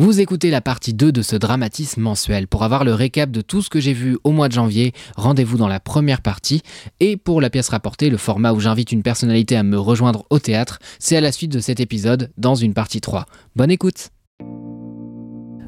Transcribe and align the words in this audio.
Vous 0.00 0.18
écoutez 0.18 0.48
la 0.48 0.62
partie 0.62 0.94
2 0.94 1.12
de 1.12 1.20
ce 1.20 1.36
dramatisme 1.36 2.00
mensuel. 2.00 2.48
Pour 2.48 2.64
avoir 2.64 2.84
le 2.84 2.94
récap 2.94 3.30
de 3.30 3.42
tout 3.42 3.60
ce 3.60 3.68
que 3.68 3.80
j'ai 3.80 3.92
vu 3.92 4.16
au 4.24 4.30
mois 4.32 4.48
de 4.48 4.54
janvier, 4.54 4.94
rendez-vous 5.14 5.58
dans 5.58 5.68
la 5.68 5.78
première 5.78 6.22
partie. 6.22 6.62
Et 7.00 7.18
pour 7.18 7.42
la 7.42 7.50
pièce 7.50 7.68
rapportée, 7.68 8.08
le 8.08 8.16
format 8.16 8.54
où 8.54 8.60
j'invite 8.60 8.92
une 8.92 9.02
personnalité 9.02 9.58
à 9.58 9.62
me 9.62 9.78
rejoindre 9.78 10.24
au 10.30 10.38
théâtre, 10.38 10.78
c'est 10.98 11.18
à 11.18 11.20
la 11.20 11.32
suite 11.32 11.52
de 11.52 11.60
cet 11.60 11.80
épisode 11.80 12.30
dans 12.38 12.54
une 12.54 12.72
partie 12.72 13.02
3. 13.02 13.26
Bonne 13.56 13.70
écoute 13.70 14.08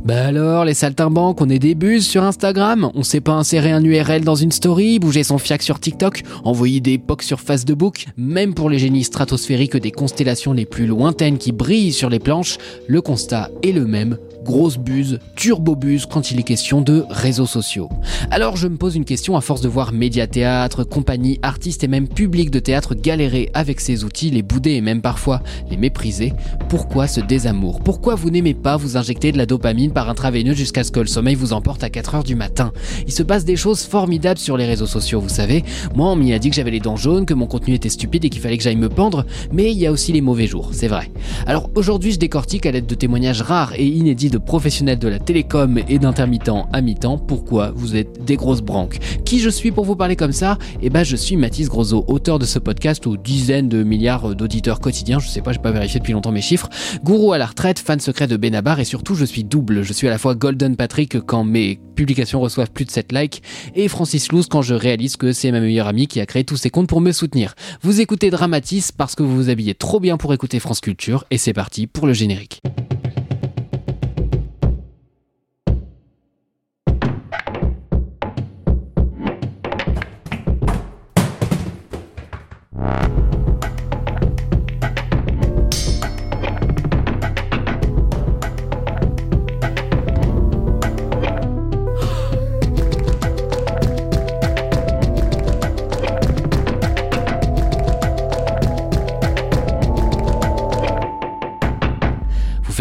bah 0.04 0.26
alors, 0.26 0.64
les 0.64 0.74
saltimbanques, 0.74 1.40
on 1.40 1.48
est 1.48 1.60
des 1.60 1.76
buses 1.76 2.04
sur 2.04 2.24
Instagram. 2.24 2.90
On 2.94 3.04
sait 3.04 3.20
pas 3.20 3.34
insérer 3.34 3.70
un 3.70 3.84
URL 3.84 4.24
dans 4.24 4.34
une 4.34 4.50
story, 4.50 4.98
bouger 4.98 5.22
son 5.22 5.38
fiac 5.38 5.62
sur 5.62 5.78
TikTok, 5.78 6.24
envoyer 6.42 6.80
des 6.80 6.98
pocs 6.98 7.22
sur 7.22 7.40
Facebook. 7.40 8.06
Même 8.16 8.52
pour 8.52 8.68
les 8.68 8.80
génies 8.80 9.04
stratosphériques 9.04 9.76
des 9.76 9.92
constellations 9.92 10.54
les 10.54 10.66
plus 10.66 10.86
lointaines 10.86 11.38
qui 11.38 11.52
brillent 11.52 11.92
sur 11.92 12.10
les 12.10 12.18
planches, 12.18 12.58
le 12.88 13.00
constat 13.00 13.50
est 13.62 13.70
le 13.70 13.86
même, 13.86 14.18
grosse 14.42 14.76
buse, 14.76 15.18
turbo 15.36 15.76
buse 15.76 16.06
quand 16.06 16.30
il 16.30 16.40
est 16.40 16.44
question 16.44 16.80
de 16.80 17.04
réseaux 17.08 17.46
sociaux. 17.46 17.88
Alors 18.30 18.56
je 18.56 18.68
me 18.68 18.76
pose 18.76 18.96
une 18.96 19.04
question 19.04 19.36
à 19.36 19.40
force 19.40 19.60
de 19.60 19.68
voir 19.68 19.92
médias 19.92 20.26
théâtre, 20.26 20.84
compagnies, 20.84 21.38
artistes 21.42 21.84
et 21.84 21.88
même 21.88 22.08
public 22.08 22.50
de 22.50 22.58
théâtre 22.58 22.94
galérer 22.94 23.50
avec 23.54 23.80
ces 23.80 24.04
outils, 24.04 24.30
les 24.30 24.42
bouder 24.42 24.72
et 24.72 24.80
même 24.80 25.00
parfois 25.00 25.42
les 25.70 25.76
mépriser. 25.76 26.32
Pourquoi 26.68 27.06
ce 27.06 27.20
désamour? 27.20 27.80
Pourquoi 27.80 28.14
vous 28.14 28.30
n'aimez 28.30 28.54
pas 28.54 28.76
vous 28.76 28.96
injecter 28.96 29.32
de 29.32 29.38
la 29.38 29.46
dopamine 29.46 29.92
par 29.92 30.08
intraveineux 30.08 30.54
jusqu'à 30.54 30.84
ce 30.84 30.90
que 30.90 31.00
le 31.00 31.06
sommeil 31.06 31.34
vous 31.34 31.52
emporte 31.52 31.84
à 31.84 31.88
4h 31.88 32.24
du 32.24 32.34
matin? 32.34 32.72
Il 33.06 33.12
se 33.12 33.22
passe 33.22 33.44
des 33.44 33.56
choses 33.56 33.82
formidables 33.82 34.40
sur 34.40 34.56
les 34.56 34.66
réseaux 34.66 34.86
sociaux, 34.86 35.20
vous 35.20 35.28
savez. 35.28 35.64
Moi 35.94 36.10
on 36.10 36.16
m'y 36.16 36.32
a 36.32 36.38
dit 36.38 36.50
que 36.50 36.56
j'avais 36.56 36.70
les 36.70 36.80
dents 36.80 36.96
jaunes, 36.96 37.26
que 37.26 37.34
mon 37.34 37.46
contenu 37.46 37.74
était 37.74 37.88
stupide 37.88 38.24
et 38.24 38.30
qu'il 38.30 38.42
fallait 38.42 38.58
que 38.58 38.64
j'aille 38.64 38.76
me 38.76 38.88
pendre, 38.88 39.24
mais 39.52 39.70
il 39.70 39.78
y 39.78 39.86
a 39.86 39.92
aussi 39.92 40.12
les 40.12 40.20
mauvais 40.20 40.46
jours, 40.46 40.70
c'est 40.72 40.88
vrai. 40.88 41.10
Alors 41.46 41.70
aujourd'hui 41.74 42.12
je 42.12 42.18
décortique 42.18 42.66
à 42.66 42.72
l'aide 42.72 42.86
de 42.86 42.94
témoignages 42.94 43.42
rares 43.42 43.74
et 43.76 43.86
inédits 43.86 44.31
de 44.32 44.38
professionnels 44.38 44.98
de 44.98 45.08
la 45.08 45.18
télécom 45.18 45.78
et 45.88 45.98
d'intermittents 45.98 46.66
à 46.72 46.80
mi-temps, 46.80 47.18
pourquoi 47.18 47.70
vous 47.76 47.96
êtes 47.96 48.24
des 48.24 48.36
grosses 48.36 48.62
branques? 48.62 48.98
Qui 49.26 49.38
je 49.40 49.50
suis 49.50 49.70
pour 49.70 49.84
vous 49.84 49.94
parler 49.94 50.16
comme 50.16 50.32
ça? 50.32 50.58
Eh 50.80 50.88
ben 50.88 51.04
je 51.04 51.16
suis 51.16 51.36
Mathis 51.36 51.68
Grosso, 51.68 52.02
auteur 52.08 52.38
de 52.38 52.46
ce 52.46 52.58
podcast 52.58 53.06
aux 53.06 53.18
dizaines 53.18 53.68
de 53.68 53.82
milliards 53.82 54.34
d'auditeurs 54.34 54.80
quotidiens, 54.80 55.18
je 55.18 55.28
sais 55.28 55.42
pas, 55.42 55.52
j'ai 55.52 55.58
pas 55.58 55.70
vérifié 55.70 56.00
depuis 56.00 56.14
longtemps 56.14 56.32
mes 56.32 56.40
chiffres, 56.40 56.70
gourou 57.04 57.32
à 57.32 57.38
la 57.38 57.44
retraite, 57.44 57.78
fan 57.78 58.00
secret 58.00 58.26
de 58.26 58.38
Benabar 58.38 58.80
et 58.80 58.86
surtout 58.86 59.14
je 59.14 59.26
suis 59.26 59.44
double, 59.44 59.82
je 59.82 59.92
suis 59.92 60.08
à 60.08 60.10
la 60.10 60.18
fois 60.18 60.34
Golden 60.34 60.76
Patrick 60.76 61.20
quand 61.20 61.44
mes 61.44 61.78
publications 61.94 62.40
reçoivent 62.40 62.70
plus 62.70 62.86
de 62.86 62.90
7 62.90 63.12
likes 63.12 63.42
et 63.74 63.86
Francis 63.88 64.32
Louz 64.32 64.46
quand 64.48 64.62
je 64.62 64.74
réalise 64.74 65.18
que 65.18 65.32
c'est 65.32 65.52
ma 65.52 65.60
meilleure 65.60 65.88
amie 65.88 66.06
qui 66.06 66.20
a 66.20 66.26
créé 66.26 66.44
tous 66.44 66.56
ces 66.56 66.70
comptes 66.70 66.88
pour 66.88 67.02
me 67.02 67.12
soutenir. 67.12 67.54
Vous 67.82 68.00
écoutez 68.00 68.30
Dramatis 68.30 68.92
parce 68.92 69.14
que 69.14 69.22
vous 69.22 69.36
vous 69.36 69.50
habillez 69.50 69.74
trop 69.74 70.00
bien 70.00 70.16
pour 70.16 70.32
écouter 70.32 70.58
France 70.58 70.80
Culture 70.80 71.24
et 71.30 71.36
c'est 71.36 71.52
parti 71.52 71.86
pour 71.86 72.06
le 72.06 72.14
générique. 72.14 72.62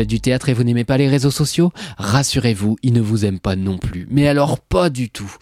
Du 0.06 0.20
théâtre 0.20 0.50
et 0.50 0.54
vous 0.54 0.64
n'aimez 0.64 0.84
pas 0.84 0.98
les 0.98 1.08
réseaux 1.08 1.32
sociaux? 1.32 1.72
Rassurez-vous, 1.98 2.78
ils 2.84 2.94
ne 2.94 3.02
vous 3.02 3.26
aiment 3.26 3.40
pas 3.40 3.56
non 3.56 3.78
plus. 3.78 4.08
Mais 4.10 4.28
alors 4.28 4.60
pas 4.60 4.90
du 4.90 5.10
tout. 5.10 5.36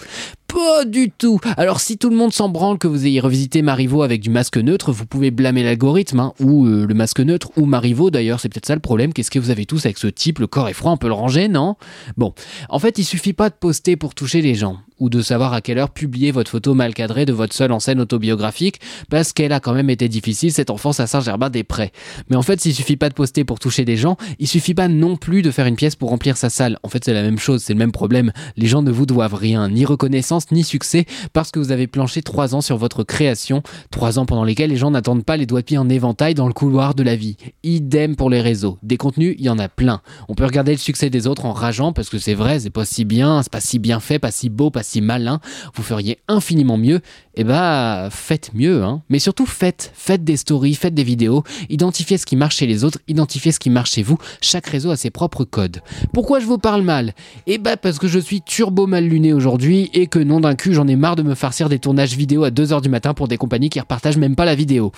Pas 0.60 0.84
du 0.84 1.10
tout. 1.10 1.40
Alors 1.56 1.80
si 1.80 1.98
tout 1.98 2.10
le 2.10 2.18
monde 2.18 2.34
s'en 2.34 2.50
branle 2.50 2.78
que 2.78 2.88
vous 2.88 3.06
ayez 3.06 3.22
revisité 3.22 3.62
Marivaux 3.62 4.02
avec 4.02 4.20
du 4.20 4.30
masque 4.30 4.58
neutre, 4.58 4.92
vous 4.92 5.06
pouvez 5.06 5.32
blâmer 5.32 5.64
l'algorithme, 5.64 6.20
hein, 6.20 6.34
ou 6.42 6.66
euh, 6.66 6.86
le 6.86 6.94
masque 6.94 7.22
neutre, 7.22 7.50
ou 7.56 7.66
Marivaux 7.66 8.12
d'ailleurs, 8.12 8.42
c'est 8.42 8.50
peut-être 8.50 8.66
ça 8.66 8.76
le 8.76 8.82
problème. 8.82 9.14
Qu'est-ce 9.14 9.32
que 9.32 9.40
vous 9.40 9.52
avez 9.52 9.66
tous 9.66 9.86
avec 9.86 9.98
ce 9.98 10.08
type 10.08 10.40
Le 10.40 10.48
corps 10.48 10.68
est 10.68 10.74
froid, 10.74 10.92
on 10.92 10.98
peut 10.98 11.08
le 11.08 11.14
ranger, 11.14 11.48
non? 11.48 11.76
Bon, 12.18 12.34
en 12.68 12.80
fait, 12.80 12.98
il 12.98 13.06
suffit 13.06 13.32
pas 13.32 13.50
de 13.50 13.56
poster 13.56 13.96
pour 13.96 14.16
toucher 14.16 14.42
les 14.42 14.54
gens 14.54 14.80
ou 15.00 15.10
de 15.10 15.22
savoir 15.22 15.54
à 15.54 15.62
quelle 15.62 15.78
heure 15.78 15.92
publier 15.92 16.32
votre 16.32 16.52
photo 16.52 16.74
mal 16.74 16.94
cadrée 16.94 17.26
de 17.26 17.34
votre 17.34 17.54
seule 17.54 17.72
en 17.72 17.80
scène 17.80 18.00
autobiographique, 18.00 18.80
parce 19.10 19.34
qu'elle 19.34 19.54
a 19.54 19.60
quand 19.60 19.74
même 19.74 19.90
été 19.90 20.08
difficile 20.08 20.52
cette 20.52 20.70
enfance 20.70 21.00
à 21.00 21.08
Saint-Germain-des-Prés. 21.08 21.92
Mais 22.30 22.36
en 22.36 22.42
fait, 22.42 22.60
s'il 22.60 22.76
suffit 22.76 22.98
pas 22.98 23.10
de 23.10 23.14
poster 23.14 23.44
pour 23.44 23.60
toucher 23.60 23.86
des 23.86 23.98
gens, 23.98 24.18
il 24.40 24.48
suffit 24.48 24.74
pas 24.74 24.88
non 24.88 25.16
plus 25.16 25.42
de 25.42 25.52
faire 25.52 25.68
une 25.68 25.76
pièce 25.76 25.96
pour 25.96 26.10
remplir 26.10 26.38
sa 26.38 26.50
salle. 26.50 26.78
En 26.84 26.90
fait, 26.90 27.06
c'est 27.06 27.14
la 27.14 27.24
même 27.24 27.40
chose, 27.40 27.64
c'est 27.64 27.74
le 27.74 27.80
même 27.80 27.92
problème. 27.92 28.32
Les 28.58 28.68
gens 28.68 28.82
ne 28.82 28.92
vous 28.92 29.06
doivent 29.06 29.36
rien, 29.36 29.70
ni 29.70 29.86
reconnaissance, 29.86 30.49
ni 30.52 30.64
succès, 30.64 31.06
parce 31.34 31.52
que 31.52 31.60
vous 31.60 31.72
avez 31.72 31.88
planché 31.88 32.22
trois 32.22 32.56
ans 32.56 32.62
sur 32.62 32.78
votre 32.78 33.04
création, 33.04 33.62
trois 33.92 34.20
ans 34.20 34.26
pendant 34.26 34.44
lesquels 34.44 34.70
les 34.70 34.78
gens 34.78 34.92
n'attendent 34.92 35.26
pas 35.26 35.38
les 35.38 35.46
doigts 35.46 35.62
de 35.62 35.66
pied 35.66 35.78
en 35.78 35.90
éventail 35.90 36.34
dans 36.34 36.48
le 36.48 36.54
couloir 36.54 36.96
de 36.96 37.04
la 37.04 37.16
vie. 37.16 37.38
Idem 37.64 38.16
pour 38.16 38.30
les 38.30 38.42
réseaux. 38.42 38.78
Des 38.84 38.98
contenus, 38.98 39.36
il 39.38 39.46
y 39.46 39.50
en 39.50 39.60
a 39.60 39.70
plein. 39.70 40.02
On 40.28 40.36
peut 40.36 40.46
regarder 40.46 40.72
le 40.72 40.78
succès 40.78 41.10
des 41.10 41.28
autres 41.28 41.46
en 41.46 41.54
rageant, 41.54 41.94
parce 41.94 42.10
que 42.10 42.20
c'est 42.20 42.34
vrai, 42.34 42.60
c'est 42.60 42.70
pas 42.70 42.86
si 42.86 43.06
bien, 43.06 43.42
c'est 43.44 43.52
pas 43.52 43.62
si 43.62 43.80
bien 43.80 44.00
fait, 44.00 44.20
pas 44.20 44.32
si 44.32 44.50
beau, 44.50 44.70
pas 44.70 44.84
si 44.84 45.02
malin, 45.02 45.40
vous 45.76 45.84
feriez 45.84 46.20
infiniment 46.28 46.78
mieux, 46.78 47.02
eh 47.36 47.44
bah 47.44 48.10
faites 48.12 48.52
mieux, 48.54 48.84
hein. 48.84 49.02
Mais 49.10 49.20
surtout 49.20 49.46
faites, 49.46 49.92
faites 49.96 50.24
des 50.24 50.38
stories, 50.38 50.76
faites 50.76 50.94
des 50.94 51.04
vidéos, 51.04 51.44
identifiez 51.70 52.18
ce 52.18 52.26
qui 52.26 52.36
marche 52.36 52.58
chez 52.58 52.68
les 52.68 52.84
autres, 52.84 53.00
identifiez 53.08 53.52
ce 53.52 53.60
qui 53.60 53.70
marche 53.70 53.92
chez 53.92 54.04
vous. 54.04 54.18
Chaque 54.42 54.68
réseau 54.68 54.92
a 54.92 54.98
ses 54.98 55.10
propres 55.10 55.46
codes. 55.46 55.82
Pourquoi 56.14 56.40
je 56.40 56.46
vous 56.46 56.58
parle 56.58 56.82
mal? 56.82 57.14
Eh 57.48 57.58
bah 57.58 57.78
parce 57.78 58.00
que 58.00 58.08
je 58.08 58.20
suis 58.20 58.42
turbo 58.42 58.88
mal 58.88 59.06
luné 59.06 59.34
aujourd'hui 59.34 59.90
et 59.94 60.08
que 60.08 60.20
non 60.20 60.39
d'un 60.40 60.56
cul 60.56 60.74
j'en 60.74 60.88
ai 60.88 60.96
marre 60.96 61.16
de 61.16 61.24
me 61.24 61.36
farcir 61.36 61.70
des 61.70 61.80
tournages 61.80 62.16
vidéo 62.16 62.44
à 62.44 62.50
2h 62.50 62.82
du 62.82 62.90
matin 62.90 63.14
pour 63.14 63.28
des 63.28 63.38
compagnies 63.38 63.70
qui 63.70 63.80
repartagent 63.80 64.18
même 64.18 64.36
pas 64.36 64.46
la 64.46 64.56
vidéo. 64.56 64.92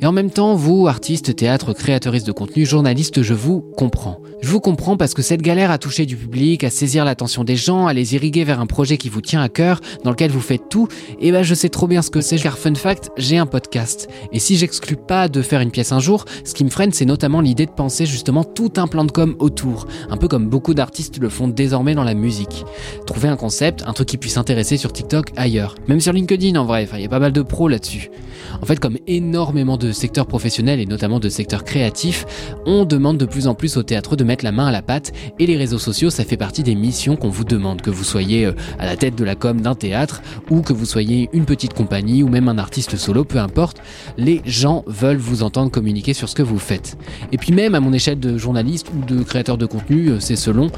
Et 0.00 0.06
en 0.06 0.12
même 0.12 0.30
temps, 0.30 0.54
vous, 0.54 0.86
artistes, 0.86 1.34
théâtre, 1.36 1.72
créatrices 1.72 2.24
de 2.24 2.32
contenu, 2.32 2.66
journalistes, 2.66 3.22
je 3.22 3.34
vous 3.34 3.60
comprends. 3.76 4.20
Je 4.40 4.48
vous 4.48 4.60
comprends 4.60 4.96
parce 4.96 5.14
que 5.14 5.22
cette 5.22 5.42
galère 5.42 5.70
à 5.70 5.78
toucher 5.78 6.06
du 6.06 6.16
public, 6.16 6.64
à 6.64 6.70
saisir 6.70 7.04
l'attention 7.04 7.44
des 7.44 7.56
gens, 7.56 7.86
à 7.86 7.92
les 7.92 8.14
irriguer 8.14 8.44
vers 8.44 8.60
un 8.60 8.66
projet 8.66 8.96
qui 8.96 9.08
vous 9.08 9.20
tient 9.20 9.42
à 9.42 9.48
cœur, 9.48 9.80
dans 10.04 10.10
lequel 10.10 10.30
vous 10.30 10.40
faites 10.40 10.68
tout, 10.68 10.88
et 11.20 11.28
eh 11.28 11.32
ben 11.32 11.42
je 11.42 11.54
sais 11.54 11.68
trop 11.68 11.86
bien 11.86 12.02
ce 12.02 12.10
que 12.10 12.20
c'est 12.20 12.38
car 12.38 12.56
fun 12.56 12.74
fact, 12.74 13.10
j'ai 13.16 13.36
un 13.36 13.46
podcast. 13.46 14.08
Et 14.32 14.38
si 14.38 14.56
j'exclus 14.56 14.96
pas 14.96 15.28
de 15.28 15.42
faire 15.42 15.60
une 15.60 15.70
pièce 15.70 15.92
un 15.92 16.00
jour, 16.00 16.24
ce 16.44 16.54
qui 16.54 16.64
me 16.64 16.70
freine 16.70 16.92
c'est 16.92 17.04
notamment 17.04 17.40
l'idée 17.40 17.66
de 17.66 17.70
penser 17.70 18.06
justement 18.06 18.44
tout 18.44 18.72
un 18.76 18.86
plan 18.86 19.04
de 19.04 19.10
com 19.10 19.36
autour, 19.38 19.86
un 20.08 20.16
peu 20.16 20.28
comme 20.28 20.48
beaucoup 20.48 20.72
d'artistes 20.72 21.18
le 21.18 21.28
font 21.28 21.48
désormais 21.48 21.94
dans 21.94 22.04
la 22.04 22.14
musique. 22.14 22.64
Trouver 23.06 23.28
un 23.28 23.36
concept, 23.36 23.82
un 23.86 23.92
truc 23.92 24.08
qui 24.08 24.16
puisse 24.16 24.38
intéresser 24.38 24.77
sur 24.78 24.92
TikTok 24.92 25.32
ailleurs, 25.36 25.74
même 25.88 26.00
sur 26.00 26.12
LinkedIn 26.12 26.58
en 26.58 26.64
vrai, 26.64 26.88
il 26.94 27.00
y 27.00 27.04
a 27.04 27.08
pas 27.08 27.18
mal 27.18 27.32
de 27.32 27.42
pros 27.42 27.68
là-dessus. 27.68 28.10
En 28.62 28.66
fait, 28.66 28.80
comme 28.80 28.98
énormément 29.06 29.76
de 29.76 29.92
secteurs 29.92 30.26
professionnels 30.26 30.80
et 30.80 30.86
notamment 30.86 31.20
de 31.20 31.28
secteurs 31.28 31.64
créatifs, 31.64 32.24
on 32.66 32.84
demande 32.84 33.18
de 33.18 33.26
plus 33.26 33.46
en 33.46 33.54
plus 33.54 33.76
au 33.76 33.82
théâtre 33.82 34.16
de 34.16 34.24
mettre 34.24 34.44
la 34.44 34.52
main 34.52 34.66
à 34.66 34.72
la 34.72 34.82
pâte. 34.82 35.12
Et 35.38 35.46
les 35.46 35.56
réseaux 35.56 35.78
sociaux, 35.78 36.10
ça 36.10 36.24
fait 36.24 36.36
partie 36.36 36.62
des 36.62 36.74
missions 36.74 37.16
qu'on 37.16 37.28
vous 37.28 37.44
demande, 37.44 37.82
que 37.82 37.90
vous 37.90 38.04
soyez 38.04 38.46
euh, 38.46 38.52
à 38.78 38.86
la 38.86 38.96
tête 38.96 39.16
de 39.16 39.24
la 39.24 39.34
com 39.34 39.60
d'un 39.60 39.74
théâtre 39.74 40.22
ou 40.50 40.62
que 40.62 40.72
vous 40.72 40.86
soyez 40.86 41.28
une 41.32 41.44
petite 41.44 41.74
compagnie 41.74 42.22
ou 42.22 42.28
même 42.28 42.48
un 42.48 42.58
artiste 42.58 42.96
solo, 42.96 43.24
peu 43.24 43.38
importe, 43.38 43.78
les 44.16 44.40
gens 44.44 44.84
veulent 44.86 45.18
vous 45.18 45.42
entendre 45.42 45.70
communiquer 45.70 46.14
sur 46.14 46.28
ce 46.28 46.34
que 46.34 46.42
vous 46.42 46.58
faites. 46.58 46.96
Et 47.32 47.38
puis 47.38 47.52
même 47.52 47.74
à 47.74 47.80
mon 47.80 47.92
échelle 47.92 48.18
de 48.18 48.38
journaliste 48.38 48.88
ou 48.94 49.04
de 49.04 49.22
créateur 49.22 49.58
de 49.58 49.66
contenu, 49.66 50.08
euh, 50.08 50.20
c'est 50.20 50.36
selon, 50.36 50.70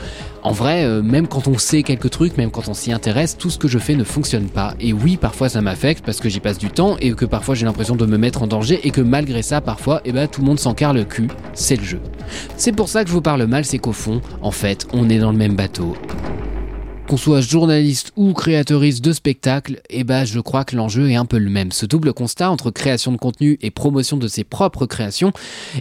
en 0.42 0.52
vrai, 0.52 0.84
euh, 0.84 1.02
même 1.02 1.26
quand 1.26 1.48
on 1.48 1.58
sait 1.58 1.82
quelques 1.82 2.10
trucs, 2.10 2.36
même 2.36 2.50
quand 2.50 2.68
on 2.68 2.74
s'y 2.74 2.92
intéresse, 2.92 3.36
tout 3.36 3.50
ce 3.50 3.58
que 3.58 3.68
je 3.68 3.78
fais 3.78 3.94
ne 3.94 4.04
fonctionne 4.04 4.48
pas. 4.48 4.74
Et 4.80 4.92
oui, 4.92 5.16
parfois 5.16 5.48
ça 5.48 5.60
m'affecte 5.60 6.04
parce 6.04 6.20
que 6.20 6.28
j'y 6.28 6.40
passe 6.40 6.58
du 6.58 6.70
temps 6.70 6.96
et 7.00 7.12
que 7.12 7.24
parfois 7.24 7.54
j'ai 7.54 7.66
l'impression 7.66 7.96
de 7.96 8.06
me 8.06 8.16
mettre 8.16 8.42
en 8.42 8.46
danger 8.46 8.80
et 8.84 8.90
que 8.90 9.00
malgré 9.00 9.42
ça, 9.42 9.60
parfois, 9.60 10.00
eh 10.04 10.12
ben, 10.12 10.28
tout 10.28 10.40
le 10.40 10.46
monde 10.46 10.58
s'en 10.58 10.74
carre 10.74 10.94
le 10.94 11.04
cul. 11.04 11.28
C'est 11.52 11.76
le 11.76 11.84
jeu. 11.84 12.00
C'est 12.56 12.72
pour 12.72 12.88
ça 12.88 13.02
que 13.02 13.08
je 13.08 13.14
vous 13.14 13.22
parle 13.22 13.44
mal, 13.44 13.64
c'est 13.64 13.78
qu'au 13.78 13.92
fond, 13.92 14.20
en 14.42 14.50
fait, 14.50 14.86
on 14.92 15.08
est 15.10 15.18
dans 15.18 15.32
le 15.32 15.38
même 15.38 15.56
bateau. 15.56 15.94
Qu'on 17.10 17.16
soit 17.16 17.40
journaliste 17.40 18.12
ou 18.14 18.34
créatrice 18.34 19.00
de 19.00 19.12
spectacle, 19.12 19.80
eh 19.90 20.04
ben, 20.04 20.24
je 20.24 20.38
crois 20.38 20.64
que 20.64 20.76
l'enjeu 20.76 21.10
est 21.10 21.16
un 21.16 21.24
peu 21.24 21.38
le 21.38 21.50
même. 21.50 21.72
Ce 21.72 21.84
double 21.84 22.12
constat 22.12 22.52
entre 22.52 22.70
création 22.70 23.10
de 23.10 23.16
contenu 23.16 23.58
et 23.62 23.72
promotion 23.72 24.16
de 24.16 24.28
ses 24.28 24.44
propres 24.44 24.86
créations, 24.86 25.32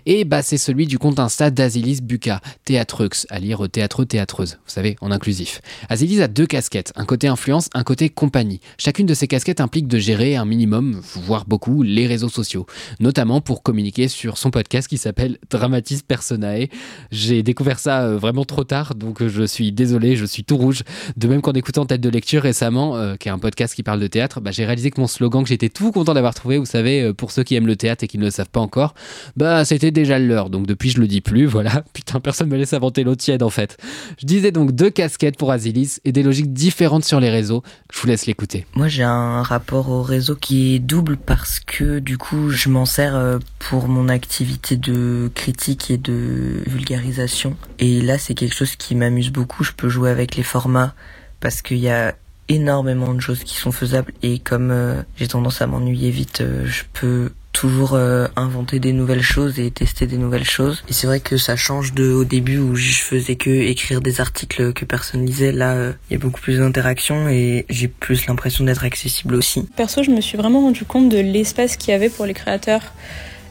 eh 0.08 0.26
bah, 0.26 0.42
c'est 0.42 0.58
celui 0.58 0.88
du 0.88 0.98
compte 0.98 1.20
Insta 1.20 1.52
d'Azilis 1.52 2.02
Buka, 2.02 2.42
Théatreux, 2.66 3.10
à 3.30 3.38
lire 3.38 3.70
théâtre 3.70 4.06
théâtreuse, 4.06 4.54
vous 4.66 4.72
savez, 4.72 4.96
en 5.02 5.12
inclusif. 5.12 5.62
Azilis 5.88 6.20
a 6.20 6.28
deux 6.28 6.48
casquettes, 6.48 6.94
un 6.96 7.06
côté 7.06 7.28
influence, 7.28 7.70
un 7.76 7.84
côté 7.84 8.10
compagnie. 8.10 8.60
Chacune 8.80 9.06
de 9.06 9.14
ces 9.14 9.28
casquettes 9.28 9.62
implique 9.62 9.88
de 9.88 10.00
gérer 10.00 10.36
un 10.36 10.46
minimum, 10.46 11.00
voire 11.14 11.46
beaucoup, 11.46 11.84
les 11.84 12.08
réseaux 12.08 12.30
sociaux, 12.30 12.66
notamment 13.00 13.40
pour 13.40 13.62
communiquer 13.62 14.08
sur 14.08 14.40
son 14.40 14.50
podcast 14.50 14.88
qui 14.88 14.98
s'appelle 14.98 15.38
Dramatis 15.52 16.02
Personae. 16.02 16.70
J'ai 17.12 17.44
découvert 17.44 17.78
ça 17.78 18.02
euh, 18.02 18.18
vraiment 18.18 18.46
trop 18.46 18.64
tard, 18.64 18.96
donc 18.96 19.22
euh, 19.22 19.30
je 19.30 19.44
suis 19.44 19.72
désolé, 19.72 20.16
je 20.16 20.26
suis 20.26 20.44
tout 20.44 20.58
rouge. 20.58 20.82
De 21.20 21.28
même 21.28 21.42
qu'en 21.42 21.52
écoutant 21.52 21.86
Tête 21.86 22.00
de 22.00 22.08
lecture 22.08 22.42
récemment, 22.44 22.96
euh, 22.96 23.16
qui 23.16 23.28
est 23.28 23.32
un 23.32 23.40
podcast 23.40 23.76
qui 23.76 23.84
parle 23.84 24.00
de 24.00 24.08
théâtre, 24.08 24.40
bah, 24.40 24.52
j'ai 24.52 24.64
réalisé 24.64 24.90
que 24.90 25.02
mon 25.02 25.08
slogan 25.08 25.44
que 25.44 25.50
j'étais 25.50 25.68
tout 25.68 25.92
content 25.92 26.14
d'avoir 26.14 26.34
trouvé, 26.34 26.58
vous 26.58 26.66
savez, 26.66 27.14
pour 27.14 27.32
ceux 27.32 27.44
qui 27.44 27.56
aiment 27.56 27.68
le 27.68 27.76
théâtre 27.76 28.06
et 28.06 28.08
qui 28.08 28.18
ne 28.18 28.24
le 28.24 28.32
savent 28.32 28.50
pas 28.50 28.62
encore, 28.62 28.94
bah 29.36 29.66
c'était 29.66 29.92
déjà 29.92 30.18
l'heure. 30.18 30.50
Donc 30.50 30.66
depuis 30.66 30.92
je 30.92 31.02
le 31.02 31.08
dis 31.08 31.20
plus, 31.20 31.46
voilà. 31.46 31.84
Putain, 31.92 32.22
personne 32.22 32.48
me 32.48 32.56
laisse 32.56 32.72
inventer 32.72 33.04
l'eau 33.04 33.16
tiède 33.16 33.44
en 33.44 33.50
fait. 33.50 33.78
Je 34.18 34.26
disais 34.26 34.52
donc 34.52 34.72
deux 34.72 34.90
casquettes 34.90 35.38
pour 35.38 35.52
Azilis 35.52 36.00
et 36.06 36.14
des 36.14 36.24
logiques 36.24 36.54
différentes 36.54 37.04
sur 37.04 37.20
les 37.20 37.30
réseaux. 37.30 37.64
Je 37.94 38.00
vous 38.00 38.08
laisse 38.08 38.26
l'écouter. 38.26 38.66
Moi 38.76 38.88
j'ai 38.88 39.04
un 39.04 39.44
rapport 39.44 39.90
au 39.90 40.02
réseau 40.02 40.36
qui 40.36 40.76
est 40.76 40.80
double 40.80 41.18
parce 41.18 41.60
que 41.60 42.00
du 42.00 42.18
coup 42.18 42.50
je 42.50 42.70
m'en 42.70 42.86
sers 42.86 43.40
pour 43.60 43.90
mon 43.90 44.08
activité 44.08 44.78
de 44.78 45.30
critique 45.36 45.92
et 45.92 45.98
de 45.98 46.64
vulgarisation. 46.66 47.58
Et 47.80 48.02
là, 48.02 48.18
c'est 48.18 48.34
quelque 48.34 48.56
chose 48.56 48.76
qui 48.76 48.96
m'amuse 48.96 49.32
beaucoup. 49.32 49.64
Je 49.64 49.74
peux 49.74 49.90
jouer 49.90 50.10
avec 50.10 50.36
les 50.36 50.44
formats 50.44 50.94
parce 51.40 51.62
qu'il 51.62 51.78
y 51.78 51.90
a 51.90 52.16
énormément 52.50 53.14
de 53.14 53.20
choses 53.20 53.44
qui 53.44 53.56
sont 53.56 53.72
faisables 53.72 54.12
et 54.24 54.40
comme 54.40 54.72
euh, 54.72 55.02
j'ai 55.18 55.28
tendance 55.28 55.62
à 55.62 55.68
m'ennuyer 55.68 56.10
vite, 56.10 56.42
euh, 56.42 56.66
je 56.66 56.84
peux 56.94 57.30
toujours 57.52 57.94
euh, 57.94 58.28
inventer 58.36 58.80
des 58.80 58.92
nouvelles 58.92 59.22
choses 59.22 59.60
et 59.60 59.70
tester 59.72 60.08
des 60.08 60.18
nouvelles 60.18 60.46
choses. 60.46 60.84
Et 60.88 60.94
c'est 60.94 61.08
vrai 61.08 61.20
que 61.20 61.38
ça 61.38 61.56
change 61.56 61.94
de 61.94 62.12
au 62.12 62.24
début 62.24 62.58
où 62.58 62.76
je 62.76 62.94
faisais 62.94 63.36
que 63.36 63.50
écrire 63.50 64.02
des 64.02 64.22
articles 64.22 64.74
que 64.74 64.86
personne 64.86 65.26
lisait. 65.26 65.52
Là, 65.52 65.94
il 66.10 66.14
y 66.14 66.16
a 66.16 66.20
beaucoup 66.20 66.42
plus 66.42 66.60
d'interactions 66.60 67.28
et 67.30 67.66
j'ai 67.70 67.88
plus 67.88 68.28
l'impression 68.28 68.64
d'être 68.64 68.84
accessible 68.84 69.36
aussi. 69.36 69.68
Perso, 69.76 70.04
je 70.04 70.12
me 70.12 70.22
suis 70.22 70.38
vraiment 70.38 70.62
rendu 70.62 70.86
compte 70.86 71.10
de 71.10 71.20
l'espace 71.20 71.76
qu'il 71.76 71.92
y 71.92 71.94
avait 71.94 72.10
pour 72.10 72.26
les 72.26 72.34
créateurs 72.34 72.94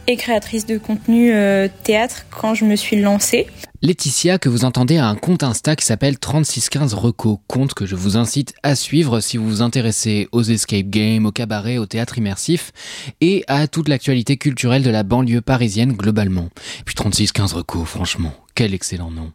et 0.08 0.16
créatrice 0.16 0.66
de 0.66 0.78
contenu 0.78 1.32
euh, 1.32 1.68
théâtre 1.84 2.24
quand 2.30 2.54
je 2.54 2.64
me 2.64 2.76
suis 2.76 3.00
lancée. 3.00 3.46
Laetitia, 3.82 4.38
que 4.38 4.48
vous 4.48 4.64
entendez, 4.64 4.96
a 4.96 5.06
un 5.06 5.14
compte 5.14 5.42
Insta 5.44 5.76
qui 5.76 5.84
s'appelle 5.84 6.18
3615 6.18 6.94
Reco, 6.94 7.40
compte 7.46 7.74
que 7.74 7.86
je 7.86 7.94
vous 7.94 8.16
incite 8.16 8.54
à 8.62 8.74
suivre 8.74 9.20
si 9.20 9.36
vous 9.36 9.46
vous 9.46 9.62
intéressez 9.62 10.26
aux 10.32 10.42
escape 10.42 10.86
games, 10.86 11.26
au 11.26 11.30
cabaret, 11.30 11.76
au 11.76 11.86
théâtre 11.86 12.18
immersif 12.18 12.72
et 13.20 13.44
à 13.46 13.68
toute 13.68 13.88
l'actualité 13.88 14.38
culturelle 14.38 14.82
de 14.82 14.90
la 14.90 15.02
banlieue 15.02 15.42
parisienne 15.42 15.92
globalement. 15.92 16.48
Et 16.80 16.84
puis 16.84 16.94
3615 16.94 17.52
Reco, 17.52 17.84
franchement, 17.84 18.32
quel 18.54 18.72
excellent 18.72 19.10
nom. 19.10 19.30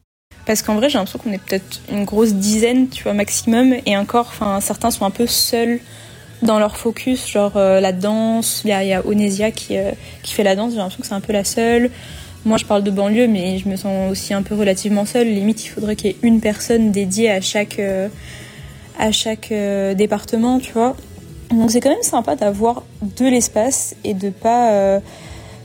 Parce 0.45 0.63
qu'en 0.63 0.75
vrai, 0.75 0.89
j'ai 0.89 0.97
l'impression 0.97 1.19
qu'on 1.19 1.31
est 1.31 1.41
peut-être 1.41 1.81
une 1.89 2.03
grosse 2.03 2.33
dizaine, 2.33 2.89
tu 2.89 3.03
vois, 3.03 3.13
maximum, 3.13 3.75
et 3.85 3.95
encore, 3.95 4.27
enfin, 4.27 4.59
certains 4.59 4.91
sont 4.91 5.05
un 5.05 5.11
peu 5.11 5.27
seuls 5.27 5.79
dans 6.43 6.59
leur 6.59 6.77
focus, 6.77 7.27
genre 7.27 7.53
euh, 7.55 7.79
la 7.79 7.91
danse. 7.91 8.61
Il 8.65 8.69
y 8.69 8.93
a, 8.93 9.05
Onesia 9.05 9.51
qui, 9.51 9.77
euh, 9.77 9.91
qui 10.21 10.33
fait 10.33 10.43
la 10.43 10.55
danse, 10.55 10.71
j'ai 10.71 10.77
l'impression 10.77 11.01
que 11.01 11.07
c'est 11.07 11.13
un 11.13 11.21
peu 11.21 11.33
la 11.33 11.43
seule. 11.43 11.89
Moi, 12.45 12.57
je 12.57 12.65
parle 12.65 12.83
de 12.83 12.91
banlieue, 12.91 13.27
mais 13.27 13.57
je 13.57 13.69
me 13.69 13.75
sens 13.77 14.11
aussi 14.11 14.33
un 14.33 14.41
peu 14.43 14.53
relativement 14.55 15.05
seule. 15.05 15.27
Limite, 15.27 15.65
il 15.65 15.69
faudrait 15.69 15.95
qu'il 15.95 16.11
y 16.11 16.13
ait 16.13 16.17
une 16.23 16.41
personne 16.41 16.91
dédiée 16.91 17.31
à 17.31 17.39
chaque, 17.39 17.79
euh, 17.79 18.09
à 18.99 19.11
chaque 19.11 19.53
département, 19.95 20.59
tu 20.59 20.73
vois. 20.73 20.95
Donc, 21.51 21.71
c'est 21.71 21.79
quand 21.79 21.89
même 21.89 22.03
sympa 22.03 22.35
d'avoir 22.35 22.83
de 23.01 23.25
l'espace 23.25 23.95
et 24.03 24.13
de 24.13 24.29
pas 24.29 24.99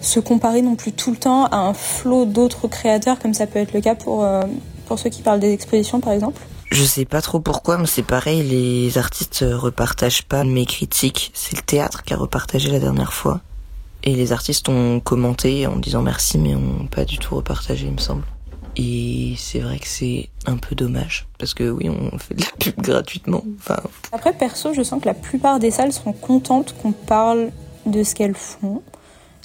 se 0.00 0.20
comparer 0.20 0.62
non 0.62 0.76
plus 0.76 0.92
tout 0.92 1.10
le 1.10 1.16
temps 1.16 1.46
à 1.46 1.56
un 1.56 1.75
flot 1.75 2.26
d'autres 2.26 2.69
créateurs, 2.69 3.19
comme 3.19 3.34
ça 3.34 3.48
peut 3.48 3.58
être 3.58 3.72
le 3.72 3.80
cas 3.80 3.96
pour, 3.96 4.25
pour 4.86 4.98
ceux 5.00 5.10
qui 5.10 5.22
parlent 5.22 5.40
des 5.40 5.52
expositions, 5.52 5.98
par 5.98 6.12
exemple. 6.12 6.40
Je 6.70 6.84
sais 6.84 7.04
pas 7.04 7.22
trop 7.22 7.40
pourquoi, 7.40 7.78
mais 7.78 7.86
c'est 7.86 8.02
pareil, 8.02 8.42
les 8.42 8.98
artistes 8.98 9.44
repartagent 9.48 10.24
pas 10.24 10.44
mes 10.44 10.66
critiques. 10.66 11.30
C'est 11.34 11.56
le 11.56 11.62
théâtre 11.62 12.02
qui 12.02 12.12
a 12.12 12.16
repartagé 12.16 12.70
la 12.70 12.78
dernière 12.78 13.12
fois. 13.12 13.40
Et 14.04 14.14
les 14.14 14.32
artistes 14.32 14.68
ont 14.68 15.00
commenté 15.00 15.66
en 15.66 15.76
disant 15.76 16.02
merci, 16.02 16.38
mais 16.38 16.54
ont 16.54 16.86
pas 16.86 17.04
du 17.04 17.18
tout 17.18 17.34
repartagé, 17.34 17.86
il 17.86 17.92
me 17.92 17.98
semble. 17.98 18.22
Et 18.76 19.34
c'est 19.36 19.58
vrai 19.58 19.78
que 19.78 19.88
c'est 19.88 20.28
un 20.46 20.56
peu 20.56 20.76
dommage, 20.76 21.26
parce 21.38 21.52
que 21.52 21.68
oui, 21.68 21.88
on 21.88 22.16
fait 22.18 22.34
de 22.34 22.42
la 22.42 22.50
pub 22.58 22.74
gratuitement. 22.78 23.42
Enfin... 23.58 23.80
Après, 24.12 24.32
perso, 24.32 24.72
je 24.72 24.82
sens 24.82 25.02
que 25.02 25.06
la 25.08 25.14
plupart 25.14 25.58
des 25.58 25.72
salles 25.72 25.92
sont 25.92 26.12
contentes 26.12 26.74
qu'on 26.80 26.92
parle 26.92 27.50
de 27.86 28.04
ce 28.04 28.14
qu'elles 28.14 28.36
font. 28.36 28.82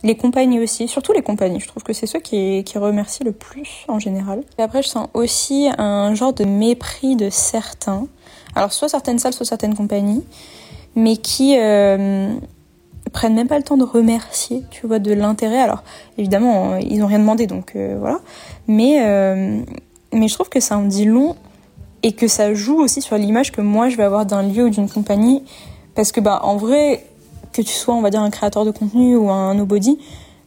Les 0.03 0.15
compagnies 0.15 0.59
aussi, 0.59 0.89
surtout 0.89 1.13
les 1.13 1.21
compagnies. 1.21 1.61
Je 1.61 1.67
trouve 1.67 1.83
que 1.83 1.94
c'est 1.94 2.07
ceux 2.07 2.19
qui, 2.19 2.63
qui 2.65 2.77
remercient 2.77 3.23
le 3.23 3.31
plus 3.31 3.85
en 3.88 4.00
général. 4.00 4.44
Et 4.59 4.61
après, 4.61 4.83
je 4.83 4.89
sens 4.89 5.07
aussi 5.13 5.69
un 5.77 6.13
genre 6.13 6.33
de 6.33 6.44
mépris 6.44 7.15
de 7.15 7.29
certains. 7.29 8.07
Alors, 8.53 8.73
soit 8.73 8.89
certaines 8.89 9.17
salles, 9.17 9.33
soit 9.33 9.45
certaines 9.45 9.75
compagnies, 9.75 10.23
mais 10.95 11.15
qui 11.15 11.57
euh, 11.57 12.33
prennent 13.13 13.35
même 13.35 13.47
pas 13.47 13.57
le 13.57 13.63
temps 13.63 13.77
de 13.77 13.83
remercier, 13.85 14.63
tu 14.71 14.88
vois, 14.88 15.00
de 15.00 15.13
l'intérêt. 15.13 15.59
Alors, 15.59 15.83
évidemment, 16.17 16.75
ils 16.77 17.01
ont 17.01 17.07
rien 17.07 17.19
demandé, 17.19 17.47
donc 17.47 17.73
euh, 17.75 17.95
voilà. 17.97 18.19
Mais, 18.67 19.06
euh, 19.06 19.61
mais 20.11 20.27
je 20.27 20.33
trouve 20.33 20.49
que 20.49 20.59
ça 20.59 20.77
en 20.77 20.83
dit 20.83 21.06
long 21.06 21.35
et 22.03 22.11
que 22.11 22.27
ça 22.27 22.53
joue 22.53 22.81
aussi 22.81 23.01
sur 23.01 23.17
l'image 23.17 23.53
que 23.53 23.61
moi 23.61 23.88
je 23.88 23.95
vais 23.95 24.03
avoir 24.03 24.25
d'un 24.25 24.44
lieu 24.44 24.65
ou 24.65 24.69
d'une 24.69 24.89
compagnie. 24.89 25.44
Parce 25.95 26.11
que, 26.11 26.19
bah, 26.19 26.41
en 26.44 26.57
vrai, 26.57 27.06
que 27.53 27.61
tu 27.61 27.73
sois, 27.73 27.94
on 27.94 28.01
va 28.01 28.09
dire, 28.09 28.21
un 28.21 28.29
créateur 28.29 28.65
de 28.65 28.71
contenu 28.71 29.15
ou 29.15 29.29
un 29.29 29.53
nobody, 29.53 29.97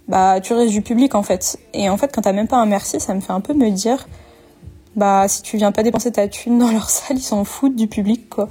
bah, 0.08 0.41
tu 0.41 0.53
restes 0.53 0.73
du 0.73 0.82
public, 0.82 1.14
en 1.14 1.23
fait. 1.23 1.58
Et 1.73 1.88
en 1.88 1.97
fait, 1.97 2.12
quand 2.14 2.23
t'as 2.23 2.32
même 2.32 2.49
pas 2.49 2.58
un 2.58 2.67
merci, 2.67 3.00
ça 3.00 3.14
me 3.14 3.20
fait 3.20 3.32
un 3.32 3.41
peu 3.41 3.55
me 3.55 3.70
dire, 3.70 4.06
bah, 4.97 5.29
si 5.29 5.43
tu 5.43 5.56
viens 5.56 5.73
pas 5.73 5.82
dépenser 5.82 6.12
ta 6.12 6.29
thune 6.29 6.58
dans 6.58 6.70
leur 6.73 6.91
salle, 6.91 7.19
ils 7.19 7.23
s'en 7.23 7.44
foutent 7.44 7.76
du 7.76 7.87
public, 7.87 8.29
quoi. 8.29 8.49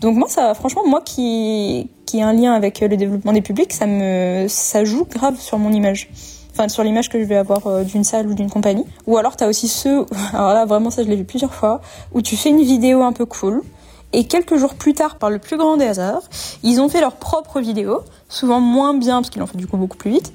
Donc, 0.00 0.16
moi, 0.16 0.28
ça, 0.28 0.54
franchement, 0.54 0.82
moi 0.86 1.00
qui, 1.00 1.90
qui 2.06 2.18
ai 2.18 2.22
un 2.22 2.32
lien 2.32 2.52
avec 2.52 2.80
le 2.80 2.96
développement 2.96 3.32
des 3.32 3.42
publics, 3.42 3.72
ça 3.72 3.86
me, 3.86 4.46
ça 4.48 4.84
joue 4.84 5.04
grave 5.04 5.38
sur 5.38 5.58
mon 5.58 5.72
image. 5.72 6.10
Enfin, 6.52 6.68
sur 6.68 6.84
l'image 6.84 7.08
que 7.08 7.18
je 7.18 7.24
vais 7.24 7.36
avoir 7.36 7.66
euh, 7.66 7.82
d'une 7.82 8.04
salle 8.04 8.28
ou 8.28 8.34
d'une 8.34 8.48
compagnie. 8.48 8.84
Ou 9.08 9.16
alors, 9.16 9.36
t'as 9.36 9.48
aussi 9.48 9.66
ceux, 9.66 10.06
alors 10.32 10.52
là, 10.52 10.64
vraiment, 10.64 10.90
ça, 10.90 11.02
je 11.02 11.08
l'ai 11.08 11.16
vu 11.16 11.24
plusieurs 11.24 11.54
fois, 11.54 11.80
où 12.12 12.22
tu 12.22 12.36
fais 12.36 12.50
une 12.50 12.62
vidéo 12.62 13.02
un 13.02 13.12
peu 13.12 13.26
cool, 13.26 13.62
et 14.14 14.24
quelques 14.24 14.56
jours 14.56 14.74
plus 14.74 14.94
tard, 14.94 15.16
par 15.16 15.28
le 15.28 15.40
plus 15.40 15.56
grand 15.56 15.76
des 15.76 15.86
hasards, 15.86 16.22
ils 16.62 16.80
ont 16.80 16.88
fait 16.88 17.00
leur 17.00 17.16
propre 17.16 17.60
vidéo, 17.60 18.02
souvent 18.28 18.60
moins 18.60 18.94
bien 18.94 19.16
parce 19.16 19.28
qu'ils 19.28 19.40
l'ont 19.40 19.48
fait 19.48 19.58
du 19.58 19.66
coup 19.66 19.76
beaucoup 19.76 19.96
plus 19.96 20.12
vite, 20.12 20.32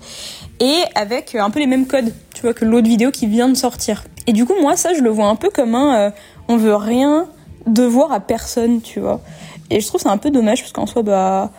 et 0.59 0.83
avec 0.95 1.33
euh, 1.33 1.39
un 1.39 1.49
peu 1.49 1.59
les 1.59 1.65
mêmes 1.65 1.87
codes, 1.87 2.13
tu 2.35 2.41
vois, 2.41 2.53
que 2.53 2.65
l'autre 2.65 2.87
vidéo 2.87 3.09
qui 3.09 3.25
vient 3.25 3.47
de 3.47 3.55
sortir. 3.55 4.03
Et 4.27 4.33
du 4.33 4.45
coup, 4.45 4.53
moi, 4.61 4.75
ça, 4.75 4.93
je 4.93 5.01
le 5.01 5.09
vois 5.09 5.27
un 5.27 5.37
peu 5.37 5.49
comme 5.49 5.75
un 5.75 5.97
euh, 5.97 6.11
on 6.49 6.57
veut 6.57 6.75
rien 6.75 7.27
devoir 7.67 8.11
à 8.11 8.19
personne, 8.19 8.81
tu 8.81 8.99
vois. 8.99 9.21
Et 9.69 9.79
je 9.79 9.87
trouve 9.87 10.01
ça 10.01 10.11
un 10.11 10.17
peu 10.17 10.29
dommage 10.29 10.59
parce 10.59 10.73
qu'en 10.73 10.85
soi, 10.85 11.01
bah, 11.01 11.49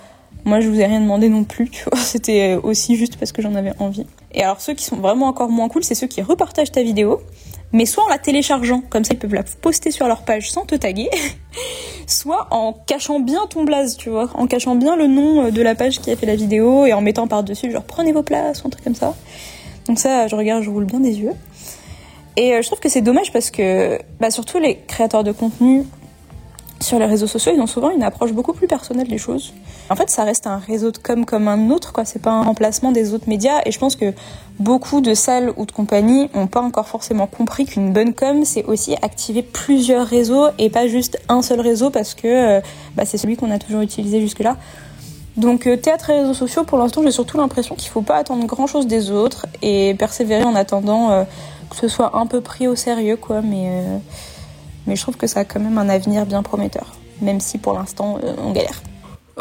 moi, 0.45 0.61
je 0.61 0.69
vous 0.69 0.79
ai 0.79 0.85
rien 0.85 1.01
demandé 1.01 1.31
non 1.31 1.45
plus, 1.45 1.71
tu 1.71 1.85
vois. 1.85 1.99
C'était 1.99 2.59
aussi 2.63 2.97
juste 2.97 3.17
parce 3.17 3.33
que 3.33 3.41
j'en 3.41 3.55
avais 3.55 3.73
envie. 3.79 4.07
Et 4.33 4.43
alors, 4.43 4.61
ceux 4.61 4.75
qui 4.75 4.85
sont 4.85 4.97
vraiment 4.97 5.27
encore 5.27 5.49
moins 5.49 5.71
cool, 5.71 5.85
c'est 5.85 5.95
ceux 5.95 6.07
qui 6.07 6.21
repartagent 6.21 6.73
ta 6.73 6.83
vidéo 6.83 7.23
mais 7.73 7.87
soit 7.87 8.05
en 8.05 8.09
la 8.09 8.19
téléchargeant, 8.19 8.83
comme 8.89 9.05
ça 9.05 9.15
ils 9.15 9.19
peuvent 9.19 9.35
la 9.35 9.43
poster 9.43 9.91
sur 9.91 10.07
leur 10.07 10.23
page 10.23 10.51
sans 10.51 10.65
te 10.65 10.75
taguer, 10.75 11.11
soit 12.07 12.49
en 12.51 12.73
cachant 12.73 13.21
bien 13.21 13.47
ton 13.49 13.65
blaze, 13.65 13.97
tu 13.97 14.11
vois, 14.11 14.29
en 14.35 14.47
cachant 14.47 14.77
bien 14.77 14.97
le 14.97 15.07
nom 15.07 15.47
euh, 15.47 15.51
de 15.51 15.63
la 15.63 15.75
page 15.75 16.01
qui 16.01 16.11
a 16.11 16.17
fait 16.17 16.27
la 16.27 16.37
vidéo 16.37 16.87
et 16.87 16.93
en 16.93 17.01
mettant 17.01 17.27
par-dessus 17.27 17.71
genre 17.71 17.85
prenez 17.85 18.13
vos 18.13 18.23
places 18.23 18.65
ou 18.65 18.69
un 18.69 18.71
truc 18.71 18.85
comme 18.85 18.95
ça. 18.95 19.15
Donc 19.87 19.99
ça, 19.99 20.29
je 20.29 20.37
regarde, 20.37 20.63
je 20.63 20.71
roule 20.71 20.85
bien 20.85 21.01
des 21.01 21.19
yeux. 21.19 21.33
Et 22.37 22.55
euh, 22.55 22.63
je 22.63 22.67
trouve 22.67 22.81
que 22.81 22.89
c'est 22.89 23.01
dommage 23.01 23.33
parce 23.33 23.51
que, 23.51 23.99
bah, 24.21 24.31
surtout 24.31 24.59
les 24.59 24.77
créateurs 24.87 25.25
de 25.25 25.33
contenu, 25.33 25.85
sur 26.83 26.99
les 26.99 27.05
réseaux 27.05 27.27
sociaux, 27.27 27.53
ils 27.55 27.61
ont 27.61 27.67
souvent 27.67 27.91
une 27.91 28.03
approche 28.03 28.33
beaucoup 28.33 28.53
plus 28.53 28.67
personnelle 28.67 29.09
des 29.09 29.19
choses. 29.19 29.53
En 29.91 29.97
fait, 29.97 30.09
ça 30.09 30.25
reste 30.25 30.47
un 30.47 30.59
réseau 30.59 30.91
de 30.91 30.99
com 30.99 31.27
comme 31.27 31.47
un 31.47 31.71
autre, 31.71 31.93
quoi. 31.93 32.05
C'est 32.05 32.23
pas 32.23 32.31
un 32.31 32.43
remplacement 32.43 32.91
des 32.91 33.13
autres 33.13 33.29
médias. 33.29 33.61
Et 33.67 33.71
je 33.71 33.79
pense 33.79 33.97
que 33.97 34.15
beaucoup 34.59 35.01
de 35.01 35.15
salles 35.15 35.53
ou 35.57 35.67
de 35.67 35.73
compagnies 35.73 36.31
n'ont 36.35 36.47
pas 36.47 36.61
encore 36.61 36.89
forcément 36.89 37.27
compris 37.27 37.67
qu'une 37.67 37.93
bonne 37.93 38.15
com, 38.15 38.45
c'est 38.45 38.65
aussi 38.65 38.95
activer 39.03 39.43
plusieurs 39.43 40.07
réseaux 40.07 40.47
et 40.59 40.71
pas 40.71 40.87
juste 40.87 41.21
un 41.29 41.43
seul 41.43 41.61
réseau 41.61 41.91
parce 41.91 42.15
que 42.15 42.27
euh, 42.27 42.61
bah, 42.95 43.05
c'est 43.05 43.19
celui 43.19 43.37
qu'on 43.37 43.51
a 43.51 43.59
toujours 43.59 43.83
utilisé 43.83 44.21
jusque-là. 44.21 44.57
Donc 45.37 45.67
euh, 45.67 45.77
théâtre 45.77 46.11
et 46.11 46.21
réseaux 46.21 46.35
sociaux, 46.35 46.65
pour 46.65 46.79
l'instant, 46.79 47.03
j'ai 47.03 47.11
surtout 47.11 47.37
l'impression 47.37 47.75
qu'il 47.75 47.91
faut 47.91 48.03
pas 48.03 48.17
attendre 48.17 48.45
grand-chose 48.47 48.87
des 48.87 49.11
autres 49.11 49.47
et 49.63 49.95
persévérer 49.99 50.45
en 50.45 50.55
attendant 50.55 51.11
euh, 51.11 51.25
que 51.69 51.77
ce 51.77 51.89
soit 51.89 52.17
un 52.17 52.27
peu 52.27 52.41
pris 52.41 52.69
au 52.69 52.75
sérieux, 52.75 53.17
quoi. 53.17 53.43
Mais 53.43 53.83
mais 54.87 54.97
je 54.97 55.03
trouve 55.03 55.17
que 55.17 55.27
ça 55.27 55.41
a 55.41 55.45
quand 55.45 55.61
même 55.61 55.79
un 55.79 55.89
avenir 55.89 56.27
bien 56.27 56.43
prometteur, 56.43 56.95
même 57.21 57.41
si 57.41 57.59
pour 57.59 57.75
l'instant 57.75 58.19
euh, 58.23 58.35
on 58.39 58.53
galère. 58.53 58.83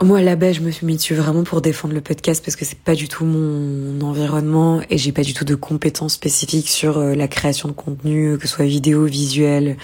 Moi, 0.01 0.21
là-bas, 0.21 0.53
je 0.53 0.61
me 0.61 0.71
suis 0.71 0.85
mis 0.85 0.95
dessus 0.95 1.13
vraiment 1.13 1.43
pour 1.43 1.61
défendre 1.61 1.93
le 1.93 1.99
podcast 1.99 2.43
parce 2.43 2.55
que 2.55 2.63
c'est 2.63 2.79
pas 2.79 2.95
du 2.95 3.09
tout 3.09 3.25
mon 3.25 3.99
environnement 4.01 4.79
et 4.89 4.97
j'ai 4.97 5.11
pas 5.11 5.23
du 5.23 5.33
tout 5.33 5.43
de 5.43 5.55
compétences 5.55 6.13
spécifiques 6.13 6.69
sur 6.69 6.97
euh, 6.97 7.15
la 7.15 7.27
création 7.27 7.67
de 7.67 7.73
contenu, 7.73 8.37
que 8.37 8.47
ce 8.47 8.53
soit 8.53 8.65
vidéo, 8.65 9.03
visuel, 9.05 9.75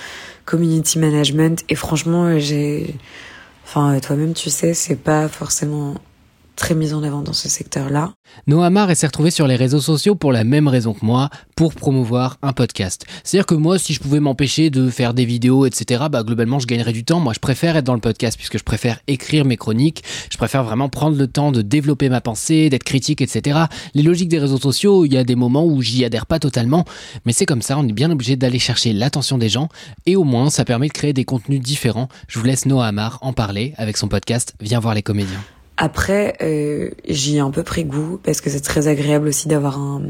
community 0.45 0.99
management. 0.99 1.65
Et 1.67 1.75
franchement, 1.75 2.39
j'ai, 2.39 2.95
enfin, 3.65 3.99
toi-même, 3.99 4.33
tu 4.33 4.49
sais, 4.49 4.73
c'est 4.73 4.95
pas 4.95 5.27
forcément 5.27 5.95
très 6.55 6.75
mise 6.75 6.93
en 6.93 7.03
avant 7.03 7.21
dans 7.21 7.33
ce 7.33 7.49
secteur-là. 7.49 8.13
Noah 8.47 8.69
Mar 8.69 8.93
s'est 8.95 9.07
retrouvé 9.07 9.31
sur 9.31 9.47
les 9.47 9.55
réseaux 9.55 9.79
sociaux 9.79 10.15
pour 10.15 10.31
la 10.31 10.43
même 10.43 10.67
raison 10.67 10.93
que 10.93 11.05
moi, 11.05 11.29
pour 11.55 11.73
promouvoir 11.73 12.37
un 12.41 12.53
podcast. 12.53 13.05
C'est-à-dire 13.23 13.45
que 13.45 13.55
moi, 13.55 13.77
si 13.77 13.93
je 13.93 13.99
pouvais 13.99 14.19
m'empêcher 14.19 14.69
de 14.69 14.89
faire 14.89 15.13
des 15.13 15.25
vidéos, 15.25 15.65
etc., 15.65 16.05
bah 16.11 16.23
globalement, 16.23 16.59
je 16.59 16.67
gagnerais 16.67 16.93
du 16.93 17.03
temps. 17.03 17.19
Moi, 17.19 17.33
je 17.33 17.39
préfère 17.39 17.77
être 17.77 17.85
dans 17.85 17.93
le 17.93 17.99
podcast 17.99 18.37
puisque 18.37 18.57
je 18.57 18.63
préfère 18.63 18.99
écrire 19.07 19.45
mes 19.45 19.57
chroniques. 19.57 20.03
Je 20.31 20.37
préfère 20.37 20.63
vraiment 20.63 20.89
prendre 20.89 21.17
le 21.17 21.27
temps 21.27 21.51
de 21.51 21.61
développer 21.61 22.09
ma 22.09 22.21
pensée, 22.21 22.69
d'être 22.69 22.83
critique, 22.83 23.21
etc. 23.21 23.59
Les 23.93 24.03
logiques 24.03 24.29
des 24.29 24.39
réseaux 24.39 24.59
sociaux, 24.59 25.05
il 25.05 25.13
y 25.13 25.17
a 25.17 25.23
des 25.23 25.35
moments 25.35 25.65
où 25.65 25.81
j'y 25.81 26.03
adhère 26.05 26.25
pas 26.25 26.39
totalement, 26.39 26.85
mais 27.25 27.33
c'est 27.33 27.45
comme 27.45 27.61
ça. 27.61 27.77
On 27.77 27.87
est 27.87 27.93
bien 27.93 28.11
obligé 28.11 28.35
d'aller 28.35 28.59
chercher 28.59 28.93
l'attention 28.93 29.37
des 29.37 29.49
gens 29.49 29.69
et 30.05 30.15
au 30.15 30.23
moins, 30.23 30.49
ça 30.49 30.65
permet 30.65 30.87
de 30.87 30.93
créer 30.93 31.13
des 31.13 31.25
contenus 31.25 31.61
différents. 31.61 32.09
Je 32.27 32.39
vous 32.39 32.45
laisse 32.45 32.65
Noah 32.65 32.87
Amar 32.87 33.19
en 33.21 33.33
parler 33.33 33.73
avec 33.77 33.97
son 33.97 34.07
podcast 34.07 34.55
Viens 34.61 34.79
voir 34.79 34.93
les 34.93 35.03
comédiens. 35.03 35.43
Après, 35.77 36.37
euh, 36.41 36.91
j'y 37.07 37.37
ai 37.37 37.39
un 37.39 37.51
peu 37.51 37.63
pris 37.63 37.83
goût 37.83 38.19
parce 38.23 38.39
que 38.39 38.49
c'est 38.49 38.61
très 38.61 38.87
agréable 38.87 39.27
aussi 39.27 39.49
d'avoir 39.49 39.77
un, 39.77 40.03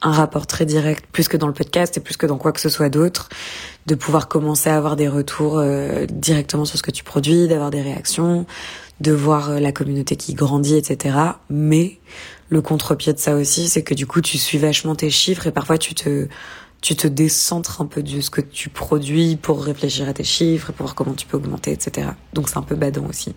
un 0.00 0.12
rapport 0.12 0.46
très 0.46 0.64
direct, 0.64 1.04
plus 1.12 1.28
que 1.28 1.36
dans 1.36 1.46
le 1.46 1.52
podcast 1.52 1.96
et 1.98 2.00
plus 2.00 2.16
que 2.16 2.26
dans 2.26 2.38
quoi 2.38 2.52
que 2.52 2.60
ce 2.60 2.70
soit 2.70 2.88
d'autre, 2.88 3.28
de 3.86 3.94
pouvoir 3.94 4.28
commencer 4.28 4.70
à 4.70 4.76
avoir 4.76 4.96
des 4.96 5.08
retours 5.08 5.58
euh, 5.58 6.06
directement 6.06 6.64
sur 6.64 6.78
ce 6.78 6.82
que 6.82 6.90
tu 6.90 7.04
produis, 7.04 7.48
d'avoir 7.48 7.70
des 7.70 7.82
réactions, 7.82 8.46
de 9.00 9.12
voir 9.12 9.50
euh, 9.50 9.60
la 9.60 9.72
communauté 9.72 10.16
qui 10.16 10.32
grandit, 10.32 10.76
etc. 10.76 11.16
Mais 11.50 11.98
le 12.48 12.62
contre-pied 12.62 13.12
de 13.12 13.18
ça 13.18 13.34
aussi, 13.34 13.68
c'est 13.68 13.82
que 13.82 13.94
du 13.94 14.06
coup, 14.06 14.22
tu 14.22 14.38
suis 14.38 14.58
vachement 14.58 14.94
tes 14.94 15.10
chiffres 15.10 15.46
et 15.46 15.52
parfois 15.52 15.78
tu 15.78 15.94
te 15.94 16.28
tu 16.80 16.96
te 16.96 17.08
décentres 17.08 17.80
un 17.80 17.86
peu 17.86 18.02
de 18.02 18.20
ce 18.20 18.28
que 18.28 18.42
tu 18.42 18.68
produis 18.68 19.36
pour 19.36 19.64
réfléchir 19.64 20.06
à 20.06 20.12
tes 20.12 20.22
chiffres 20.22 20.70
pour 20.72 20.84
voir 20.84 20.94
comment 20.94 21.14
tu 21.14 21.26
peux 21.26 21.38
augmenter, 21.38 21.72
etc. 21.72 22.08
Donc 22.34 22.50
c'est 22.50 22.58
un 22.58 22.62
peu 22.62 22.74
badant 22.74 23.06
aussi. 23.08 23.34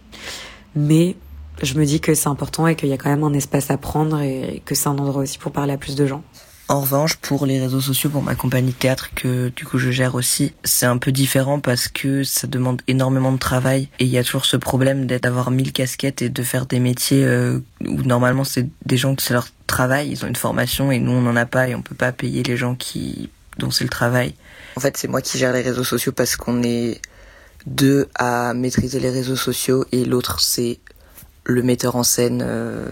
Mais 0.75 1.15
je 1.61 1.73
me 1.75 1.85
dis 1.85 1.99
que 1.99 2.13
c'est 2.13 2.27
important 2.27 2.67
et 2.67 2.75
qu'il 2.75 2.89
y 2.89 2.93
a 2.93 2.97
quand 2.97 3.09
même 3.09 3.23
un 3.23 3.33
espace 3.33 3.71
à 3.71 3.77
prendre 3.77 4.19
et 4.21 4.61
que 4.65 4.75
c'est 4.75 4.87
un 4.87 4.97
endroit 4.97 5.23
aussi 5.23 5.37
pour 5.37 5.51
parler 5.51 5.73
à 5.73 5.77
plus 5.77 5.95
de 5.95 6.05
gens. 6.05 6.23
En 6.69 6.81
revanche, 6.81 7.15
pour 7.15 7.45
les 7.45 7.61
réseaux 7.61 7.79
sociaux, 7.79 8.09
pour 8.09 8.21
ma 8.21 8.35
compagnie 8.35 8.71
de 8.71 8.75
théâtre 8.75 9.11
que 9.15 9.47
du 9.49 9.63
coup 9.63 9.77
je 9.77 9.89
gère 9.89 10.15
aussi, 10.15 10.53
c'est 10.65 10.85
un 10.85 10.97
peu 10.97 11.13
différent 11.13 11.61
parce 11.61 11.87
que 11.87 12.25
ça 12.25 12.45
demande 12.45 12.81
énormément 12.87 13.31
de 13.31 13.37
travail 13.37 13.87
et 13.99 14.03
il 14.03 14.09
y 14.09 14.17
a 14.17 14.23
toujours 14.23 14.43
ce 14.43 14.57
problème 14.57 15.05
d'avoir 15.05 15.49
mille 15.49 15.71
casquettes 15.71 16.21
et 16.21 16.29
de 16.29 16.43
faire 16.43 16.65
des 16.65 16.81
métiers 16.81 17.23
euh, 17.23 17.59
où 17.85 18.03
normalement 18.03 18.43
c'est 18.43 18.67
des 18.85 18.97
gens 18.97 19.15
qui 19.15 19.25
c'est 19.25 19.33
leur 19.33 19.47
travail, 19.65 20.09
ils 20.09 20.25
ont 20.25 20.27
une 20.27 20.35
formation 20.35 20.91
et 20.91 20.99
nous 20.99 21.11
on 21.13 21.21
n'en 21.21 21.37
a 21.37 21.45
pas 21.45 21.69
et 21.69 21.75
on 21.75 21.81
peut 21.81 21.95
pas 21.95 22.11
payer 22.11 22.43
les 22.43 22.57
gens 22.57 22.75
qui 22.75 23.29
dont 23.57 23.71
c'est 23.71 23.85
le 23.85 23.89
travail. 23.89 24.33
En 24.75 24.81
fait, 24.81 24.97
c'est 24.97 25.07
moi 25.07 25.21
qui 25.21 25.37
gère 25.37 25.53
les 25.53 25.61
réseaux 25.61 25.85
sociaux 25.85 26.11
parce 26.11 26.35
qu'on 26.35 26.63
est 26.63 27.01
deux 27.65 28.07
à 28.15 28.53
maîtriser 28.53 28.99
les 28.99 29.09
réseaux 29.09 29.35
sociaux 29.35 29.85
et 29.91 30.05
l'autre 30.05 30.39
c'est 30.41 30.79
le 31.47 31.63
metteur 31.63 31.95
en 31.95 32.03
scène, 32.03 32.43
euh, 32.45 32.91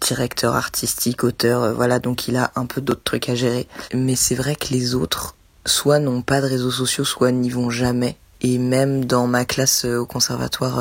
directeur 0.00 0.54
artistique, 0.54 1.24
auteur, 1.24 1.62
euh, 1.62 1.72
voilà, 1.72 1.98
donc 1.98 2.28
il 2.28 2.36
a 2.36 2.52
un 2.54 2.66
peu 2.66 2.80
d'autres 2.80 3.02
trucs 3.02 3.28
à 3.28 3.34
gérer. 3.34 3.66
Mais 3.94 4.14
c'est 4.14 4.34
vrai 4.34 4.54
que 4.54 4.68
les 4.70 4.94
autres, 4.94 5.34
soit 5.64 5.98
n'ont 5.98 6.22
pas 6.22 6.40
de 6.40 6.46
réseaux 6.46 6.70
sociaux, 6.70 7.04
soit 7.04 7.32
n'y 7.32 7.50
vont 7.50 7.70
jamais. 7.70 8.16
Et 8.42 8.58
même 8.58 9.06
dans 9.06 9.26
ma 9.26 9.44
classe 9.46 9.86
euh, 9.86 9.98
au 9.98 10.06
conservatoire 10.06 10.78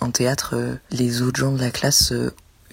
en 0.00 0.10
théâtre, 0.10 0.56
les 0.90 1.22
autres 1.22 1.38
gens 1.38 1.52
de 1.52 1.60
la 1.60 1.70
classe 1.70 2.12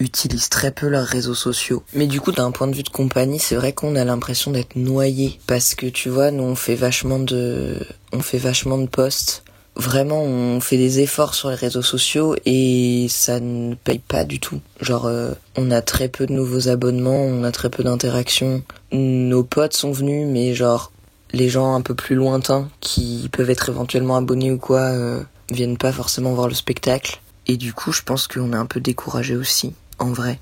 utilisent 0.00 0.48
très 0.48 0.70
peu 0.70 0.88
leurs 0.88 1.06
réseaux 1.06 1.34
sociaux. 1.34 1.82
Mais 1.94 2.06
du 2.06 2.20
coup, 2.20 2.32
d'un 2.32 2.50
point 2.50 2.66
de 2.66 2.74
vue 2.74 2.82
de 2.82 2.88
compagnie, 2.88 3.38
c'est 3.38 3.56
vrai 3.56 3.72
qu'on 3.72 3.96
a 3.96 4.04
l'impression 4.04 4.50
d'être 4.50 4.76
noyé 4.76 5.40
parce 5.46 5.74
que 5.74 5.86
tu 5.86 6.08
vois, 6.08 6.30
nous 6.30 6.42
on 6.42 6.54
fait 6.54 6.74
vachement 6.74 7.18
de 7.18 7.78
on 8.12 8.20
fait 8.20 8.38
vachement 8.38 8.78
de 8.78 8.86
posts 8.86 9.44
vraiment 9.78 10.22
on 10.22 10.60
fait 10.60 10.76
des 10.76 11.00
efforts 11.00 11.34
sur 11.34 11.50
les 11.50 11.54
réseaux 11.54 11.82
sociaux 11.82 12.34
et 12.44 13.06
ça 13.08 13.40
ne 13.40 13.74
paye 13.76 14.00
pas 14.00 14.24
du 14.24 14.40
tout. 14.40 14.60
Genre 14.80 15.06
euh, 15.06 15.32
on 15.56 15.70
a 15.70 15.80
très 15.80 16.08
peu 16.08 16.26
de 16.26 16.32
nouveaux 16.32 16.68
abonnements, 16.68 17.24
on 17.24 17.44
a 17.44 17.52
très 17.52 17.70
peu 17.70 17.84
d'interactions. 17.84 18.62
Nos 18.92 19.44
potes 19.44 19.74
sont 19.74 19.92
venus 19.92 20.26
mais 20.26 20.54
genre 20.54 20.92
les 21.32 21.48
gens 21.48 21.74
un 21.74 21.80
peu 21.80 21.94
plus 21.94 22.16
lointains 22.16 22.68
qui 22.80 23.28
peuvent 23.32 23.50
être 23.50 23.68
éventuellement 23.68 24.16
abonnés 24.16 24.50
ou 24.50 24.58
quoi 24.58 24.80
euh, 24.80 25.22
viennent 25.50 25.78
pas 25.78 25.92
forcément 25.92 26.32
voir 26.32 26.48
le 26.48 26.54
spectacle 26.54 27.20
et 27.46 27.56
du 27.56 27.72
coup 27.72 27.92
je 27.92 28.02
pense 28.02 28.26
qu'on 28.26 28.52
est 28.52 28.56
un 28.56 28.66
peu 28.66 28.80
découragé 28.80 29.36
aussi 29.36 29.74
en 29.98 30.12
vrai. 30.12 30.40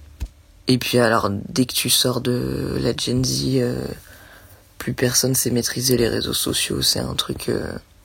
Et 0.67 0.79
puis 0.79 0.99
alors 0.99 1.31
dès 1.31 1.67
que 1.67 1.75
tu 1.75 1.91
sors 1.91 2.23
de 2.23 2.79
la 2.81 2.97
Gen 2.97 3.23
Z 3.23 3.57
euh, 3.57 3.85
plus 4.79 4.95
personne 4.95 5.35
sait 5.35 5.51
maîtriser 5.51 5.97
les 5.99 6.09
réseaux 6.09 6.33
sociaux, 6.33 6.81
c'est 6.81 7.01
un 7.01 7.15
truc 7.15 7.51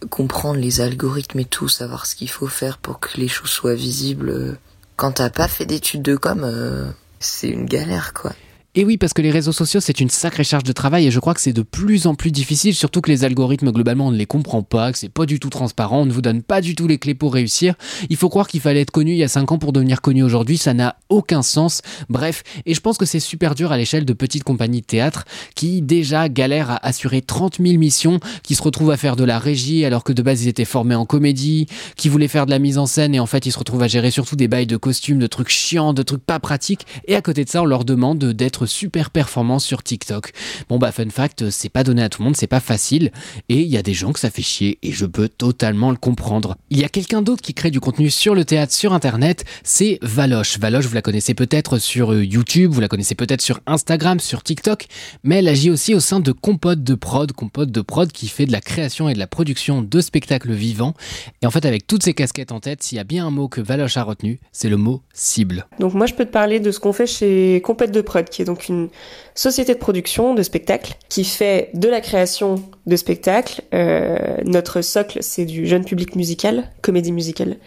comprendre 0.10 0.60
les 0.60 0.82
algorithmes 0.82 1.40
et 1.40 1.46
tout, 1.46 1.68
savoir 1.68 2.06
ce 2.06 2.16
qu'il 2.16 2.30
faut 2.30 2.48
faire 2.48 2.78
pour 2.78 3.00
que 3.00 3.18
les 3.18 3.28
choses 3.28 3.50
soient 3.50 3.76
visibles. 3.76 4.58
Quand 4.96 5.14
t'as 5.14 5.30
pas 5.30 5.48
fait 5.48 5.66
d'études 5.66 6.02
de 6.02 6.16
com, 6.16 6.42
euh, 6.44 6.90
c'est 7.20 7.50
une 7.50 7.66
galère 7.66 8.14
quoi. 8.14 8.34
Et 8.74 8.86
oui, 8.86 8.96
parce 8.96 9.12
que 9.12 9.22
les 9.22 9.32
réseaux 9.32 9.52
sociaux, 9.52 9.82
c'est 9.82 10.00
une 10.00 10.10
sacrée 10.10 10.46
charge 10.46 10.64
de 10.64 10.72
travail 10.72 11.06
et 11.06 11.12
je 11.12 11.20
crois 11.20 11.34
que 11.34 11.42
c'est 11.42 11.52
de 11.52 11.62
plus 11.62 12.08
en 12.08 12.16
plus 12.16 12.32
difficile, 12.32 12.74
surtout 12.74 13.02
que 13.02 13.12
les 13.12 13.26
algorithmes, 13.26 13.70
globalement, 13.70 14.08
on 14.08 14.12
ne 14.12 14.18
les 14.18 14.26
comprend 14.26 14.64
pas, 14.64 14.94
que 14.94 14.98
c'est 14.98 15.10
pas 15.10 15.26
du 15.26 15.42
tout 15.42 15.50
transparent, 15.50 16.04
on 16.04 16.06
ne 16.06 16.14
vous 16.14 16.22
donne 16.22 16.42
pas 16.42 16.62
du 16.62 16.74
tout 16.74 16.88
les 16.88 16.98
clés 16.98 17.14
pour 17.14 17.34
réussir. 17.34 17.76
Il 18.10 18.16
faut 18.16 18.30
croire 18.30 18.48
qu'il 18.48 18.62
fallait 18.62 18.80
être 18.80 18.92
connu 18.92 19.12
il 19.12 19.18
y 19.18 19.26
a 19.26 19.28
5 19.28 19.52
ans 19.52 19.58
pour 19.58 19.74
devenir 19.74 20.00
connu 20.00 20.24
aujourd'hui, 20.24 20.58
ça 20.58 20.74
n'a 20.74 20.96
aucun 21.10 21.42
sens. 21.42 21.82
Bref, 22.08 22.44
et 22.66 22.74
je 22.74 22.80
pense 22.80 22.98
que 22.98 23.06
c'est 23.06 23.20
super 23.20 23.56
dur 23.56 23.74
à 23.74 23.78
l'échelle 23.78 24.06
de 24.06 24.14
petites 24.14 24.46
compagnies 24.46 24.80
de 24.80 24.86
théâtre 24.86 25.26
qui 25.54 25.82
déjà 25.82 26.30
galèrent 26.30 26.72
à 26.72 26.88
assurer 26.88 27.22
30 27.22 27.58
000 27.62 27.78
missions, 27.78 28.22
qui 28.42 28.56
se 28.56 28.64
retrouvent 28.64 28.92
à 28.92 28.98
faire 28.98 29.18
de 29.18 29.26
la 29.26 29.38
régie 29.38 29.84
alors 29.84 30.06
que 30.06 30.14
de 30.14 30.22
base 30.22 30.44
ils 30.44 30.48
étaient 30.48 30.64
formés 30.64 30.96
en 30.96 31.06
comédie, 31.06 31.68
qui 31.98 32.08
voulaient 32.08 32.30
faire 32.30 32.46
de 32.46 32.52
la 32.52 32.60
mise 32.60 32.78
en 32.78 32.86
scène 32.86 33.16
et 33.16 33.20
en 33.20 33.26
fait 33.26 33.46
ils 33.46 33.52
se 33.52 33.60
retrouvent 33.60 33.84
à 33.84 33.90
gérer 33.90 34.12
surtout 34.12 34.38
des 34.38 34.48
bails 34.48 34.66
de 34.66 34.78
costumes, 34.78 35.20
de 35.20 35.28
trucs 35.28 35.50
chiants, 35.50 35.92
de 35.92 36.04
trucs 36.04 36.24
pas 36.24 36.40
pratiques. 36.40 36.88
Et 37.10 37.18
à 37.18 37.22
côté 37.22 37.44
de 37.44 37.50
ça, 37.50 37.64
on 37.64 37.66
leur 37.66 37.84
demande 37.84 38.24
d'être 38.24 38.61
super 38.66 39.10
performance 39.10 39.66
sur 39.66 39.84
TikTok. 39.84 40.32
Bon 40.70 40.78
bah 40.78 40.92
fun 40.92 41.10
fact, 41.10 41.50
c'est 41.50 41.70
pas 41.70 41.84
donné 41.84 42.04
à 42.04 42.10
tout 42.10 42.22
le 42.22 42.26
monde, 42.26 42.36
c'est 42.36 42.48
pas 42.48 42.60
facile 42.60 43.12
et 43.50 43.62
il 43.62 43.68
y 43.68 43.78
a 43.78 43.82
des 43.82 43.94
gens 43.94 44.14
que 44.14 44.20
ça 44.20 44.30
fait 44.30 44.42
chier 44.42 44.80
et 44.82 44.92
je 44.92 45.06
peux 45.06 45.30
totalement 45.30 45.92
le 45.92 45.98
comprendre. 45.98 46.56
Il 46.70 46.80
y 46.80 46.84
a 46.84 46.90
quelqu'un 46.90 47.22
d'autre 47.22 47.42
qui 47.42 47.54
crée 47.54 47.72
du 47.72 47.80
contenu 47.80 48.10
sur 48.10 48.36
le 48.36 48.46
théâtre 48.46 48.74
sur 48.74 48.94
internet, 48.94 49.46
c'est 49.64 50.00
Valoche. 50.02 50.60
Valoche, 50.60 50.86
vous 50.86 50.96
la 50.96 51.02
connaissez 51.02 51.34
peut-être 51.34 51.78
sur 51.78 52.14
euh, 52.14 52.24
YouTube, 52.24 52.72
vous 52.72 52.82
la 52.82 52.88
connaissez 52.88 53.16
peut-être 53.16 53.42
sur 53.42 53.60
Instagram, 53.66 54.20
sur 54.20 54.44
TikTok, 54.44 54.88
mais 55.24 55.38
elle 55.38 55.48
agit 55.48 55.70
aussi 55.70 55.94
au 55.94 56.00
sein 56.00 56.20
de 56.20 56.32
Compote 56.32 56.84
de 56.84 56.96
Prod, 56.96 57.32
Compote 57.32 57.72
de 57.72 57.82
Prod 57.82 58.12
qui 58.12 58.28
fait 58.28 58.46
de 58.46 58.52
la 58.52 58.62
création 58.62 59.10
et 59.10 59.14
de 59.14 59.20
la 59.20 59.28
production 59.28 59.82
de 59.82 60.02
spectacles 60.02 60.52
vivants. 60.54 60.94
Et 61.42 61.46
en 61.46 61.52
fait, 61.52 61.66
avec 61.66 61.88
toutes 61.88 62.04
ces 62.04 62.14
casquettes 62.14 62.52
en 62.52 62.60
tête, 62.60 62.84
s'il 62.84 62.98
y 62.98 63.02
a 63.02 63.04
bien 63.04 63.26
un 63.26 63.32
mot 63.32 63.48
que 63.48 63.62
Valoche 63.62 63.98
a 63.98 64.04
retenu, 64.04 64.40
c'est 64.52 64.70
le 64.70 64.78
mot 64.78 65.02
cible. 65.14 65.68
Donc 65.80 65.94
moi, 65.94 66.06
je 66.06 66.14
peux 66.14 66.26
te 66.26 66.32
parler 66.32 66.60
de 66.60 66.72
ce 66.72 66.80
qu'on 66.80 66.94
fait 66.94 67.08
chez 67.08 67.62
Compote 67.64 67.92
de 67.92 68.02
Prod, 68.02 68.28
qui 68.28 68.42
est 68.42 68.46
donc 68.46 68.51
une 68.56 68.90
société 69.36 69.74
de 69.74 69.80
production 69.80 70.34
de 70.34 70.44
spectacles 70.44 70.96
qui 71.10 71.24
fait 71.24 71.70
de 71.74 71.88
la 71.88 72.02
création 72.02 72.56
de 72.86 72.96
spectacles. 72.96 73.62
Euh, 73.74 74.38
notre 74.46 74.82
socle, 74.82 75.20
c'est 75.22 75.46
du 75.46 75.68
jeune 75.68 75.86
public 75.86 76.16
musical, 76.16 76.70
comédie 76.82 77.12
musicale, 77.12 77.58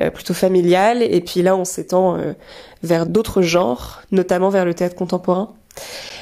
euh, 0.00 0.10
plutôt 0.10 0.34
familiale. 0.34 1.02
Et 1.02 1.20
puis 1.20 1.42
là, 1.42 1.56
on 1.56 1.64
s'étend 1.64 2.16
euh, 2.16 2.32
vers 2.82 3.06
d'autres 3.06 3.42
genres, 3.42 4.02
notamment 4.12 4.50
vers 4.50 4.64
le 4.64 4.74
théâtre 4.74 4.96
contemporain. 4.96 5.54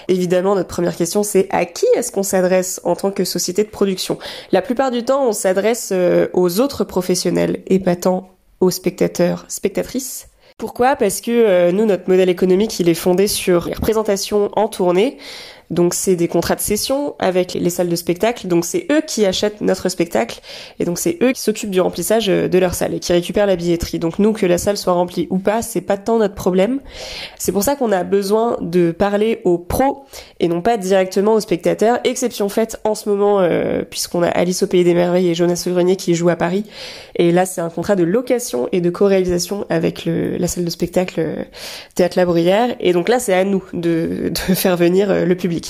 Évidemment, 0.09 0.55
notre 0.55 0.69
première 0.69 0.97
question, 0.97 1.23
c'est 1.23 1.47
à 1.51 1.65
qui 1.65 1.87
est-ce 1.97 2.11
qu'on 2.11 2.23
s'adresse 2.23 2.81
en 2.85 2.97
tant 2.97 3.11
que 3.11 3.25
société 3.25 3.65
de 3.65 3.69
production? 3.69 4.19
La 4.51 4.63
plupart 4.63 4.91
du 4.91 5.05
temps, 5.05 5.29
on 5.29 5.33
s'adresse 5.33 5.93
aux 6.33 6.61
autres 6.61 6.85
professionnels 6.85 7.63
et 7.67 7.79
pas 7.79 7.95
tant 7.95 8.31
aux 8.61 8.71
spectateurs, 8.71 9.45
spectatrices. 9.49 10.29
Pourquoi? 10.63 10.95
Parce 10.95 11.21
que 11.21 11.33
euh, 11.33 11.73
nous, 11.73 11.87
notre 11.87 12.09
modèle 12.09 12.29
économique, 12.29 12.79
il 12.79 12.89
est 12.89 12.95
fondé 12.95 13.27
sur 13.27 13.67
les 13.67 13.75
représentations 13.75 14.49
en 14.55 14.69
tournée, 14.69 15.19
donc 15.71 15.95
c'est 15.95 16.17
des 16.17 16.29
contrats 16.29 16.55
de 16.55 16.61
cession 16.61 17.15
avec 17.19 17.55
les 17.55 17.71
salles 17.71 17.89
de 17.89 17.97
spectacle. 17.97 18.47
Donc 18.47 18.65
c'est 18.65 18.87
eux 18.93 19.01
qui 19.07 19.25
achètent 19.25 19.61
notre 19.61 19.89
spectacle 19.89 20.41
et 20.79 20.85
donc 20.85 20.99
c'est 20.99 21.19
eux 21.23 21.33
qui 21.33 21.41
s'occupent 21.41 21.71
du 21.71 21.81
remplissage 21.81 22.29
euh, 22.29 22.49
de 22.49 22.59
leur 22.59 22.75
salle 22.75 22.95
et 22.95 23.01
qui 23.01 23.13
récupèrent 23.13 23.47
la 23.47 23.57
billetterie. 23.57 23.99
Donc 23.99 24.19
nous 24.19 24.33
que 24.33 24.45
la 24.45 24.59
salle 24.59 24.77
soit 24.77 24.93
remplie 24.93 25.27
ou 25.31 25.39
pas, 25.39 25.63
c'est 25.63 25.81
pas 25.81 25.97
tant 25.97 26.19
notre 26.19 26.35
problème. 26.35 26.81
C'est 27.39 27.53
pour 27.53 27.63
ça 27.63 27.75
qu'on 27.75 27.91
a 27.91 28.05
besoin 28.05 28.59
de 28.61 28.93
parler 28.93 29.41
aux 29.45 29.59
pros 29.59 30.05
et 30.41 30.49
non 30.49 30.61
pas 30.61 30.77
directement 30.77 31.35
aux 31.35 31.41
spectateurs. 31.41 32.01
Exception 32.05 32.49
faite 32.49 32.79
en 32.85 32.95
ce 32.95 33.09
moment 33.09 33.41
euh, 33.41 33.83
puisqu'on 33.89 34.23
a 34.23 34.29
Alice 34.29 34.63
au 34.63 34.67
pays 34.67 34.85
des 34.85 34.95
merveilles 34.95 35.31
et 35.31 35.35
Jonas 35.35 35.65
Grenier 35.67 35.97
qui 35.97 36.15
jouent 36.15 36.29
à 36.29 36.37
Paris. 36.37 36.65
Et 37.17 37.33
là 37.33 37.47
c'est 37.47 37.63
un 37.63 37.71
contrat 37.71 37.97
de 37.97 38.05
location 38.05 38.69
et 38.73 38.83
de 38.83 38.91
co-réalisation 38.91 39.65
avec 39.71 40.05
la 40.07 40.49
salle 40.49 40.65
de 40.65 40.71
spectacle 40.71 41.15
euh, 41.19 41.43
Théâtre 41.95 42.19
La 42.19 42.27
Bruyère. 42.27 42.77
Et 42.81 42.93
donc 42.93 43.09
là 43.09 43.19
c'est 43.19 43.33
à 43.33 43.45
nous 43.45 43.65
de 43.73 44.33
faire 44.55 44.77
venir 44.77 45.25
le 45.25 45.35
public. 45.35 45.62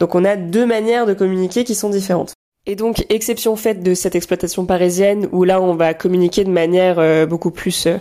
Donc 0.00 0.14
on 0.14 0.24
a 0.24 0.36
deux 0.36 0.66
manières 0.66 1.06
de 1.06 1.14
communiquer 1.14 1.64
qui 1.64 1.74
sont 1.74 1.90
différentes. 1.90 2.34
Et 2.68 2.74
donc, 2.74 3.06
exception 3.10 3.54
faite 3.54 3.82
de 3.84 3.94
cette 3.94 4.16
exploitation 4.16 4.66
parisienne, 4.66 5.28
où 5.30 5.44
là, 5.44 5.60
on 5.60 5.74
va 5.74 5.94
communiquer 5.94 6.42
de 6.42 6.50
manière 6.50 6.98
euh, 6.98 7.24
beaucoup 7.24 7.52
plus 7.52 7.86
euh, 7.86 7.98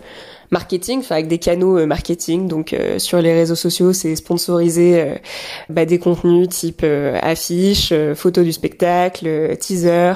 marketing, 0.52 1.00
enfin 1.00 1.16
avec 1.16 1.28
des 1.28 1.38
canaux 1.38 1.78
euh, 1.78 1.86
marketing. 1.86 2.48
Donc 2.48 2.74
euh, 2.74 3.00
sur 3.00 3.22
les 3.22 3.34
réseaux 3.34 3.56
sociaux, 3.56 3.94
c'est 3.94 4.16
sponsoriser 4.16 5.02
euh, 5.02 5.16
bah, 5.70 5.86
des 5.86 6.00
contenus 6.00 6.50
type 6.50 6.86
affiches, 7.22 7.94
photos 8.16 8.44
du 8.44 8.54
spectacle, 8.54 9.56
teaser, 9.58 10.14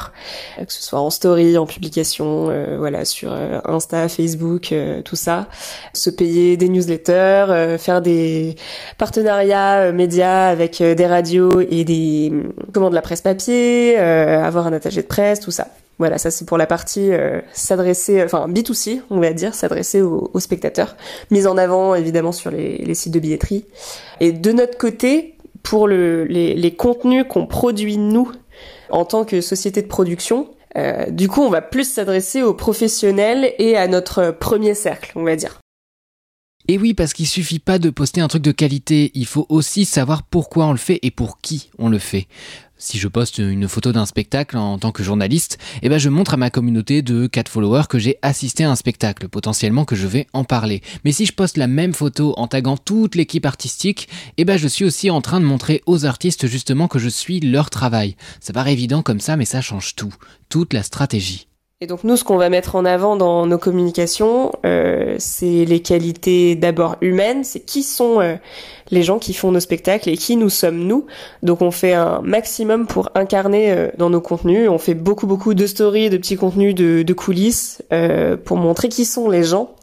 que 0.58 0.72
ce 0.72 0.82
soit 0.82 1.00
en 1.00 1.10
story, 1.10 1.58
en 1.58 1.66
publication, 1.66 2.50
voilà 2.78 3.06
sur 3.06 3.34
Insta, 3.66 4.08
Facebook, 4.10 4.74
tout 5.06 5.16
ça. 5.16 5.48
Se 5.94 6.10
payer 6.10 6.58
des 6.58 6.70
newsletters, 6.70 7.78
faire 7.80 8.02
des 8.02 8.56
partenariats 8.98 9.92
médias 9.92 10.48
avec 10.48 10.82
des 10.82 11.06
radios 11.06 11.62
et 11.62 11.84
des 11.84 12.32
comment 12.74 12.90
de 12.90 12.96
la 12.96 13.02
presse 13.02 13.22
papier, 13.22 13.98
avoir 13.98 14.68
un 14.68 14.74
attaché 14.74 15.02
de 15.02 15.08
presse, 15.08 15.40
tout 15.40 15.52
ça. 15.52 15.68
Voilà, 16.00 16.18
ça 16.18 16.32
c'est 16.32 16.46
pour 16.46 16.58
la 16.58 16.66
partie 16.66 17.12
euh, 17.12 17.42
s'adresser, 17.52 18.24
enfin 18.24 18.48
B2C, 18.48 19.02
on 19.10 19.20
va 19.20 19.34
dire, 19.34 19.54
s'adresser 19.54 20.02
aux, 20.02 20.40
spectateurs, 20.40 20.96
mise 21.30 21.46
en 21.46 21.58
avant 21.58 21.94
évidemment 21.94 22.32
sur 22.32 22.52
les, 22.52 22.94
sites 22.96 23.14
de 23.14 23.20
billetterie. 23.20 23.66
Et 24.22 24.32
de 24.32 24.52
notre 24.54 24.78
côté, 24.78 25.36
pour 25.62 25.88
le, 25.88 26.24
les, 26.24 26.74
contenus 26.74 27.26
qu'on 27.28 27.46
produit 27.46 27.98
nous 27.98 28.32
en 28.90 29.04
tant 29.04 29.26
que 29.26 29.42
société 29.42 29.82
de 29.82 29.88
production, 29.88 30.50
euh, 30.78 31.10
du 31.10 31.28
coup 31.28 31.42
on 31.42 31.50
va 31.50 31.62
plus 31.62 31.92
s'adresser 31.92 32.44
aux 32.44 32.54
professionnels 32.54 33.54
et 33.60 33.76
à 33.76 33.90
notre 33.90 34.32
premier 34.32 34.76
cercle, 34.76 35.12
on 35.16 35.24
va 35.24 35.36
dire. 35.36 35.60
Et 36.70 36.78
oui, 36.78 36.94
parce 36.94 37.14
qu'il 37.14 37.28
suffit 37.28 37.60
pas 37.60 37.80
de 37.80 37.90
poster 37.90 38.22
un 38.22 38.28
truc 38.28 38.44
de 38.44 38.52
qualité, 38.52 39.12
il 39.16 39.26
faut 39.26 39.48
aussi 39.50 39.86
savoir 39.86 40.24
pourquoi 40.24 40.68
on 40.68 40.72
le 40.72 40.78
fait 40.78 41.00
et 41.02 41.12
pour 41.12 41.42
qui 41.42 41.72
on 41.80 41.90
le 41.90 41.98
fait 41.98 42.28
si 42.80 42.98
je 42.98 43.08
poste 43.08 43.38
une 43.38 43.68
photo 43.68 43.92
d'un 43.92 44.06
spectacle 44.06 44.58
en 44.58 44.80
tant 44.80 44.92
que 44.92 45.04
journaliste, 45.04 45.60
eh 45.84 45.90
ben 45.90 46.00
je 46.00 46.10
montre 46.10 46.34
à 46.34 46.38
ma 46.38 46.50
communauté 46.50 47.02
de 47.02 47.28
4 47.28 47.50
followers 47.50 47.84
que 47.90 48.00
j'ai 48.00 48.18
assisté 48.22 48.64
à 48.64 48.72
un 48.72 48.76
spectacle, 48.76 49.28
potentiellement 49.28 49.86
que 49.86 49.96
je 49.96 50.08
vais 50.08 50.28
en 50.34 50.46
parler. 50.46 50.82
Mais 51.04 51.12
si 51.12 51.26
je 51.26 51.34
poste 51.34 51.58
la 51.58 51.68
même 51.68 51.94
photo 51.94 52.34
en 52.38 52.48
taguant 52.48 52.78
toute 52.78 53.16
l'équipe 53.16 53.46
artistique, 53.46 54.08
eh 54.38 54.46
ben 54.46 54.58
je 54.58 54.68
suis 54.68 54.86
aussi 54.86 55.12
en 55.12 55.22
train 55.22 55.42
de 55.42 55.46
montrer 55.46 55.84
aux 55.86 56.06
artistes 56.06 56.48
justement 56.48 56.88
que 56.88 57.00
je 57.00 57.10
suis 57.10 57.42
leur 57.42 57.70
travail. 57.70 58.16
Ça 58.40 58.54
paraît 58.54 58.74
évident 58.74 59.04
comme 59.04 59.20
ça, 59.20 59.36
mais 59.36 59.46
ça 59.46 59.62
change 59.62 59.96
tout, 59.96 60.14
toute 60.48 60.74
la 60.74 60.84
stratégie. 60.84 61.49
Et 61.82 61.88
donc 61.88 62.04
nous, 62.04 62.18
ce 62.18 62.26
qu'on 62.26 62.36
va 62.36 62.50
mettre 62.50 62.76
en 62.76 62.84
avant 62.84 63.16
dans 63.16 63.46
nos 63.46 63.58
communications, 63.58 64.52
euh, 64.66 65.16
c'est 65.18 65.64
les 65.64 65.80
qualités 65.80 66.56
d'abord 66.56 66.98
humaines, 67.00 67.46
c'est 67.46 67.62
qui 67.62 67.84
sont 67.84 68.20
euh, 68.20 68.36
les 68.92 69.02
gens 69.02 69.18
qui 69.18 69.34
font 69.34 69.54
nos 69.54 69.62
spectacles 69.62 70.10
et 70.10 70.18
qui 70.18 70.36
nous 70.36 70.50
sommes 70.50 70.80
nous. 70.80 71.06
Donc 71.42 71.62
on 71.62 71.72
fait 71.72 71.94
un 71.94 72.20
maximum 72.20 72.86
pour 72.86 73.10
incarner 73.16 73.72
euh, 73.72 73.88
dans 73.98 74.10
nos 74.10 74.20
contenus. 74.20 74.68
On 74.68 74.78
fait 74.78 74.94
beaucoup 74.94 75.26
beaucoup 75.26 75.54
de 75.54 75.66
stories, 75.66 76.10
de 76.10 76.18
petits 76.18 76.36
contenus 76.36 76.76
de, 76.76 77.02
de 77.02 77.14
coulisses 77.14 77.82
euh, 77.94 78.36
pour 78.36 78.58
montrer 78.58 78.90
qui 78.90 79.06
sont 79.06 79.30
les 79.30 79.46
gens 79.46 79.74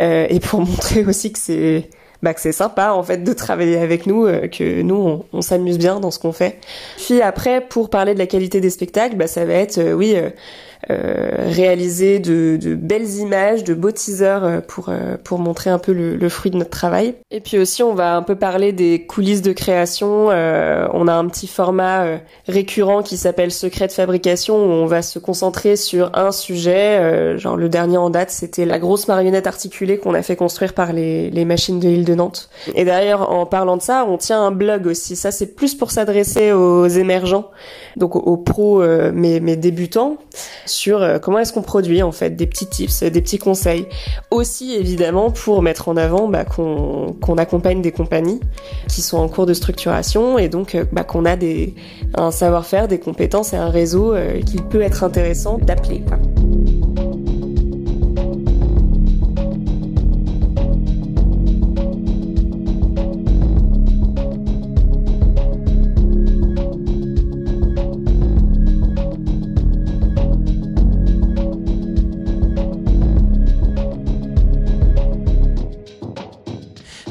et 0.00 0.40
pour 0.40 0.60
montrer 0.66 1.06
aussi 1.06 1.32
que 1.32 1.38
c'est 1.38 1.88
bah, 2.20 2.34
que 2.34 2.42
c'est 2.42 2.52
sympa 2.52 2.90
en 2.90 3.02
fait 3.02 3.24
de 3.24 3.32
travailler 3.32 3.78
avec 3.78 4.04
nous, 4.04 4.26
que 4.26 4.82
nous 4.82 5.24
on, 5.32 5.40
s'amuse 5.40 5.78
bien 5.78 5.98
dans 5.98 6.10
ce 6.10 6.18
qu'on 6.18 6.32
fait. 6.32 6.58
Puis 6.98 7.22
après, 7.22 7.62
pour 7.62 7.88
parler 7.88 8.12
de 8.12 8.18
la 8.18 8.26
qualité 8.26 8.60
des 8.60 8.70
spectacles, 8.70 9.16
bah, 9.16 9.28
ça 9.28 9.46
va 9.46 9.54
être 9.54 9.94
oui 9.94 10.14
euh, 10.16 10.77
réaliser 10.88 12.18
de, 12.18 12.56
de, 12.60 12.74
belles 12.74 13.16
images, 13.16 13.64
de 13.64 13.74
beaux 13.74 13.90
teasers 13.90 14.44
euh, 14.44 14.60
pour 14.60 14.88
euh, 14.88 15.16
pour 15.22 15.38
montrer 15.38 15.70
un 15.70 15.78
peu 15.78 15.92
le, 15.92 16.16
le, 16.16 16.28
fruit 16.28 16.50
de 16.50 16.56
notre 16.56 16.70
travail. 16.70 17.14
Et 17.30 17.40
puis 17.40 17.58
aussi, 17.58 17.82
on 17.82 17.94
va 17.94 18.16
un 18.16 18.22
peu 18.22 18.36
parler 18.36 18.72
des 18.72 19.04
coulisses 19.04 19.42
de 19.42 19.52
création. 19.52 20.28
on 20.28 21.08
a 21.08 21.12
un 21.12 21.26
petit 21.28 21.46
format 21.46 22.18
récurrent 22.46 23.02
qui 23.02 23.16
s'appelle 23.16 23.50
Secret 23.50 23.88
de 23.88 23.92
fabrication 23.92 24.56
où 24.56 24.68
on 24.68 24.86
va 24.86 25.02
se 25.02 25.18
concentrer 25.18 25.76
sur 25.76 26.10
un 26.14 26.32
sujet. 26.32 27.38
genre 27.38 27.56
le 27.56 27.68
dernier 27.68 27.96
en 27.96 28.10
date, 28.10 28.30
c'était 28.30 28.64
la 28.64 28.78
grosse 28.78 29.08
marionnette 29.08 29.46
articulée 29.46 29.98
qu'on 29.98 30.14
a 30.14 30.22
fait 30.22 30.36
construire 30.36 30.74
par 30.74 30.92
les, 30.92 31.30
les 31.30 31.44
machines 31.44 31.80
de 31.80 31.88
l'île 31.88 32.04
de 32.04 32.14
Nantes. 32.14 32.48
Et 32.74 32.84
d'ailleurs, 32.84 33.30
en 33.32 33.46
parlant 33.46 33.76
de 33.76 33.82
ça, 33.82 34.06
on 34.08 34.16
tient 34.16 34.42
un 34.42 34.50
blog 34.50 34.86
aussi. 34.86 35.16
Ça, 35.16 35.30
c'est 35.30 35.54
plus 35.54 35.74
pour 35.74 35.90
s'adresser 35.90 36.52
aux 36.52 36.86
émergents, 36.86 37.50
donc 37.98 38.16
aux, 38.16 38.36
pros 38.36 38.82
mais, 39.12 39.40
mais 39.40 39.56
débutants 39.56 40.16
sur 40.66 41.02
euh, 41.02 41.18
comment 41.18 41.38
est-ce 41.38 41.52
qu'on 41.52 41.62
produit 41.62 42.02
en 42.02 42.12
fait 42.12 42.30
des 42.30 42.46
petits 42.46 42.66
tips, 42.66 43.02
des 43.02 43.22
petits 43.22 43.38
conseils. 43.38 43.86
Aussi 44.30 44.74
évidemment 44.74 45.30
pour 45.30 45.62
mettre 45.62 45.88
en 45.88 45.96
avant 45.96 46.28
bah, 46.28 46.44
qu'on 46.44 47.36
accompagne 47.36 47.82
des 47.82 47.92
compagnies 47.92 48.40
qui 48.88 49.02
sont 49.02 49.18
en 49.18 49.28
cours 49.28 49.46
de 49.46 49.54
structuration 49.54 50.38
et 50.38 50.48
donc 50.48 50.74
euh, 50.74 50.84
bah, 50.92 51.04
qu'on 51.04 51.24
a 51.24 51.36
des, 51.36 51.74
un 52.14 52.30
savoir-faire, 52.30 52.88
des 52.88 52.98
compétences 52.98 53.52
et 53.52 53.56
un 53.56 53.70
réseau 53.70 54.14
euh, 54.14 54.40
qu'il 54.42 54.62
peut 54.62 54.82
être 54.82 55.04
intéressant 55.04 55.58
d'appeler. 55.58 56.02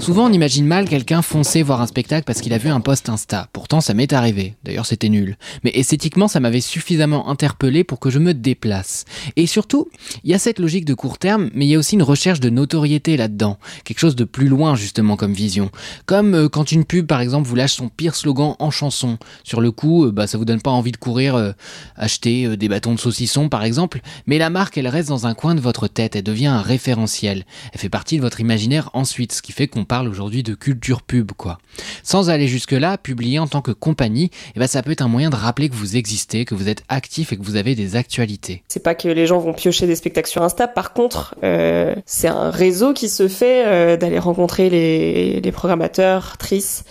Souvent, 0.07 0.27
on 0.27 0.31
imagine 0.31 0.65
mal 0.65 0.87
quelqu'un 0.87 1.21
foncer 1.21 1.63
voir 1.63 1.81
un 1.81 1.85
spectacle 1.85 2.23
parce 2.23 2.39
qu'il 2.39 2.53
a 2.53 2.57
vu 2.57 2.69
un 2.69 2.79
post 2.79 3.09
Insta. 3.09 3.49
Pourtant, 3.51 3.81
ça 3.81 3.93
m'est 3.93 4.13
arrivé. 4.13 4.55
D'ailleurs, 4.63 4.85
c'était 4.85 5.09
nul. 5.09 5.35
Mais 5.65 5.71
esthétiquement, 5.73 6.29
ça 6.29 6.39
m'avait 6.39 6.61
suffisamment 6.61 7.27
interpellé 7.27 7.83
pour 7.83 7.99
que 7.99 8.09
je 8.09 8.17
me 8.17 8.33
déplace. 8.33 9.03
Et 9.35 9.47
surtout, 9.47 9.89
il 10.23 10.31
y 10.31 10.33
a 10.33 10.39
cette 10.39 10.59
logique 10.59 10.85
de 10.85 10.93
court 10.93 11.17
terme, 11.17 11.49
mais 11.53 11.65
il 11.65 11.67
y 11.71 11.75
a 11.75 11.77
aussi 11.77 11.95
une 11.95 12.03
recherche 12.03 12.39
de 12.39 12.49
notoriété 12.49 13.17
là-dedans. 13.17 13.57
Quelque 13.83 13.99
chose 13.99 14.15
de 14.15 14.23
plus 14.23 14.47
loin, 14.47 14.77
justement, 14.77 15.17
comme 15.17 15.33
vision. 15.33 15.71
Comme 16.05 16.35
euh, 16.35 16.47
quand 16.47 16.71
une 16.71 16.85
pub, 16.85 17.05
par 17.05 17.19
exemple, 17.19 17.45
vous 17.45 17.55
lâche 17.55 17.73
son 17.73 17.89
pire 17.89 18.15
slogan 18.15 18.55
en 18.59 18.71
chanson. 18.71 19.17
Sur 19.43 19.59
le 19.59 19.71
coup, 19.71 20.05
euh, 20.05 20.13
bah, 20.13 20.25
ça 20.25 20.37
vous 20.37 20.45
donne 20.45 20.61
pas 20.61 20.71
envie 20.71 20.93
de 20.93 20.97
courir 20.97 21.35
euh, 21.35 21.51
acheter 21.97 22.55
des 22.55 22.69
bâtons 22.69 22.95
de 22.95 22.99
saucisson, 23.01 23.49
par 23.49 23.65
exemple. 23.65 23.99
Mais 24.25 24.37
la 24.37 24.49
marque, 24.49 24.77
elle 24.77 24.87
reste 24.87 25.09
dans 25.09 25.27
un 25.27 25.33
coin 25.33 25.53
de 25.53 25.59
votre 25.59 25.89
tête. 25.89 26.15
Elle 26.15 26.23
devient 26.23 26.47
un 26.47 26.61
référentiel. 26.61 27.43
Elle 27.73 27.81
fait 27.81 27.89
partie 27.89 28.15
de 28.15 28.21
votre 28.21 28.39
imaginaire 28.39 28.89
ensuite, 28.93 29.33
ce 29.33 29.41
qui 29.41 29.51
fait 29.51 29.67
qu'on 29.67 29.83
parle 29.83 29.96
aujourd'hui 30.05 30.43
de 30.43 30.53
culture 30.53 31.01
pub, 31.01 31.31
quoi. 31.31 31.57
Sans 32.03 32.29
aller 32.29 32.47
jusque-là, 32.47 32.97
publier 32.97 33.39
en 33.39 33.47
tant 33.47 33.61
que 33.61 33.71
compagnie, 33.71 34.29
eh 34.55 34.59
ben, 34.59 34.67
ça 34.67 34.83
peut 34.83 34.91
être 34.91 35.01
un 35.01 35.07
moyen 35.07 35.29
de 35.29 35.35
rappeler 35.35 35.69
que 35.69 35.75
vous 35.75 35.95
existez, 35.95 36.45
que 36.45 36.55
vous 36.55 36.69
êtes 36.69 36.83
actif 36.89 37.33
et 37.33 37.37
que 37.37 37.43
vous 37.43 37.55
avez 37.55 37.75
des 37.75 37.95
actualités. 37.95 38.63
C'est 38.67 38.83
pas 38.83 38.95
que 38.95 39.07
les 39.07 39.25
gens 39.25 39.39
vont 39.39 39.53
piocher 39.53 39.87
des 39.87 39.95
spectacles 39.95 40.29
sur 40.29 40.43
Insta, 40.43 40.67
par 40.67 40.93
contre, 40.93 41.35
euh, 41.43 41.95
c'est 42.05 42.27
un 42.27 42.51
réseau 42.51 42.93
qui 42.93 43.09
se 43.09 43.27
fait 43.27 43.65
euh, 43.65 43.97
d'aller 43.97 44.19
rencontrer 44.19 44.69
les, 44.69 45.41
les 45.41 45.51
programmateurs, 45.51 46.37
trices, 46.37 46.83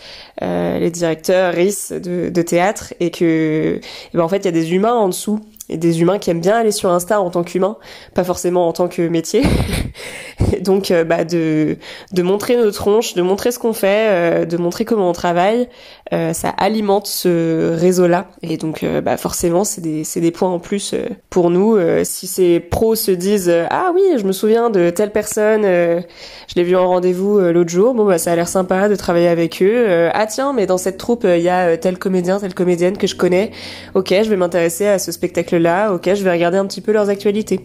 euh, 0.43 0.79
les 0.79 0.91
directeurs, 0.91 1.55
RIS 1.55 1.93
de, 1.93 2.31
de 2.31 2.43
théâtre, 2.43 2.95
et 3.01 3.11
que, 3.11 3.81
eh 3.83 4.17
ben, 4.17 4.23
en 4.25 4.29
fait, 4.29 4.39
il 4.39 4.45
y 4.47 4.49
a 4.49 4.53
des 4.53 4.73
humains 4.75 4.95
en 4.95 5.09
dessous 5.09 5.41
et 5.69 5.77
des 5.77 6.01
humains 6.01 6.19
qui 6.19 6.31
aiment 6.31 6.41
bien 6.41 6.57
aller 6.57 6.71
sur 6.71 6.91
Insta 6.91 7.21
en 7.21 7.31
tant 7.31 7.43
qu'humain, 7.43 7.77
pas 8.15 8.25
forcément 8.25 8.69
en 8.69 8.73
tant 8.73 8.89
que 8.89 9.03
métier. 9.09 9.43
donc 10.61 10.91
euh, 10.91 11.05
bah, 11.05 11.25
de, 11.25 11.77
de 12.13 12.23
montrer 12.23 12.57
nos 12.57 12.71
tronches, 12.71 13.15
de 13.15 13.23
montrer 13.23 13.51
ce 13.51 13.59
qu'on 13.59 13.73
fait, 13.73 14.09
euh, 14.11 14.45
de 14.45 14.57
montrer 14.57 14.85
comment 14.85 15.11
on 15.11 15.13
travaille, 15.13 15.69
euh, 16.13 16.33
ça 16.33 16.51
alimente 16.51 17.07
ce 17.07 17.75
réseau-là. 17.77 18.29
Et 18.43 18.57
donc 18.57 18.85
bah, 19.03 19.17
forcément, 19.17 19.65
c'est 19.65 19.81
des, 19.81 20.05
des 20.17 20.31
points 20.31 20.51
en 20.51 20.59
plus 20.59 20.95
pour 21.31 21.51
nous. 21.51 21.79
si 22.05 22.27
ces 22.27 22.61
pros 22.61 22.95
se 22.95 23.11
disent 23.11 23.53
ah 23.71 23.91
oui, 23.95 24.03
je 24.17 24.25
me 24.25 24.33
souviens 24.33 24.71
de 24.71 24.91
telle 24.91 25.11
personne, 25.11 25.63
je 25.63 26.55
l'ai 26.55 26.63
vu 26.63 26.77
en 26.77 26.87
rendez-vous 26.87 27.39
l'autre 27.41 27.71
jour, 27.71 27.95
bon 27.95 28.05
bah 28.05 28.19
ça 28.19 28.33
a 28.33 28.37
l'air 28.37 28.49
sympa 28.49 28.89
de 28.89 28.97
travailler 28.97 29.29
avec 29.29 29.63
eux. 29.63 30.09
ah 30.13 30.27
tiens, 30.27 30.53
mais 30.53 30.67
dans 30.67 30.79
cette 30.79 30.99
troupe, 30.99 31.25
il 31.25 31.43
y 31.43 31.49
a 31.49 31.77
tel 31.77 31.99
comédien, 31.99 32.39
telle 32.39 32.55
comédienne 32.55 32.97
que 32.97 33.07
je 33.07 33.17
connais. 33.17 33.51
Ok, 33.95 34.11
je 34.11 34.29
vais 34.31 34.37
m'intéresser 34.37 34.87
à 34.87 34.99
ce 34.99 35.13
spectacle 35.13 35.56
là, 35.59 35.93
ok, 35.93 36.15
je 36.15 36.23
vais 36.23 36.33
regarder 36.33 36.59
un 36.59 36.67
petit 36.67 36.81
peu 36.81 36.93
leurs 36.93 37.09
actualités. 37.09 37.61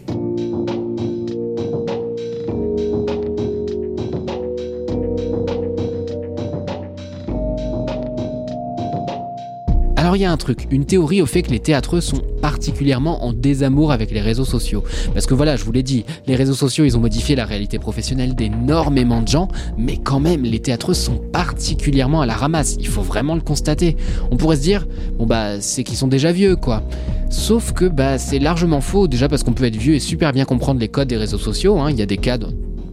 Alors 10.11 10.17
il 10.17 10.23
y 10.23 10.25
a 10.25 10.31
un 10.33 10.35
truc, 10.35 10.67
une 10.71 10.83
théorie 10.83 11.21
au 11.21 11.25
fait 11.25 11.41
que 11.41 11.51
les 11.51 11.61
théâtreux 11.61 12.01
sont 12.01 12.21
particulièrement 12.41 13.23
en 13.23 13.31
désamour 13.31 13.93
avec 13.93 14.11
les 14.11 14.19
réseaux 14.19 14.43
sociaux. 14.43 14.83
Parce 15.13 15.25
que 15.25 15.33
voilà, 15.33 15.55
je 15.55 15.63
vous 15.63 15.71
l'ai 15.71 15.83
dit, 15.83 16.03
les 16.27 16.35
réseaux 16.35 16.53
sociaux, 16.53 16.83
ils 16.83 16.97
ont 16.97 16.99
modifié 16.99 17.33
la 17.33 17.45
réalité 17.45 17.79
professionnelle 17.79 18.35
d'énormément 18.35 19.21
de 19.21 19.29
gens, 19.29 19.47
mais 19.77 19.95
quand 19.95 20.19
même, 20.19 20.43
les 20.43 20.59
théâtreux 20.59 20.95
sont 20.95 21.15
particulièrement 21.31 22.19
à 22.19 22.25
la 22.25 22.33
ramasse. 22.33 22.75
Il 22.77 22.89
faut 22.89 23.03
vraiment 23.03 23.35
le 23.35 23.41
constater. 23.41 23.95
On 24.31 24.35
pourrait 24.35 24.57
se 24.57 24.63
dire, 24.63 24.85
bon 25.17 25.25
bah, 25.25 25.61
c'est 25.61 25.85
qu'ils 25.85 25.95
sont 25.95 26.09
déjà 26.09 26.33
vieux, 26.33 26.57
quoi. 26.57 26.83
Sauf 27.29 27.71
que 27.71 27.85
bah, 27.85 28.17
c'est 28.17 28.39
largement 28.39 28.81
faux, 28.81 29.07
déjà 29.07 29.29
parce 29.29 29.43
qu'on 29.43 29.53
peut 29.53 29.63
être 29.63 29.77
vieux 29.77 29.95
et 29.95 30.01
super 30.01 30.33
bien 30.33 30.43
comprendre 30.43 30.81
les 30.81 30.89
codes 30.89 31.07
des 31.07 31.15
réseaux 31.15 31.37
sociaux. 31.37 31.79
Hein. 31.79 31.89
Il 31.89 31.97
y 31.97 32.01
a 32.01 32.05
des 32.05 32.17
cas, 32.17 32.37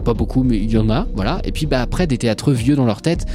pas 0.05 0.15
beaucoup, 0.15 0.45
mais 0.45 0.59
il 0.59 0.71
y 0.71 0.79
en 0.79 0.89
a, 0.89 1.09
voilà. 1.17 1.41
Et 1.43 1.51
puis 1.51 1.67
bah, 1.67 1.83
après, 1.83 2.07
des 2.07 2.17
théâtreux 2.17 2.55
vieux 2.55 2.77
dans 2.77 2.87
leur 2.87 3.03
tête. 3.03 3.27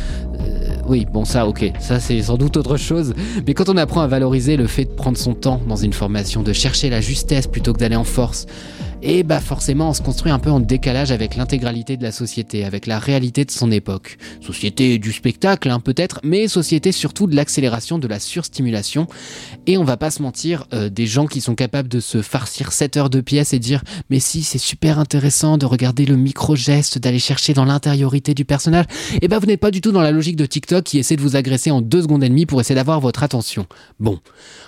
Oui, 0.88 1.06
bon 1.12 1.24
ça, 1.24 1.48
ok, 1.48 1.72
ça 1.80 2.00
c'est 2.00 2.22
sans 2.22 2.38
doute 2.38 2.58
autre 2.58 2.78
chose. 2.78 3.14
Mais 3.48 3.54
quand 3.54 3.70
on 3.70 3.78
apprend 3.78 4.02
à 4.02 4.08
valoriser 4.08 4.58
le 4.58 4.68
fait 4.68 4.86
de 4.86 4.92
prendre 4.92 5.18
son 5.18 5.34
temps 5.34 5.62
dans 5.68 5.78
une 5.78 5.94
formation, 5.94 6.44
de 6.44 6.52
chercher 6.52 6.90
la 6.90 7.00
justesse 7.02 7.48
plutôt 7.48 7.74
que 7.74 7.80
d'aller 7.80 7.96
en 7.96 8.04
force, 8.04 8.48
Et 9.06 9.24
bah 9.24 9.42
forcément 9.42 9.90
on 9.90 9.94
se 9.94 10.02
construit 10.02 10.32
un 10.32 10.40
peu 10.40 10.50
en 10.50 10.62
décalage 10.62 11.12
avec 11.12 11.36
l'intégralité 11.36 11.98
de 11.98 12.04
la 12.04 12.14
société, 12.14 12.64
avec 12.64 12.88
la 12.88 13.00
réalité 13.00 13.44
de 13.44 13.52
son 13.52 13.70
époque. 13.70 14.18
Société 14.40 14.98
du 14.98 15.12
spectacle 15.12 15.70
hein, 15.70 15.82
peut-être, 15.82 16.22
mais 16.24 16.48
société 16.48 16.94
surtout 16.94 17.28
de 17.28 17.36
l'accélération 17.36 18.00
de 18.00 18.08
la 18.08 18.22
surstimulation. 18.22 19.08
Et 19.68 19.78
on 19.78 19.84
va 19.84 19.98
pas 19.98 20.10
se 20.10 20.22
mentir, 20.22 20.68
euh, 20.74 20.88
des 20.88 21.06
gens 21.06 21.26
qui 21.26 21.42
sont 21.42 21.54
capables 21.54 21.90
de 21.90 22.00
se 22.00 22.22
farcir 22.22 22.72
7 22.72 22.96
heures 22.96 23.10
de 23.10 23.20
pièce 23.20 23.52
et 23.52 23.60
dire 23.60 23.84
mais 24.10 24.22
si 24.22 24.42
c'est 24.42 24.58
super 24.58 25.00
intéressant 25.00 25.58
de 25.58 25.66
regarder 25.66 26.06
le 26.06 26.16
micro-geste, 26.16 26.98
d'aller 26.98 27.20
chercher 27.20 27.54
dans 27.54 27.66
l'intériorité 27.66 28.34
du 28.34 28.46
personnage, 28.46 28.86
et 29.22 29.28
bah 29.28 29.38
vous 29.38 29.48
n'êtes 29.48 29.60
pas 29.60 29.72
du 29.72 29.82
tout 29.82 29.92
dans 29.92 30.02
la 30.02 30.12
logique 30.12 30.38
de 30.38 30.46
TikTok 30.46 30.86
qui 30.86 30.98
essaie 30.98 31.18
de 31.18 31.22
vous 31.22 31.36
agresser 31.36 31.72
en 31.72 31.82
2 31.82 32.04
secondes 32.04 32.24
et 32.24 32.30
demie 32.30 32.46
pour 32.46 32.62
essayer 32.62 32.76
d'avoir 32.76 33.02
votre 33.02 33.22
attention. 33.22 33.66
Bon. 34.00 34.20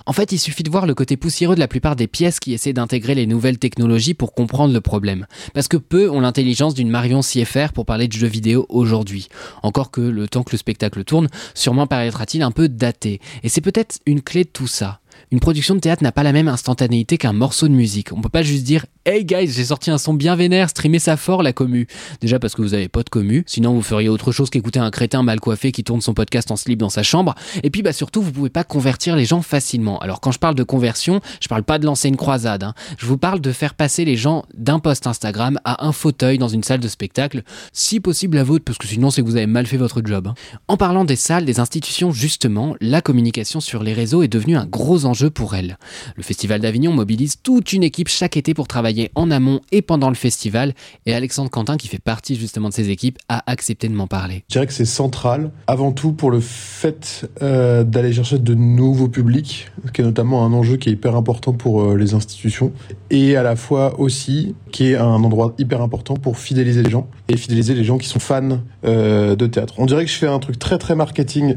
En 0.05 0.11
fait, 0.11 0.33
il 0.33 0.39
suffit 0.39 0.63
de 0.63 0.69
voir 0.69 0.85
le 0.85 0.93
côté 0.93 1.15
poussiéreux 1.15 1.55
de 1.55 1.59
la 1.61 1.69
plupart 1.69 1.95
des 1.95 2.07
pièces 2.07 2.41
qui 2.41 2.53
essaient 2.53 2.73
d'intégrer 2.73 3.15
les 3.15 3.27
nouvelles 3.27 3.57
technologies 3.57 4.13
comprendre 4.33 4.73
le 4.73 4.81
problème. 4.81 5.27
Parce 5.53 5.67
que 5.67 5.77
peu 5.77 6.09
ont 6.09 6.21
l'intelligence 6.21 6.73
d'une 6.73 6.89
Marion 6.89 7.21
CFR 7.21 7.71
pour 7.73 7.85
parler 7.85 8.07
de 8.07 8.13
jeux 8.13 8.27
vidéo 8.27 8.65
aujourd'hui. 8.69 9.27
Encore 9.63 9.91
que 9.91 10.01
le 10.01 10.27
temps 10.27 10.43
que 10.43 10.51
le 10.51 10.57
spectacle 10.57 11.03
tourne, 11.03 11.27
sûrement 11.53 11.87
paraîtra-t-il 11.87 12.41
un 12.43 12.51
peu 12.51 12.69
daté. 12.69 13.19
Et 13.43 13.49
c'est 13.49 13.61
peut-être 13.61 13.99
une 14.05 14.21
clé 14.21 14.43
de 14.43 14.49
tout 14.49 14.67
ça. 14.67 14.99
Une 15.31 15.39
production 15.39 15.75
de 15.75 15.79
théâtre 15.79 16.03
n'a 16.03 16.11
pas 16.11 16.23
la 16.23 16.31
même 16.31 16.47
instantanéité 16.47 17.17
qu'un 17.17 17.33
morceau 17.33 17.67
de 17.67 17.73
musique. 17.73 18.11
On 18.13 18.21
peut 18.21 18.29
pas 18.29 18.43
juste 18.43 18.63
dire 18.63 18.85
Hey 19.05 19.23
guys, 19.23 19.49
j'ai 19.49 19.65
sorti 19.65 19.91
un 19.91 19.97
son 19.97 20.13
bien 20.13 20.35
vénère, 20.35 20.69
streamez 20.69 20.99
ça 20.99 21.17
fort 21.17 21.43
la 21.43 21.53
commu. 21.53 21.87
Déjà 22.21 22.39
parce 22.39 22.55
que 22.55 22.61
vous 22.61 22.73
avez 22.73 22.87
pas 22.87 23.03
de 23.03 23.09
commu, 23.09 23.43
sinon 23.45 23.73
vous 23.73 23.81
feriez 23.81 24.09
autre 24.09 24.31
chose 24.31 24.49
qu'écouter 24.49 24.79
un 24.79 24.89
crétin 24.89 25.21
mal 25.21 25.39
coiffé 25.39 25.71
qui 25.71 25.83
tourne 25.83 26.01
son 26.01 26.13
podcast 26.13 26.49
en 26.49 26.55
slip 26.55 26.79
dans 26.79 26.89
sa 26.89 27.03
chambre. 27.03 27.35
Et 27.63 27.69
puis 27.69 27.83
bah 27.83 27.93
surtout, 27.93 28.21
vous 28.21 28.31
pouvez 28.31 28.49
pas 28.49 28.63
convertir 28.63 29.15
les 29.15 29.25
gens 29.25 29.41
facilement. 29.41 29.99
Alors 29.99 30.21
quand 30.21 30.31
je 30.31 30.39
parle 30.39 30.55
de 30.55 30.63
conversion, 30.63 31.21
je 31.39 31.47
parle 31.47 31.63
pas 31.63 31.79
de 31.79 31.85
lancer 31.85 32.07
une 32.07 32.17
croisade. 32.17 32.63
Hein. 32.63 32.73
Je 32.97 33.05
vous 33.05 33.17
parle 33.17 33.41
de 33.41 33.51
faire 33.51 33.75
passer 33.75 34.05
les 34.05 34.15
gens 34.15 34.45
d'un 34.55 34.79
post 34.79 35.07
Instagram 35.07 35.59
à 35.65 35.85
un 35.85 35.91
fauteuil 35.91 36.37
dans 36.37 36.47
une 36.47 36.63
salle 36.63 36.79
de 36.79 36.87
spectacle, 36.87 37.43
si 37.73 37.99
possible 37.99 38.37
la 38.37 38.43
vôtre, 38.43 38.65
parce 38.65 38.77
que 38.77 38.87
sinon 38.87 39.11
c'est 39.11 39.21
que 39.21 39.27
vous 39.27 39.37
avez 39.37 39.45
mal 39.45 39.67
fait 39.67 39.77
votre 39.77 40.01
job. 40.03 40.27
Hein. 40.27 40.33
En 40.67 40.77
parlant 40.77 41.05
des 41.05 41.15
salles, 41.15 41.45
des 41.45 41.59
institutions, 41.59 42.11
justement, 42.11 42.75
la 42.81 43.01
communication 43.01 43.59
sur 43.59 43.83
les 43.83 43.93
réseaux 43.93 44.23
est 44.23 44.27
devenue 44.27 44.57
un 44.57 44.65
gros 44.65 45.04
enjeu 45.05 45.29
pour 45.29 45.55
elles. 45.55 45.77
Le 46.15 46.23
Festival 46.23 46.61
d'Avignon 46.61 46.91
mobilise 46.91 47.41
toute 47.41 47.73
une 47.73 47.83
équipe 47.83 48.09
chaque 48.09 48.37
été 48.37 48.53
pour 48.53 48.67
travailler 48.67 49.11
en 49.15 49.31
amont 49.31 49.61
et 49.71 49.81
pendant 49.81 50.09
le 50.09 50.15
festival. 50.15 50.73
Et 51.05 51.13
Alexandre 51.13 51.49
Quentin, 51.49 51.77
qui 51.77 51.87
fait 51.87 51.99
partie 51.99 52.35
justement 52.35 52.69
de 52.69 52.73
ces 52.73 52.89
équipes, 52.89 53.17
a 53.29 53.43
accepté 53.49 53.87
de 53.87 53.93
m'en 53.93 54.07
parler. 54.07 54.43
Je 54.49 54.53
dirais 54.53 54.67
que 54.67 54.73
c'est 54.73 54.85
central, 54.85 55.51
avant 55.67 55.91
tout 55.91 56.13
pour 56.13 56.31
le 56.31 56.39
fait 56.39 57.29
euh, 57.41 57.83
d'aller 57.83 58.13
chercher 58.13 58.39
de 58.39 58.53
nouveaux 58.53 59.07
publics, 59.07 59.69
qui 59.93 60.01
est 60.01 60.03
notamment 60.03 60.45
un 60.45 60.53
enjeu 60.53 60.77
qui 60.77 60.89
est 60.89 60.93
hyper 60.93 61.15
important 61.15 61.53
pour 61.53 61.81
euh, 61.81 61.97
les 61.97 62.13
institutions, 62.13 62.71
et 63.09 63.35
à 63.35 63.43
la 63.43 63.55
fois 63.55 63.99
aussi 63.99 64.55
qui 64.71 64.91
est 64.91 64.95
un 64.95 65.23
endroit 65.23 65.53
hyper 65.57 65.81
important 65.81 66.15
pour 66.15 66.37
fidéliser 66.37 66.83
les 66.83 66.89
gens, 66.89 67.07
et 67.27 67.37
fidéliser 67.37 67.73
les 67.73 67.83
gens 67.83 67.97
qui 67.97 68.07
sont 68.07 68.19
fans 68.19 68.59
euh, 68.85 69.35
de 69.35 69.47
théâtre. 69.47 69.75
On 69.77 69.85
dirait 69.85 70.05
que 70.05 70.11
je 70.11 70.17
fais 70.17 70.27
un 70.27 70.39
truc 70.39 70.59
très 70.59 70.77
très 70.77 70.95
marketing, 70.95 71.55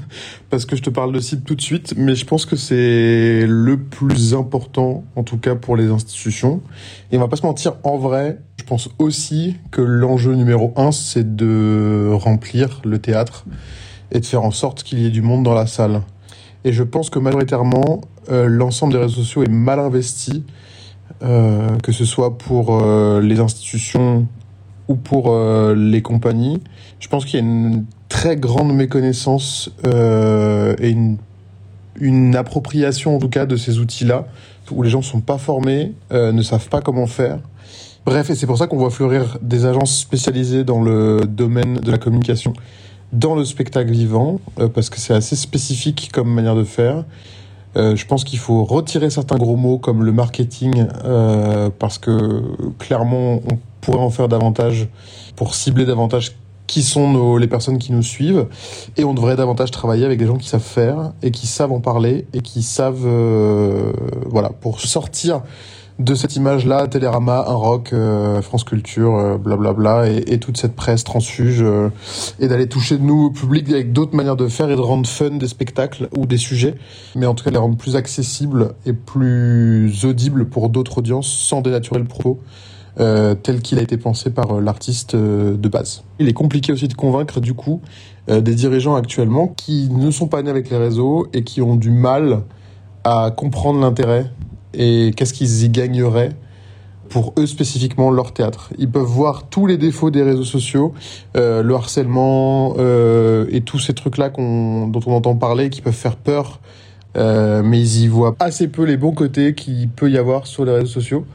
parce 0.50 0.66
que 0.66 0.76
je 0.76 0.82
te 0.82 0.90
parle 0.90 1.12
de 1.12 1.20
site 1.20 1.44
tout 1.44 1.54
de 1.54 1.62
suite, 1.62 1.94
mais 1.96 2.14
je 2.14 2.24
pense 2.24 2.46
que 2.46 2.56
c'est 2.56 2.89
le 3.46 3.76
plus 3.76 4.34
important, 4.34 5.04
en 5.16 5.22
tout 5.22 5.38
cas 5.38 5.54
pour 5.54 5.76
les 5.76 5.88
institutions. 5.90 6.60
Et 7.10 7.16
on 7.16 7.20
va 7.20 7.28
pas 7.28 7.36
se 7.36 7.46
mentir, 7.46 7.74
en 7.84 7.98
vrai, 7.98 8.38
je 8.58 8.64
pense 8.64 8.90
aussi 8.98 9.56
que 9.70 9.80
l'enjeu 9.80 10.34
numéro 10.34 10.72
un, 10.76 10.92
c'est 10.92 11.36
de 11.36 12.10
remplir 12.12 12.80
le 12.84 12.98
théâtre 12.98 13.44
et 14.12 14.20
de 14.20 14.26
faire 14.26 14.42
en 14.42 14.50
sorte 14.50 14.82
qu'il 14.82 14.98
y 14.98 15.06
ait 15.06 15.10
du 15.10 15.22
monde 15.22 15.44
dans 15.44 15.54
la 15.54 15.66
salle. 15.66 16.02
Et 16.64 16.72
je 16.72 16.82
pense 16.82 17.10
que 17.10 17.18
majoritairement, 17.18 18.02
euh, 18.30 18.46
l'ensemble 18.46 18.92
des 18.92 18.98
réseaux 18.98 19.22
sociaux 19.22 19.42
est 19.42 19.50
mal 19.50 19.78
investi, 19.78 20.44
euh, 21.22 21.76
que 21.78 21.92
ce 21.92 22.04
soit 22.04 22.36
pour 22.36 22.82
euh, 22.82 23.20
les 23.20 23.40
institutions 23.40 24.26
ou 24.88 24.96
pour 24.96 25.32
les 25.76 26.02
compagnies. 26.02 26.60
Je 26.98 27.06
pense 27.06 27.24
qu'il 27.24 27.34
y 27.38 27.42
a 27.42 27.46
une 27.46 27.84
très 28.08 28.36
grande 28.36 28.74
méconnaissance 28.74 29.70
et 29.84 30.90
une, 30.90 31.16
une 31.96 32.36
appropriation 32.36 33.16
en 33.16 33.18
tout 33.18 33.28
cas 33.28 33.46
de 33.46 33.56
ces 33.56 33.78
outils-là 33.78 34.26
où 34.70 34.82
les 34.82 34.90
gens 34.90 34.98
ne 34.98 35.04
sont 35.04 35.20
pas 35.20 35.38
formés, 35.38 35.92
euh, 36.12 36.32
ne 36.32 36.42
savent 36.42 36.68
pas 36.68 36.80
comment 36.80 37.06
faire. 37.06 37.38
Bref, 38.06 38.30
et 38.30 38.34
c'est 38.34 38.46
pour 38.46 38.58
ça 38.58 38.66
qu'on 38.66 38.78
voit 38.78 38.90
fleurir 38.90 39.38
des 39.42 39.66
agences 39.66 39.98
spécialisées 39.98 40.64
dans 40.64 40.82
le 40.82 41.22
domaine 41.26 41.76
de 41.76 41.90
la 41.90 41.98
communication, 41.98 42.52
dans 43.12 43.34
le 43.34 43.44
spectacle 43.44 43.90
vivant, 43.90 44.40
euh, 44.58 44.68
parce 44.68 44.90
que 44.90 44.98
c'est 44.98 45.14
assez 45.14 45.36
spécifique 45.36 46.10
comme 46.12 46.32
manière 46.32 46.54
de 46.54 46.64
faire. 46.64 47.04
Euh, 47.76 47.94
je 47.94 48.06
pense 48.06 48.24
qu'il 48.24 48.38
faut 48.38 48.64
retirer 48.64 49.10
certains 49.10 49.36
gros 49.36 49.56
mots 49.56 49.78
comme 49.78 50.02
le 50.02 50.12
marketing, 50.12 50.86
parce 51.78 51.98
que 51.98 52.42
clairement, 52.78 53.40
on 53.50 53.58
pourrait 53.80 53.98
en 53.98 54.10
faire 54.10 54.28
davantage 54.28 54.88
pour 55.36 55.54
cibler 55.54 55.84
davantage 55.84 56.32
qui 56.70 56.84
sont 56.84 57.36
les 57.36 57.48
personnes 57.48 57.78
qui 57.78 57.90
nous 57.90 58.02
suivent 58.02 58.46
et 58.96 59.02
on 59.02 59.12
devrait 59.12 59.34
davantage 59.34 59.72
travailler 59.72 60.04
avec 60.04 60.20
des 60.20 60.26
gens 60.26 60.36
qui 60.36 60.48
savent 60.48 60.62
faire 60.62 61.12
et 61.20 61.32
qui 61.32 61.48
savent 61.48 61.72
en 61.72 61.80
parler 61.80 62.26
et 62.32 62.42
qui 62.42 62.62
savent 62.62 63.06
euh, 63.06 63.92
voilà 64.26 64.50
pour 64.50 64.80
sortir 64.80 65.42
de 65.98 66.14
cette 66.14 66.36
image-là, 66.36 66.86
Télérama, 66.86 67.44
un 67.46 67.54
rock, 67.54 67.92
euh, 67.92 68.40
France 68.40 68.64
Culture, 68.64 69.38
blablabla, 69.38 69.96
euh, 69.98 70.20
et, 70.26 70.34
et, 70.34 70.38
toute 70.38 70.56
cette 70.56 70.74
presse 70.74 71.04
transfuge, 71.04 71.62
et 72.38 72.48
d'aller 72.48 72.68
toucher 72.68 72.96
de 72.96 73.02
nouveaux 73.02 73.28
publics 73.28 73.68
avec 73.68 73.92
d'autres 73.92 74.16
manières 74.16 74.36
de 74.36 74.48
faire 74.48 74.70
et 74.70 74.76
de 74.76 74.80
rendre 74.80 75.06
fun 75.06 75.32
des 75.32 75.48
spectacles 75.48 76.08
ou 76.16 76.24
des 76.24 76.38
sujets, 76.38 76.74
mais 77.16 77.26
en 77.26 77.34
tout 77.34 77.44
cas 77.44 77.50
les 77.50 77.58
rendre 77.58 77.76
plus 77.76 77.96
accessibles 77.96 78.74
et 78.86 78.94
plus 78.94 80.06
audibles 80.06 80.48
pour 80.48 80.70
d'autres 80.70 80.98
audiences 80.98 81.28
sans 81.28 81.60
dénaturer 81.60 81.98
le 81.98 82.06
propos. 82.06 82.40
Euh, 83.00 83.34
tel 83.34 83.62
qu'il 83.62 83.78
a 83.78 83.82
été 83.82 83.96
pensé 83.96 84.28
par 84.28 84.58
euh, 84.58 84.60
l'artiste 84.60 85.14
euh, 85.14 85.56
de 85.56 85.68
base. 85.70 86.02
Il 86.18 86.28
est 86.28 86.34
compliqué 86.34 86.70
aussi 86.70 86.86
de 86.86 86.92
convaincre 86.92 87.40
du 87.40 87.54
coup 87.54 87.80
des 88.28 88.54
dirigeants 88.54 88.94
actuellement 88.94 89.48
qui 89.48 89.88
ne 89.90 90.12
sont 90.12 90.28
pas 90.28 90.40
nés 90.42 90.50
avec 90.50 90.70
les 90.70 90.76
réseaux 90.76 91.26
et 91.32 91.42
qui 91.42 91.62
ont 91.62 91.74
du 91.74 91.90
mal 91.90 92.42
à 93.02 93.32
comprendre 93.36 93.80
l'intérêt 93.80 94.30
et 94.72 95.10
qu'est-ce 95.16 95.32
qu'ils 95.32 95.64
y 95.64 95.68
gagneraient 95.68 96.30
pour 97.08 97.34
eux 97.38 97.46
spécifiquement 97.46 98.12
leur 98.12 98.32
théâtre. 98.32 98.72
Ils 98.78 98.88
peuvent 98.88 99.02
voir 99.02 99.48
tous 99.48 99.66
les 99.66 99.78
défauts 99.78 100.10
des 100.10 100.22
réseaux 100.22 100.44
sociaux, 100.44 100.94
le 101.34 101.72
harcèlement 101.74 102.76
et 102.76 103.62
tous 103.62 103.80
ces 103.80 103.94
trucs-là 103.94 104.28
dont 104.28 105.00
on 105.06 105.12
entend 105.12 105.34
parler 105.34 105.68
qui 105.68 105.80
peuvent 105.80 105.92
faire 105.92 106.14
peur, 106.14 106.60
mais 107.16 107.80
ils 107.80 108.02
y 108.02 108.06
voient 108.06 108.36
assez 108.38 108.68
peu 108.68 108.84
les 108.84 108.96
bons 108.96 109.12
côtés 109.12 109.56
qu'il 109.56 109.88
peut 109.88 110.08
y 110.08 110.18
avoir 110.18 110.46
sur 110.46 110.64
les 110.64 110.72
réseaux 110.72 110.86
sociaux. 111.00 111.26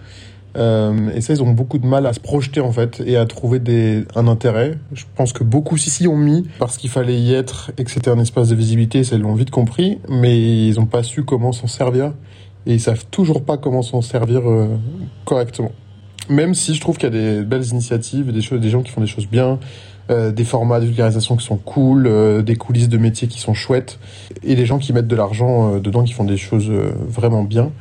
Euh, 0.56 1.10
et 1.14 1.22
ça, 1.22 1.34
ils 1.34 1.44
ont 1.44 1.52
beaucoup 1.52 1.78
de 1.78 1.86
mal 1.86 2.06
à 2.06 2.14
se 2.14 2.20
projeter 2.20 2.62
en 2.62 2.72
fait 2.72 3.02
et 3.06 3.18
à 3.18 3.26
trouver 3.26 3.60
des, 3.60 4.06
un 4.16 4.28
intérêt. 4.28 4.78
Je 4.94 5.04
pense 5.16 5.34
que 5.34 5.44
beaucoup 5.44 5.78
s'y 5.78 6.08
ont 6.08 6.18
mis 6.18 6.48
parce 6.60 6.78
qu'il 6.78 6.90
fallait 6.90 7.20
y 7.20 7.34
être 7.34 7.72
et 7.78 7.84
que 7.84 7.92
c'était 7.92 8.12
un 8.12 8.20
espace 8.20 8.50
de 8.50 8.56
visibilité, 8.56 9.04
ça 9.04 9.16
ils 9.16 9.22
l'ont 9.22 9.36
vite 9.36 9.52
compris, 9.52 10.00
mais 10.08 10.68
ils 10.68 10.76
n'ont 10.76 10.86
pas 10.86 11.04
su 11.04 11.24
comment 11.24 11.52
s'en 11.52 11.68
servir 11.68 12.14
et 12.66 12.74
ils 12.74 12.82
savent 12.82 13.06
toujours 13.12 13.44
pas 13.44 13.58
comment 13.58 13.82
s'en 13.82 14.02
servir 14.02 14.50
euh, 14.50 14.78
correctement. 15.26 15.72
Même 16.30 16.56
si 16.56 16.74
je 16.74 16.82
trouve 16.82 16.98
qu'il 16.98 17.14
y 17.14 17.18
a 17.18 17.36
des 17.36 17.44
belles 17.44 17.68
initiatives, 17.68 18.32
des 18.32 18.42
choses, 18.42 18.60
des 18.60 18.70
gens 18.70 18.82
qui 18.82 18.92
font 18.92 19.02
des 19.02 19.08
choses 19.08 19.28
bien, 19.28 19.60
euh, 20.12 20.32
des 20.32 20.44
formats 20.44 20.80
de 20.80 20.86
vulgarisation 20.86 21.36
qui 21.36 21.44
sont 21.44 21.58
cool, 21.58 22.06
euh, 22.06 22.44
des 22.44 22.56
coulisses 22.56 22.90
de 22.90 22.98
métiers 23.00 23.28
qui 23.28 23.40
sont 23.40 23.56
chouettes, 23.56 23.98
et 24.44 24.54
des 24.54 24.68
gens 24.68 24.78
qui 24.78 24.94
mettent 24.94 25.08
de 25.08 25.16
l'argent 25.16 25.74
euh, 25.74 25.80
dedans, 25.80 26.04
qui 26.04 26.14
font 26.14 26.26
des 26.26 26.38
choses 26.38 26.72
vraiment 27.08 27.44
bien. 27.44 27.72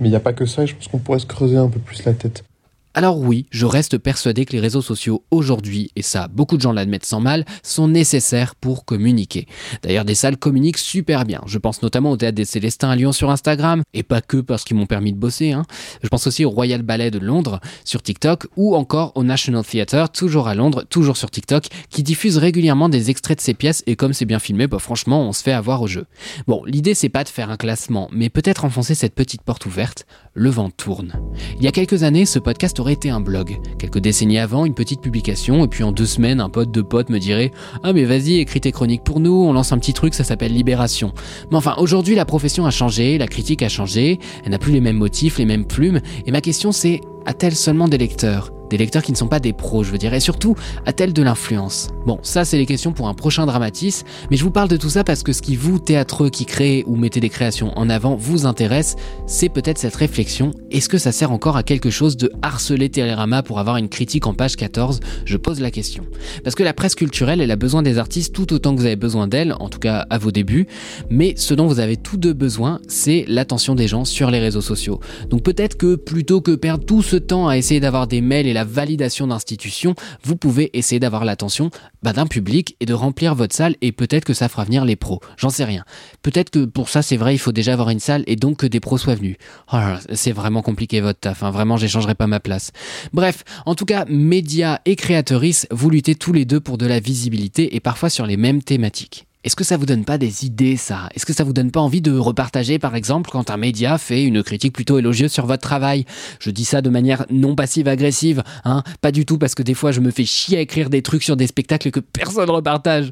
Mais 0.00 0.08
il 0.08 0.10
n'y 0.10 0.16
a 0.16 0.20
pas 0.20 0.32
que 0.32 0.46
ça, 0.46 0.62
et 0.62 0.66
je 0.66 0.74
pense 0.74 0.88
qu'on 0.88 0.98
pourrait 0.98 1.18
se 1.18 1.26
creuser 1.26 1.56
un 1.56 1.68
peu 1.68 1.80
plus 1.80 2.04
la 2.04 2.14
tête. 2.14 2.44
Alors 2.94 3.18
oui, 3.18 3.46
je 3.50 3.66
reste 3.66 3.98
persuadé 3.98 4.44
que 4.44 4.52
les 4.52 4.60
réseaux 4.60 4.82
sociaux 4.82 5.22
aujourd'hui, 5.30 5.90
et 5.94 6.02
ça 6.02 6.26
beaucoup 6.28 6.56
de 6.56 6.62
gens 6.62 6.72
l'admettent 6.72 7.04
sans 7.04 7.20
mal, 7.20 7.44
sont 7.62 7.86
nécessaires 7.86 8.54
pour 8.54 8.84
communiquer. 8.84 9.46
D'ailleurs 9.82 10.04
des 10.04 10.14
salles 10.14 10.36
communiquent 10.36 10.78
super 10.78 11.24
bien. 11.24 11.42
Je 11.46 11.58
pense 11.58 11.82
notamment 11.82 12.10
au 12.10 12.16
Théâtre 12.16 12.34
des 12.34 12.44
Célestins 12.44 12.90
à 12.90 12.96
Lyon 12.96 13.12
sur 13.12 13.30
Instagram, 13.30 13.82
et 13.94 14.02
pas 14.02 14.20
que 14.20 14.38
parce 14.38 14.64
qu'ils 14.64 14.76
m'ont 14.76 14.86
permis 14.86 15.12
de 15.12 15.18
bosser. 15.18 15.52
Hein. 15.52 15.64
Je 16.02 16.08
pense 16.08 16.26
aussi 16.26 16.44
au 16.44 16.50
Royal 16.50 16.82
Ballet 16.82 17.10
de 17.10 17.18
Londres 17.18 17.60
sur 17.84 18.02
TikTok, 18.02 18.46
ou 18.56 18.74
encore 18.74 19.12
au 19.14 19.22
National 19.22 19.64
Theatre, 19.64 20.10
toujours 20.10 20.48
à 20.48 20.54
Londres, 20.54 20.84
toujours 20.88 21.16
sur 21.16 21.30
TikTok, 21.30 21.66
qui 21.90 22.02
diffuse 22.02 22.38
régulièrement 22.38 22.88
des 22.88 23.10
extraits 23.10 23.38
de 23.38 23.42
ses 23.42 23.54
pièces, 23.54 23.84
et 23.86 23.96
comme 23.96 24.12
c'est 24.12 24.24
bien 24.24 24.38
filmé, 24.38 24.66
bah 24.66 24.78
franchement 24.78 25.28
on 25.28 25.32
se 25.32 25.42
fait 25.42 25.52
avoir 25.52 25.82
au 25.82 25.86
jeu. 25.86 26.06
Bon, 26.46 26.62
l'idée 26.64 26.94
c'est 26.94 27.08
pas 27.10 27.22
de 27.22 27.28
faire 27.28 27.50
un 27.50 27.56
classement, 27.56 28.08
mais 28.12 28.30
peut-être 28.30 28.64
enfoncer 28.64 28.94
cette 28.94 29.14
petite 29.14 29.42
porte 29.42 29.66
ouverte. 29.66 30.06
Le 30.40 30.50
vent 30.50 30.70
tourne. 30.70 31.14
Il 31.56 31.64
y 31.64 31.66
a 31.66 31.72
quelques 31.72 32.04
années, 32.04 32.24
ce 32.24 32.38
podcast 32.38 32.78
aurait 32.78 32.92
été 32.92 33.10
un 33.10 33.18
blog. 33.18 33.58
Quelques 33.76 33.98
décennies 33.98 34.38
avant, 34.38 34.66
une 34.66 34.74
petite 34.74 35.00
publication, 35.00 35.64
et 35.64 35.68
puis 35.68 35.82
en 35.82 35.90
deux 35.90 36.06
semaines, 36.06 36.40
un 36.40 36.48
pote 36.48 36.70
de 36.70 36.80
pote 36.80 37.10
me 37.10 37.18
dirait 37.18 37.50
Ah, 37.82 37.92
mais 37.92 38.04
vas-y, 38.04 38.36
écris 38.36 38.60
tes 38.60 38.70
chroniques 38.70 39.02
pour 39.02 39.18
nous, 39.18 39.32
on 39.32 39.52
lance 39.52 39.72
un 39.72 39.78
petit 39.78 39.94
truc, 39.94 40.14
ça 40.14 40.22
s'appelle 40.22 40.52
Libération. 40.52 41.12
Mais 41.50 41.56
enfin, 41.56 41.74
aujourd'hui, 41.78 42.14
la 42.14 42.24
profession 42.24 42.66
a 42.66 42.70
changé, 42.70 43.18
la 43.18 43.26
critique 43.26 43.64
a 43.64 43.68
changé, 43.68 44.20
elle 44.44 44.52
n'a 44.52 44.60
plus 44.60 44.70
les 44.70 44.80
mêmes 44.80 44.98
motifs, 44.98 45.38
les 45.38 45.44
mêmes 45.44 45.66
plumes, 45.66 46.00
et 46.24 46.30
ma 46.30 46.40
question 46.40 46.70
c'est 46.70 47.00
A-t-elle 47.28 47.54
seulement 47.54 47.88
des 47.88 47.98
lecteurs? 47.98 48.54
Des 48.70 48.76
lecteurs 48.76 49.02
qui 49.02 49.12
ne 49.12 49.16
sont 49.16 49.28
pas 49.28 49.40
des 49.40 49.52
pros, 49.52 49.82
je 49.82 49.90
veux 49.90 49.98
dire. 49.98 50.12
Et 50.12 50.20
surtout, 50.20 50.54
a-t-elle 50.84 51.12
de 51.12 51.22
l'influence? 51.22 51.88
Bon, 52.06 52.18
ça, 52.22 52.44
c'est 52.44 52.58
les 52.58 52.66
questions 52.66 52.92
pour 52.92 53.08
un 53.08 53.14
prochain 53.14 53.46
dramatis. 53.46 54.04
Mais 54.30 54.36
je 54.36 54.44
vous 54.44 54.50
parle 54.50 54.68
de 54.68 54.76
tout 54.76 54.90
ça 54.90 55.04
parce 55.04 55.22
que 55.22 55.32
ce 55.32 55.42
qui 55.42 55.56
vous, 55.56 55.78
théâtreux 55.78 56.30
qui 56.30 56.44
créez 56.44 56.84
ou 56.86 56.96
mettez 56.96 57.20
des 57.20 57.28
créations 57.28 57.72
en 57.76 57.88
avant, 57.88 58.16
vous 58.16 58.46
intéresse, 58.46 58.96
c'est 59.26 59.48
peut-être 59.48 59.78
cette 59.78 59.96
réflexion. 59.96 60.52
Est-ce 60.70 60.88
que 60.88 60.98
ça 60.98 61.12
sert 61.12 61.32
encore 61.32 61.56
à 61.56 61.62
quelque 61.62 61.90
chose 61.90 62.16
de 62.16 62.30
harceler 62.42 62.88
Télérama 62.88 63.42
pour 63.42 63.58
avoir 63.58 63.76
une 63.76 63.88
critique 63.88 64.26
en 64.26 64.34
page 64.34 64.56
14 64.56 65.00
Je 65.24 65.36
pose 65.36 65.60
la 65.60 65.70
question. 65.70 66.04
Parce 66.44 66.54
que 66.54 66.62
la 66.62 66.74
presse 66.74 66.94
culturelle, 66.94 67.40
elle 67.40 67.50
a 67.50 67.56
besoin 67.56 67.82
des 67.82 67.98
artistes 67.98 68.34
tout 68.34 68.52
autant 68.52 68.74
que 68.74 68.80
vous 68.80 68.86
avez 68.86 68.96
besoin 68.96 69.28
d'elle, 69.28 69.54
en 69.60 69.68
tout 69.68 69.80
cas 69.80 70.06
à 70.10 70.18
vos 70.18 70.30
débuts. 70.30 70.66
Mais 71.10 71.34
ce 71.36 71.54
dont 71.54 71.66
vous 71.66 71.80
avez 71.80 71.96
tous 71.96 72.16
deux 72.16 72.34
besoin, 72.34 72.80
c'est 72.88 73.24
l'attention 73.28 73.74
des 73.74 73.88
gens 73.88 74.04
sur 74.04 74.30
les 74.30 74.40
réseaux 74.40 74.60
sociaux. 74.60 75.00
Donc 75.28 75.42
peut-être 75.42 75.76
que 75.76 75.94
plutôt 75.94 76.40
que 76.40 76.54
perdre 76.54 76.84
tout 76.84 77.02
ce 77.02 77.17
temps 77.18 77.48
à 77.48 77.56
essayer 77.56 77.80
d'avoir 77.80 78.06
des 78.06 78.20
mails 78.20 78.46
et 78.46 78.52
la 78.52 78.64
validation 78.64 79.26
d'institutions, 79.26 79.94
vous 80.24 80.36
pouvez 80.36 80.70
essayer 80.76 80.98
d'avoir 80.98 81.24
l'attention 81.24 81.70
bah, 82.02 82.12
d'un 82.12 82.26
public 82.26 82.76
et 82.80 82.86
de 82.86 82.94
remplir 82.94 83.34
votre 83.34 83.54
salle 83.54 83.76
et 83.80 83.92
peut-être 83.92 84.24
que 84.24 84.34
ça 84.34 84.48
fera 84.48 84.64
venir 84.64 84.84
les 84.84 84.96
pros. 84.96 85.20
J'en 85.36 85.50
sais 85.50 85.64
rien. 85.64 85.84
Peut-être 86.22 86.50
que 86.50 86.64
pour 86.64 86.88
ça, 86.88 87.02
c'est 87.02 87.16
vrai, 87.16 87.34
il 87.34 87.38
faut 87.38 87.52
déjà 87.52 87.72
avoir 87.72 87.90
une 87.90 88.00
salle 88.00 88.24
et 88.26 88.36
donc 88.36 88.58
que 88.58 88.66
des 88.66 88.80
pros 88.80 88.98
soient 88.98 89.14
venus. 89.14 89.36
Oh 89.72 89.78
c'est 90.12 90.32
vraiment 90.32 90.62
compliqué 90.62 91.00
votre 91.00 91.20
taf, 91.20 91.42
hein. 91.42 91.50
vraiment, 91.50 91.76
j'échangerai 91.76 92.14
pas 92.14 92.26
ma 92.26 92.40
place. 92.40 92.72
Bref, 93.12 93.44
en 93.66 93.74
tout 93.74 93.84
cas, 93.84 94.04
médias 94.08 94.80
et 94.84 94.96
créatrices, 94.96 95.66
vous 95.70 95.90
luttez 95.90 96.14
tous 96.14 96.32
les 96.32 96.44
deux 96.44 96.60
pour 96.60 96.78
de 96.78 96.86
la 96.86 97.00
visibilité 97.00 97.76
et 97.76 97.80
parfois 97.80 98.10
sur 98.10 98.26
les 98.26 98.36
mêmes 98.36 98.62
thématiques. 98.62 99.27
Est-ce 99.48 99.56
que 99.56 99.64
ça 99.64 99.78
vous 99.78 99.86
donne 99.86 100.04
pas 100.04 100.18
des 100.18 100.44
idées, 100.44 100.76
ça? 100.76 101.08
Est-ce 101.14 101.24
que 101.24 101.32
ça 101.32 101.42
vous 101.42 101.54
donne 101.54 101.70
pas 101.70 101.80
envie 101.80 102.02
de 102.02 102.14
repartager, 102.14 102.78
par 102.78 102.94
exemple, 102.94 103.30
quand 103.30 103.48
un 103.48 103.56
média 103.56 103.96
fait 103.96 104.22
une 104.22 104.42
critique 104.42 104.74
plutôt 104.74 104.98
élogieuse 104.98 105.32
sur 105.32 105.46
votre 105.46 105.62
travail? 105.62 106.04
Je 106.38 106.50
dis 106.50 106.66
ça 106.66 106.82
de 106.82 106.90
manière 106.90 107.24
non 107.30 107.54
passive-agressive, 107.54 108.42
hein. 108.66 108.82
Pas 109.00 109.10
du 109.10 109.24
tout 109.24 109.38
parce 109.38 109.54
que 109.54 109.62
des 109.62 109.72
fois 109.72 109.90
je 109.90 110.00
me 110.00 110.10
fais 110.10 110.26
chier 110.26 110.58
à 110.58 110.60
écrire 110.60 110.90
des 110.90 111.00
trucs 111.00 111.22
sur 111.22 111.34
des 111.34 111.46
spectacles 111.46 111.90
que 111.90 112.00
personne 112.00 112.50
repartage. 112.50 113.10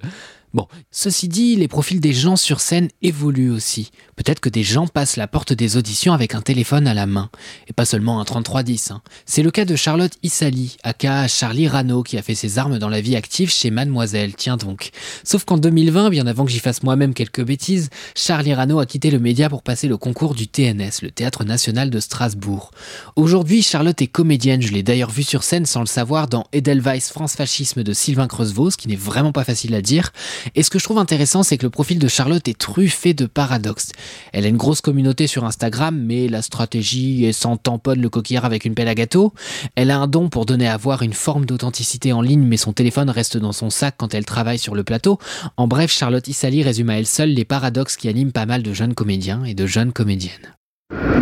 Bon, 0.57 0.69
ceci 0.91 1.29
dit, 1.29 1.55
les 1.55 1.69
profils 1.69 2.01
des 2.01 2.15
gens 2.15 2.37
sur 2.37 2.61
scène 2.61 2.89
évoluent 3.03 3.51
aussi. 3.51 3.91
Peut-être 4.17 4.41
que 4.41 4.49
des 4.49 4.63
gens 4.63 4.87
passent 4.87 5.19
la 5.19 5.29
porte 5.29 5.53
des 5.53 5.77
auditions 5.77 6.15
avec 6.15 6.35
un 6.35 6.41
téléphone 6.41 6.89
à 6.89 6.95
la 6.95 7.05
main, 7.05 7.29
et 7.69 7.75
pas 7.75 7.85
seulement 7.85 8.21
un 8.21 8.25
3310. 8.25 8.91
Hein. 8.91 9.03
C'est 9.27 9.43
le 9.43 9.51
cas 9.51 9.67
de 9.67 9.77
Charlotte 9.77 10.15
Issali, 10.23 10.79
aka 10.83 11.29
Charlie 11.29 11.69
Rano, 11.69 12.03
qui 12.03 12.17
a 12.17 12.23
fait 12.23 12.35
ses 12.35 12.57
armes 12.57 12.79
dans 12.79 12.89
la 12.89 13.03
vie 13.03 13.17
active 13.17 13.53
chez 13.53 13.71
Mademoiselle, 13.71 14.35
tiens 14.35 14.57
donc. 14.57 14.93
Sauf 15.25 15.45
qu'en 15.45 15.59
2020, 15.59 16.09
bien 16.09 16.27
avant 16.27 16.47
que 16.47 16.51
j'y 16.51 16.59
fasse 16.59 16.83
moi-même 16.83 17.13
quelques 17.13 17.45
bêtises, 17.45 17.91
Charlie 18.15 18.55
Rano 18.55 18.79
a 18.79 18.87
quitté 18.87 19.11
le 19.11 19.19
média 19.19 19.51
pour 19.51 19.63
passer 19.63 19.89
le 19.89 19.99
concours 19.99 20.35
du 20.35 20.49
TNS, 20.49 21.03
le 21.03 21.11
Théâtre 21.11 21.45
National 21.45 21.91
de 21.91 22.01
Strasbourg. 22.01 22.71
Aujourd'hui, 23.17 23.61
Charlotte 23.61 24.01
est 24.01 24.07
comédienne, 24.07 24.63
je 24.63 24.73
l'ai 24.73 24.83
d'ailleurs 24.83 25.11
vue 25.11 25.23
sur 25.23 25.43
scène 25.43 25.67
sans 25.67 25.81
le 25.81 25.87
savoir 25.87 26.29
dans 26.29 26.47
Edelweiss 26.55 27.11
France 27.11 27.35
Fascisme 27.35 27.83
de 27.83 27.93
Sylvain 27.93 28.27
Creusevaux, 28.27 28.71
ce 28.71 28.79
qui 28.79 28.89
n'est 28.89 28.97
vraiment 28.97 29.33
pas 29.33 29.45
facile 29.45 29.75
à 29.75 29.83
dire, 29.83 30.13
et 30.55 30.63
ce 30.63 30.71
que 30.71 30.79
je 30.79 30.85
trouve 30.85 30.99
intéressant, 30.99 31.43
c'est 31.43 31.59
que 31.59 31.65
le 31.65 31.71
profil 31.71 31.99
de 31.99 32.09
Charlotte 32.09 32.47
est 32.49 32.59
truffé 32.59 33.15
de 33.15 33.27
paradoxes. 33.27 33.93
Elle 34.33 34.45
a 34.45 34.49
une 34.49 34.57
grosse 34.57 34.81
communauté 34.81 35.27
sur 35.27 35.45
Instagram, 35.45 35.99
mais 35.99 36.29
la 36.29 36.43
stratégie 36.43 37.25
est 37.25 37.33
sans 37.33 37.57
tamponne 37.57 38.01
le 38.01 38.09
coquillard 38.09 38.45
avec 38.45 38.65
une 38.65 38.75
pelle 38.75 38.89
à 38.89 38.95
gâteau. 38.95 39.33
Elle 39.75 39.91
a 39.91 39.99
un 39.99 40.07
don 40.07 40.29
pour 40.29 40.47
donner 40.47 40.69
à 40.69 40.77
voir 40.77 41.03
une 41.03 41.13
forme 41.13 41.47
d'authenticité 41.47 42.13
en 42.13 42.21
ligne, 42.21 42.45
mais 42.45 42.57
son 42.57 42.73
téléphone 42.73 43.11
reste 43.11 43.37
dans 43.37 43.53
son 43.53 43.71
sac 43.71 43.95
quand 43.97 44.15
elle 44.15 44.25
travaille 44.25 44.59
sur 44.59 44.75
le 44.75 44.85
plateau. 44.85 45.19
En 45.57 45.67
bref, 45.67 45.91
Charlotte 45.91 46.27
Issali 46.27 46.63
résume 46.63 46.91
à 46.91 46.99
elle 46.99 47.07
seule 47.07 47.31
les 47.31 47.45
paradoxes 47.45 47.97
qui 47.97 48.09
animent 48.09 48.33
pas 48.33 48.47
mal 48.47 48.63
de 48.63 48.73
jeunes 48.73 48.95
comédiens 48.95 49.45
et 49.45 49.55
de 49.55 49.67
jeunes 49.67 49.93
comédiennes. 49.93 50.55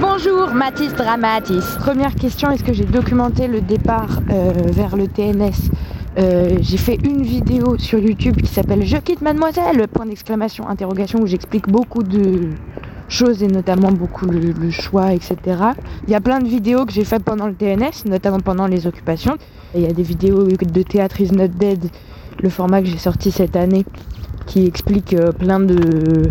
Bonjour 0.00 0.52
Mathis 0.52 0.92
Dramatis. 0.94 1.64
Première 1.80 2.14
question, 2.14 2.50
est-ce 2.50 2.62
que 2.62 2.72
j'ai 2.72 2.84
documenté 2.84 3.46
le 3.46 3.60
départ 3.60 4.20
euh, 4.30 4.52
vers 4.72 4.96
le 4.96 5.08
TNS 5.08 5.70
euh, 6.16 6.58
j'ai 6.60 6.76
fait 6.76 6.96
une 7.04 7.22
vidéo 7.22 7.76
sur 7.78 7.98
YouTube 7.98 8.36
qui 8.40 8.46
s'appelle 8.46 8.86
Je 8.86 8.96
quitte 8.98 9.20
mademoiselle, 9.20 9.88
point 9.88 10.06
d'exclamation, 10.06 10.68
interrogation, 10.68 11.20
où 11.20 11.26
j'explique 11.26 11.68
beaucoup 11.68 12.02
de 12.02 12.50
choses 13.08 13.42
et 13.42 13.48
notamment 13.48 13.90
beaucoup 13.90 14.26
le, 14.26 14.70
choix, 14.70 15.12
etc. 15.12 15.36
Il 16.06 16.12
y 16.12 16.14
a 16.14 16.20
plein 16.20 16.38
de 16.38 16.48
vidéos 16.48 16.86
que 16.86 16.92
j'ai 16.92 17.04
faites 17.04 17.24
pendant 17.24 17.46
le 17.46 17.54
TNS, 17.54 18.06
notamment 18.06 18.40
pendant 18.40 18.66
les 18.66 18.86
occupations. 18.86 19.36
il 19.74 19.82
y 19.82 19.86
a 19.86 19.92
des 19.92 20.02
vidéos 20.02 20.44
de 20.46 20.82
Théâtre 20.82 21.20
not 21.32 21.48
dead, 21.48 21.84
le 22.40 22.48
format 22.48 22.80
que 22.80 22.88
j'ai 22.88 22.98
sorti 22.98 23.30
cette 23.32 23.56
année, 23.56 23.84
qui 24.46 24.66
explique 24.66 25.14
euh, 25.14 25.32
plein 25.32 25.58
de 25.58 26.30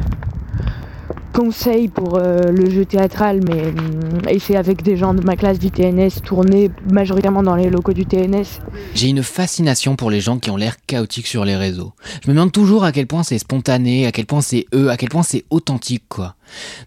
conseil 1.33 1.87
pour 1.87 2.17
euh, 2.17 2.51
le 2.51 2.69
jeu 2.69 2.85
théâtral, 2.85 3.41
mais 3.47 3.63
euh, 3.63 4.29
et 4.29 4.39
fait 4.39 4.55
avec 4.55 4.83
des 4.83 4.95
gens 4.95 5.13
de 5.13 5.23
ma 5.23 5.35
classe 5.35 5.59
du 5.59 5.71
TNS, 5.71 6.21
tourné 6.23 6.69
majoritairement 6.91 7.43
dans 7.43 7.55
les 7.55 7.69
locaux 7.69 7.93
du 7.93 8.05
TNS. 8.05 8.61
J'ai 8.93 9.07
une 9.07 9.23
fascination 9.23 9.95
pour 9.95 10.11
les 10.11 10.21
gens 10.21 10.37
qui 10.37 10.51
ont 10.51 10.57
l'air 10.57 10.77
chaotiques 10.85 11.27
sur 11.27 11.43
les 11.43 11.55
réseaux. 11.55 11.93
Je 12.23 12.29
me 12.29 12.35
demande 12.35 12.51
toujours 12.51 12.83
à 12.83 12.91
quel 12.91 13.07
point 13.07 13.23
c'est 13.23 13.39
spontané, 13.39 14.05
à 14.05 14.11
quel 14.11 14.27
point 14.27 14.41
c'est 14.41 14.67
eux, 14.73 14.89
à 14.89 14.97
quel 14.97 15.09
point 15.09 15.23
c'est 15.23 15.43
authentique, 15.49 16.03
quoi. 16.07 16.35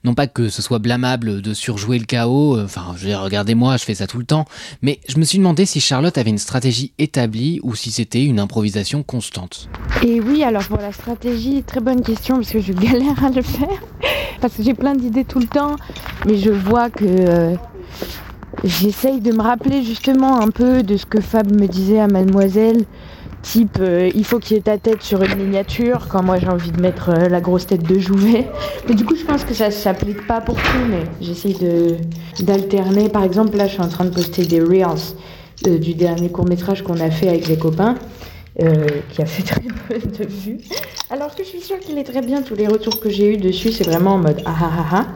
Non 0.04 0.14
pas 0.14 0.28
que 0.28 0.48
ce 0.48 0.62
soit 0.62 0.78
blâmable 0.78 1.42
de 1.42 1.54
surjouer 1.54 1.98
le 1.98 2.04
chaos, 2.04 2.56
euh, 2.56 2.64
enfin, 2.64 2.94
je 2.96 3.08
vais 3.08 3.14
regardez-moi, 3.16 3.76
je 3.76 3.84
fais 3.84 3.94
ça 3.94 4.06
tout 4.06 4.18
le 4.18 4.24
temps, 4.24 4.46
mais 4.80 5.00
je 5.08 5.18
me 5.18 5.24
suis 5.24 5.38
demandé 5.38 5.66
si 5.66 5.80
Charlotte 5.80 6.16
avait 6.18 6.30
une 6.30 6.38
stratégie 6.38 6.92
établie 6.98 7.58
ou 7.62 7.74
si 7.74 7.90
c'était 7.90 8.24
une 8.24 8.38
improvisation 8.38 9.02
constante. 9.02 9.68
Et 10.04 10.20
oui, 10.20 10.44
alors 10.44 10.64
pour 10.64 10.78
la 10.78 10.92
stratégie, 10.92 11.62
très 11.64 11.80
bonne 11.80 12.02
question 12.02 12.36
parce 12.36 12.50
que 12.50 12.60
je 12.60 12.72
galère 12.72 13.24
à 13.24 13.30
le 13.30 13.42
faire 13.42 13.82
parce 14.40 14.54
que 14.54 14.62
j'ai 14.62 14.74
plein 14.74 14.94
d'idées 14.94 15.24
tout 15.24 15.38
le 15.38 15.46
temps, 15.46 15.76
mais 16.26 16.36
je 16.36 16.50
vois 16.50 16.90
que 16.90 17.04
euh, 17.04 17.54
j'essaye 18.64 19.20
de 19.20 19.32
me 19.32 19.42
rappeler 19.42 19.82
justement 19.82 20.40
un 20.40 20.48
peu 20.48 20.82
de 20.82 20.96
ce 20.96 21.06
que 21.06 21.20
Fab 21.20 21.50
me 21.50 21.66
disait 21.66 22.00
à 22.00 22.06
Mademoiselle, 22.06 22.84
type 23.42 23.78
euh, 23.80 24.10
il 24.14 24.24
faut 24.24 24.38
qu'il 24.38 24.56
y 24.56 24.58
ait 24.58 24.62
ta 24.62 24.78
tête 24.78 25.02
sur 25.02 25.22
une 25.22 25.36
miniature, 25.36 26.08
quand 26.08 26.22
moi 26.22 26.38
j'ai 26.38 26.48
envie 26.48 26.72
de 26.72 26.80
mettre 26.80 27.10
euh, 27.10 27.28
la 27.28 27.40
grosse 27.40 27.66
tête 27.66 27.82
de 27.82 27.98
Jouvet. 27.98 28.46
Mais 28.88 28.94
du 28.94 29.04
coup, 29.04 29.16
je 29.16 29.24
pense 29.24 29.44
que 29.44 29.54
ça 29.54 29.70
s'applique 29.70 30.26
pas 30.26 30.40
pour 30.40 30.56
tout, 30.56 30.84
mais 30.88 31.04
j'essaye 31.20 31.56
d'alterner. 32.40 33.08
Par 33.08 33.22
exemple, 33.22 33.56
là, 33.56 33.66
je 33.66 33.72
suis 33.72 33.82
en 33.82 33.88
train 33.88 34.04
de 34.04 34.10
poster 34.10 34.44
des 34.44 34.60
reels 34.60 35.14
du 35.80 35.94
dernier 35.94 36.28
court 36.30 36.46
métrage 36.46 36.82
qu'on 36.82 37.00
a 37.00 37.10
fait 37.10 37.28
avec 37.28 37.48
les 37.48 37.56
copains. 37.56 37.94
Euh, 38.62 38.86
qui 39.10 39.20
a 39.20 39.26
fait 39.26 39.42
très 39.42 39.60
peu 39.88 40.24
de 40.24 40.30
vues. 40.30 40.58
Alors 41.10 41.34
que 41.34 41.44
je 41.44 41.48
suis 41.48 41.60
sûre 41.60 41.78
qu'il 41.78 41.98
est 41.98 42.04
très 42.04 42.22
bien. 42.22 42.40
Tous 42.40 42.54
les 42.54 42.66
retours 42.66 43.00
que 43.00 43.10
j'ai 43.10 43.34
eu 43.34 43.36
dessus, 43.36 43.70
c'est 43.70 43.84
vraiment 43.84 44.14
en 44.14 44.18
mode 44.18 44.40
ah 44.46 44.56
ah 44.58 44.70
ah 44.78 44.86
ah. 44.92 45.06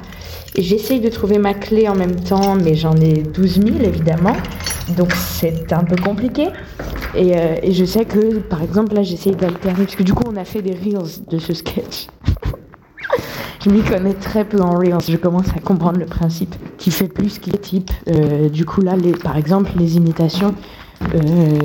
J'essaye 0.59 1.01
de 1.01 1.09
trouver 1.09 1.39
ma 1.39 1.55
clé 1.55 1.89
en 1.89 1.95
même 1.95 2.17
temps, 2.17 2.55
mais 2.57 2.75
j'en 2.75 2.95
ai 2.97 3.23
12 3.23 3.63
000 3.63 3.67
évidemment. 3.83 4.37
Donc 4.97 5.13
c'est 5.15 5.73
un 5.73 5.85
peu 5.85 5.97
compliqué. 5.97 6.49
Et, 7.15 7.37
euh, 7.37 7.57
et, 7.63 7.73
je 7.73 7.85
sais 7.85 8.05
que, 8.05 8.39
par 8.39 8.63
exemple, 8.63 8.95
là 8.95 9.03
j'essaye 9.03 9.35
d'alterner, 9.35 9.85
parce 9.85 9.97
que 9.97 10.03
du 10.03 10.13
coup 10.13 10.25
on 10.29 10.37
a 10.37 10.45
fait 10.45 10.61
des 10.61 10.73
reels 10.73 11.25
de 11.29 11.39
ce 11.39 11.55
sketch. 11.55 12.09
je 13.65 13.71
m'y 13.71 13.83
connais 13.83 14.15
très 14.15 14.45
peu 14.45 14.61
en 14.61 14.79
reels, 14.79 15.01
je 15.09 15.17
commence 15.17 15.49
à 15.57 15.61
comprendre 15.61 15.99
le 15.99 16.07
principe. 16.07 16.55
Qui 16.79 16.91
fait 16.91 17.09
plus, 17.09 17.39
qui 17.39 17.51
type. 17.53 17.91
Euh, 18.09 18.49
du 18.49 18.65
coup 18.65 18.81
là, 18.81 18.97
par 19.23 19.37
exemple, 19.37 19.71
les 19.79 19.97
imitations, 19.97 20.55
euh, 21.15 21.59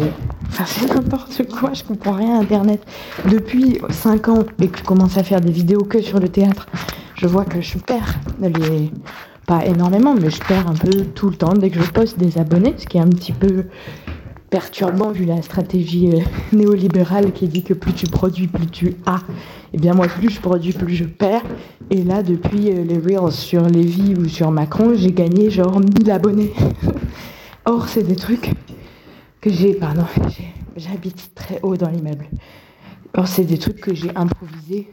enfin, 0.47 0.63
c'est 0.65 0.93
n'importe 0.93 1.41
quoi, 1.49 1.73
je 1.73 1.83
comprends 1.83 2.13
rien 2.13 2.37
à 2.37 2.41
Internet. 2.41 2.85
Depuis 3.29 3.79
5 3.89 4.27
ans 4.29 4.43
et 4.61 4.67
que 4.67 4.79
je 4.79 4.83
commence 4.83 5.17
à 5.17 5.23
faire 5.23 5.41
des 5.41 5.51
vidéos 5.51 5.83
que 5.83 6.01
sur 6.01 6.19
le 6.19 6.29
théâtre, 6.29 6.67
je 7.15 7.27
vois 7.27 7.45
que 7.45 7.61
je 7.61 7.77
perds 7.77 8.19
les. 8.41 8.91
Pas 9.45 9.63
énormément, 9.63 10.15
mais 10.19 10.31
je 10.31 10.39
perds 10.39 10.67
un 10.67 10.73
peu 10.73 11.05
tout 11.13 11.29
le 11.29 11.35
temps 11.35 11.53
dès 11.53 11.69
que 11.69 11.79
je 11.79 11.91
poste 11.91 12.17
des 12.17 12.39
abonnés, 12.39 12.73
ce 12.79 12.87
qui 12.87 12.97
est 12.97 13.01
un 13.01 13.07
petit 13.07 13.31
peu 13.31 13.65
perturbant 14.49 15.11
vu 15.11 15.25
la 15.25 15.41
stratégie 15.41 16.09
euh, 16.13 16.19
néolibérale 16.55 17.31
qui 17.31 17.47
dit 17.47 17.61
que 17.61 17.73
plus 17.73 17.93
tu 17.93 18.07
produis, 18.07 18.47
plus 18.47 18.67
tu 18.67 18.95
as. 19.05 19.17
Et 19.17 19.75
eh 19.75 19.77
bien 19.77 19.93
moi, 19.93 20.07
plus 20.07 20.29
je 20.29 20.39
produis, 20.39 20.73
plus 20.73 20.95
je 20.95 21.03
perds. 21.03 21.43
Et 21.91 22.03
là, 22.03 22.23
depuis 22.23 22.71
euh, 22.71 22.83
les 22.83 22.97
Reels 22.97 23.33
sur 23.33 23.67
Lévi 23.67 24.15
ou 24.15 24.27
sur 24.27 24.49
Macron, 24.49 24.93
j'ai 24.95 25.11
gagné 25.11 25.49
genre 25.49 25.79
1000 25.79 26.09
abonnés. 26.09 26.53
Or, 27.65 27.87
c'est 27.89 28.03
des 28.03 28.15
trucs 28.15 28.51
j'ai, 29.49 29.73
pardon, 29.75 30.05
j'habite 30.75 31.33
très 31.35 31.59
haut 31.61 31.77
dans 31.77 31.89
l'immeuble. 31.89 32.25
Alors 33.13 33.27
c'est 33.27 33.45
des 33.45 33.57
trucs 33.57 33.79
que 33.79 33.93
j'ai 33.93 34.15
improvisés 34.15 34.89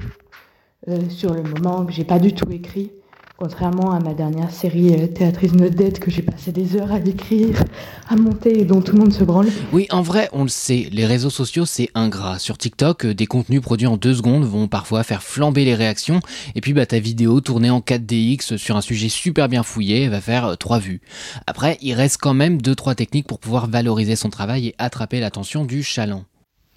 euh, 0.89 1.09
sur 1.09 1.35
le 1.35 1.43
moment, 1.43 1.85
que 1.85 1.93
j'ai 1.93 2.05
pas 2.05 2.19
du 2.19 2.35
tout 2.35 2.51
écrit. 2.51 2.93
Contrairement 3.37 3.93
à 3.93 3.99
ma 3.99 4.15
dernière 4.15 4.51
série 4.51 4.95
euh, 4.95 5.07
Théâtrice 5.07 5.53
Nodette 5.53 5.99
que 5.99 6.11
j'ai 6.11 6.23
passé 6.23 6.53
des 6.53 6.77
heures 6.77 6.93
à 6.93 6.99
écrire, 6.99 7.65
à 8.09 8.17
monter 8.17 8.61
et 8.61 8.65
dont 8.65 8.81
tout 8.83 8.95
le 8.95 9.01
monde 9.01 9.13
se 9.13 9.25
branle. 9.25 9.49
Oui, 9.73 9.87
en 9.91 10.03
vrai, 10.03 10.29
on 10.33 10.43
le 10.43 10.49
sait, 10.49 10.89
les 10.93 11.07
réseaux 11.07 11.31
sociaux 11.31 11.65
c'est 11.65 11.89
ingrat. 11.95 12.39
Sur 12.39 12.59
TikTok, 12.59 13.07
euh, 13.07 13.15
des 13.15 13.27
contenus 13.27 13.61
produits 13.61 13.87
en 13.87 13.97
deux 13.97 14.15
secondes 14.15 14.45
vont 14.45 14.69
parfois 14.69 15.03
faire 15.03 15.23
flamber 15.23 15.65
les 15.65 15.75
réactions. 15.75 16.21
Et 16.55 16.61
puis 16.61 16.73
bah, 16.73 16.87
ta 16.87 16.99
vidéo 16.99 17.41
tournée 17.41 17.71
en 17.71 17.81
4DX 17.81 18.57
sur 18.59 18.77
un 18.77 18.83
sujet 18.83 19.09
super 19.09 19.49
bien 19.49 19.63
fouillé 19.63 20.09
va 20.09 20.21
faire 20.21 20.47
euh, 20.47 20.55
trois 20.57 20.79
vues. 20.79 21.01
Après, 21.47 21.79
il 21.81 21.95
reste 21.95 22.19
quand 22.21 22.35
même 22.35 22.61
deux 22.61 22.75
trois 22.75 22.95
techniques 22.95 23.27
pour 23.27 23.39
pouvoir 23.39 23.67
valoriser 23.67 24.15
son 24.15 24.31
travail 24.31 24.69
et 24.69 24.75
attraper 24.79 25.21
l'attention 25.21 25.65
du 25.65 25.83
chaland. 25.83 26.25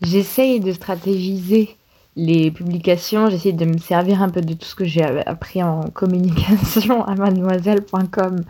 J'essaye 0.01 0.59
de 0.59 0.71
stratégiser 0.71 1.77
les 2.15 2.49
publications, 2.49 3.29
j'essaie 3.29 3.51
de 3.51 3.65
me 3.65 3.77
servir 3.77 4.21
un 4.21 4.29
peu 4.29 4.41
de 4.41 4.53
tout 4.53 4.65
ce 4.65 4.75
que 4.75 4.85
j'ai 4.85 5.03
appris 5.03 5.61
en 5.61 5.81
communication 5.93 7.03
à 7.03 7.15
mademoiselle.com. 7.15 8.43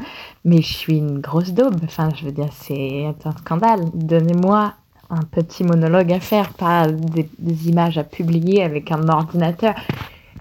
Mais 0.44 0.62
je 0.62 0.74
suis 0.74 0.98
une 0.98 1.20
grosse 1.20 1.52
daube. 1.52 1.80
Enfin, 1.84 2.10
je 2.16 2.26
veux 2.26 2.32
dire, 2.32 2.50
c'est 2.52 3.06
un 3.26 3.32
scandale. 3.38 3.86
Donnez-moi 3.94 4.74
un 5.10 5.22
petit 5.24 5.64
monologue 5.64 6.12
à 6.12 6.20
faire, 6.20 6.54
pas 6.54 6.88
des, 6.88 7.30
images 7.70 7.98
à 7.98 8.04
publier 8.04 8.64
avec 8.64 8.92
un 8.92 9.08
ordinateur. 9.08 9.76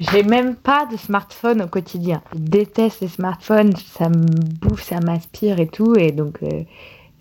J'ai 0.00 0.22
même 0.22 0.56
pas 0.56 0.86
de 0.90 0.96
smartphone 0.96 1.62
au 1.62 1.66
quotidien. 1.68 2.22
Je 2.34 2.38
déteste 2.40 3.00
les 3.00 3.08
smartphones, 3.08 3.74
ça 3.76 4.08
me 4.08 4.26
bouffe, 4.60 4.82
ça 4.82 5.00
m'aspire 5.00 5.60
et 5.60 5.68
tout. 5.68 5.94
Et 5.96 6.10
donc, 6.10 6.38
euh, 6.42 6.64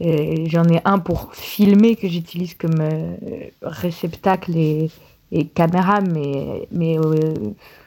euh, 0.01 0.45
j'en 0.47 0.63
ai 0.65 0.81
un 0.83 0.99
pour 0.99 1.33
filmer 1.35 1.95
que 1.95 2.07
j'utilise 2.07 2.55
comme 2.55 2.81
euh, 2.81 3.15
réceptacle 3.61 4.57
et 4.57 4.89
et 5.33 5.47
caméra, 5.47 5.99
mais, 5.99 6.67
mais 6.71 6.97
euh, 6.99 7.33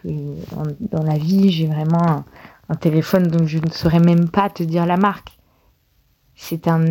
dans, 0.05 1.03
la 1.05 1.17
vie, 1.17 1.53
j'ai 1.53 1.67
vraiment 1.69 2.25
un, 2.69 2.75
téléphone 2.75 3.29
dont 3.29 3.47
je 3.47 3.59
ne 3.59 3.71
saurais 3.71 4.01
même 4.01 4.29
pas 4.29 4.51
te 4.51 4.65
dire 4.65 4.85
la 4.85 4.97
marque. 4.97 5.39
C'est 6.35 6.67
un 6.67 6.85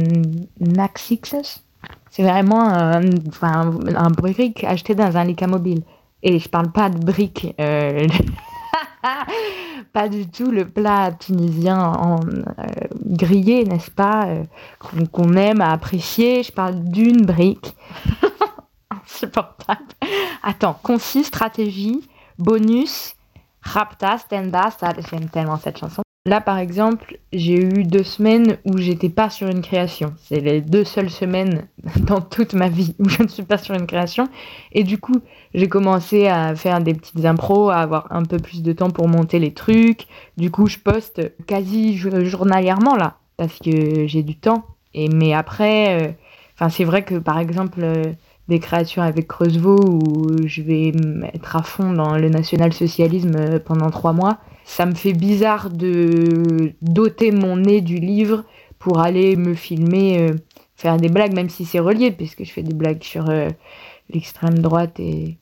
Naxxus. 0.62 1.62
C'est 2.10 2.24
vraiment 2.24 2.62
un, 2.70 3.04
enfin, 3.28 3.70
un, 3.96 4.10
brick 4.10 4.64
acheté 4.64 4.96
dans 4.96 5.18
un 5.18 5.26
Lika 5.26 5.46
mobile. 5.46 5.84
Et 6.24 6.40
je 6.40 6.48
parle 6.48 6.72
pas 6.72 6.90
de 6.90 7.04
briques. 7.04 7.54
Euh, 7.60 8.08
pas 9.94 10.08
du 10.08 10.30
tout 10.30 10.52
le 10.52 10.70
plat 10.70 11.12
tunisien 11.12 11.78
en, 11.78 12.22
euh, 12.22 12.64
grillé, 13.06 13.66
n'est-ce 13.66 13.92
pas, 13.92 14.30
qu'on 15.12 15.34
aime 15.34 15.60
à 15.60 15.74
apprécier. 15.74 16.44
Je 16.44 16.54
parle 16.54 16.82
d'une 16.86 17.26
brique 17.26 17.76
insupportable. 19.06 19.86
Attends, 20.44 20.80
concis, 20.84 21.24
stratégie, 21.24 22.02
bonus, 22.38 23.16
rapta, 23.62 24.18
stand-up, 24.18 24.74
j'aime 25.10 25.30
tellement 25.30 25.58
cette 25.58 25.78
chanson. 25.78 26.02
Là, 26.28 26.42
par 26.42 26.58
exemple, 26.58 27.20
j'ai 27.34 27.54
eu 27.54 27.84
deux 27.84 28.04
semaines 28.04 28.58
où 28.66 28.80
j'étais 28.80 29.10
pas 29.10 29.30
sur 29.30 29.48
une 29.48 29.62
création. 29.62 30.16
C'est 30.24 30.40
les 30.40 30.60
deux 30.60 30.84
seules 30.84 31.12
semaines 31.12 31.68
dans 32.00 32.20
toute 32.20 32.54
ma 32.54 32.68
vie 32.68 32.96
où 32.98 33.08
je 33.08 33.22
ne 33.22 33.28
suis 33.28 33.44
pas 33.44 33.60
sur 33.60 33.76
une 33.76 33.86
création. 33.86 34.28
Et 34.72 34.84
du 34.84 34.98
coup, 34.98 35.22
j'ai 35.54 35.70
commencé 35.70 36.26
à 36.26 36.56
faire 36.56 36.82
des 36.82 36.96
petites 36.96 37.24
impros, 37.26 37.70
à 37.70 37.78
avoir 37.78 38.08
un 38.12 38.24
peu 38.24 38.38
plus 38.38 38.64
de 38.64 38.74
temps 38.74 38.90
pour 38.90 39.08
monter 39.08 39.38
les 39.38 39.54
trucs. 39.54 40.08
Du 40.36 40.50
coup, 40.50 40.66
je 40.66 40.80
poste 40.80 41.32
quasi 41.46 41.96
journalièrement 41.96 42.96
là, 42.96 43.18
parce 43.38 43.60
que 43.60 44.08
j'ai 44.08 44.24
du 44.24 44.36
temps. 44.36 44.66
Et 44.96 45.10
mais 45.10 45.36
après, 45.36 46.08
euh, 46.08 46.12
enfin, 46.56 46.70
c'est 46.70 46.86
vrai 46.86 47.04
que 47.04 47.16
par 47.16 47.38
exemple, 47.38 47.82
euh, 47.84 48.14
des 48.48 48.60
créations 48.60 49.02
avec 49.02 49.28
Creusevaux 49.28 49.84
où 49.84 50.48
je 50.48 50.62
vais 50.62 50.92
être 51.34 51.56
à 51.56 51.64
fond 51.64 51.94
dans 51.94 52.18
le 52.18 52.30
national-socialisme 52.30 53.60
pendant 53.60 53.90
trois 53.90 54.14
mois. 54.14 54.38
Ça 54.66 54.86
me 54.86 54.94
fait 54.94 55.14
bizarre 55.14 55.70
de 55.70 56.74
doter 56.82 57.32
mon 57.32 57.58
nez 57.58 57.82
du 57.82 57.98
livre 57.98 58.44
pour 58.80 59.00
aller 59.00 59.36
me 59.36 59.54
filmer, 59.56 60.20
euh, 60.20 60.36
faire 60.76 60.98
des 60.98 61.10
blagues, 61.10 61.34
même 61.34 61.50
si 61.50 61.66
c'est 61.66 61.80
relié, 61.80 62.12
puisque 62.12 62.44
je 62.44 62.52
fais 62.52 62.62
des 62.62 62.74
blagues 62.74 63.04
sur 63.04 63.30
euh, 63.30 63.50
l'extrême 64.10 64.60
droite 64.60 65.00
et 65.00 65.38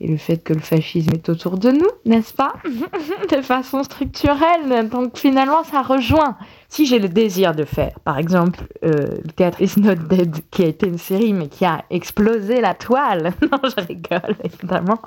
et 0.00 0.06
le 0.06 0.16
fait 0.16 0.36
que 0.36 0.52
le 0.52 0.60
fascisme 0.60 1.10
est 1.12 1.28
autour 1.28 1.58
de 1.58 1.70
nous, 1.70 1.88
n'est-ce 2.04 2.32
pas 2.32 2.54
De 3.30 3.42
façon 3.42 3.82
structurelle. 3.82 4.88
Donc 4.88 5.18
finalement, 5.18 5.64
ça 5.64 5.82
rejoint. 5.82 6.36
Si 6.68 6.86
j'ai 6.86 7.00
le 7.00 7.08
désir 7.08 7.54
de 7.54 7.64
faire, 7.64 7.98
par 8.04 8.18
exemple, 8.18 8.60
euh, 8.84 8.90
le 9.24 9.32
théâtre 9.32 9.58
Not 9.78 9.94
Dead, 10.08 10.36
qui 10.50 10.62
a 10.62 10.66
été 10.66 10.86
une 10.86 10.98
série, 10.98 11.32
mais 11.32 11.48
qui 11.48 11.64
a 11.64 11.84
explosé 11.90 12.60
la 12.60 12.74
toile. 12.74 13.32
non, 13.42 13.58
je 13.64 13.84
rigole, 13.86 14.36
évidemment. 14.44 15.00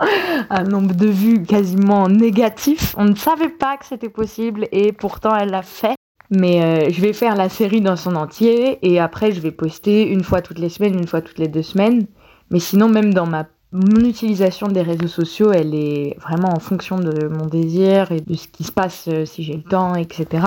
Un 0.50 0.64
nombre 0.64 0.94
de 0.94 1.08
vues 1.08 1.44
quasiment 1.44 2.10
négatif. 2.10 2.94
On 2.98 3.06
ne 3.06 3.16
savait 3.16 3.50
pas 3.50 3.78
que 3.78 3.86
c'était 3.86 4.10
possible 4.10 4.68
et 4.72 4.92
pourtant 4.92 5.36
elle 5.36 5.52
l'a 5.52 5.62
fait. 5.62 5.96
Mais 6.32 6.64
euh, 6.64 6.90
je 6.90 7.02
vais 7.02 7.14
faire 7.14 7.36
la 7.36 7.50
série 7.50 7.82
dans 7.82 7.98
son 7.98 8.16
entier 8.16 8.80
et 8.82 9.00
après 9.00 9.34
je 9.34 9.42
vais 9.42 9.52
poster 9.52 10.08
une 10.08 10.24
fois 10.24 10.42
toutes 10.42 10.60
les 10.60 10.70
semaines, 10.70 10.98
une 10.98 11.08
fois 11.08 11.22
toutes 11.22 11.40
les 11.40 11.50
deux 11.50 11.62
semaines. 11.62 12.08
Mais 12.50 12.60
sinon, 12.60 12.90
même 12.90 13.14
dans 13.14 13.28
ma 13.28 13.46
mon 13.72 14.04
utilisation 14.04 14.68
des 14.68 14.82
réseaux 14.82 15.08
sociaux, 15.08 15.52
elle 15.52 15.74
est 15.74 16.18
vraiment 16.20 16.50
en 16.50 16.60
fonction 16.60 17.00
de 17.00 17.28
mon 17.28 17.46
désir 17.46 18.12
et 18.12 18.20
de 18.20 18.36
ce 18.36 18.48
qui 18.48 18.64
se 18.64 18.72
passe 18.72 19.08
euh, 19.08 19.26
si 19.26 19.44
j'ai 19.44 19.56
le 19.56 19.64
temps, 19.64 19.96
etc. 19.96 20.46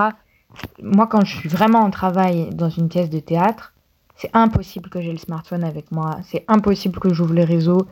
Moi, 0.81 1.07
quand 1.07 1.25
je 1.25 1.35
suis 1.35 1.49
vraiment 1.49 1.79
en 1.79 1.89
travail 1.89 2.49
dans 2.51 2.69
une 2.69 2.87
pièce 2.87 3.09
de 3.09 3.19
théâtre, 3.19 3.73
c'est 4.15 4.29
impossible 4.33 4.89
que 4.89 5.01
j'ai 5.01 5.11
le 5.11 5.17
smartphone 5.17 5.63
avec 5.63 5.91
moi. 5.91 6.19
C'est 6.23 6.45
impossible 6.47 6.99
que 6.99 7.13
j'ouvre 7.13 7.33
les 7.33 7.43
réseaux. 7.43 7.87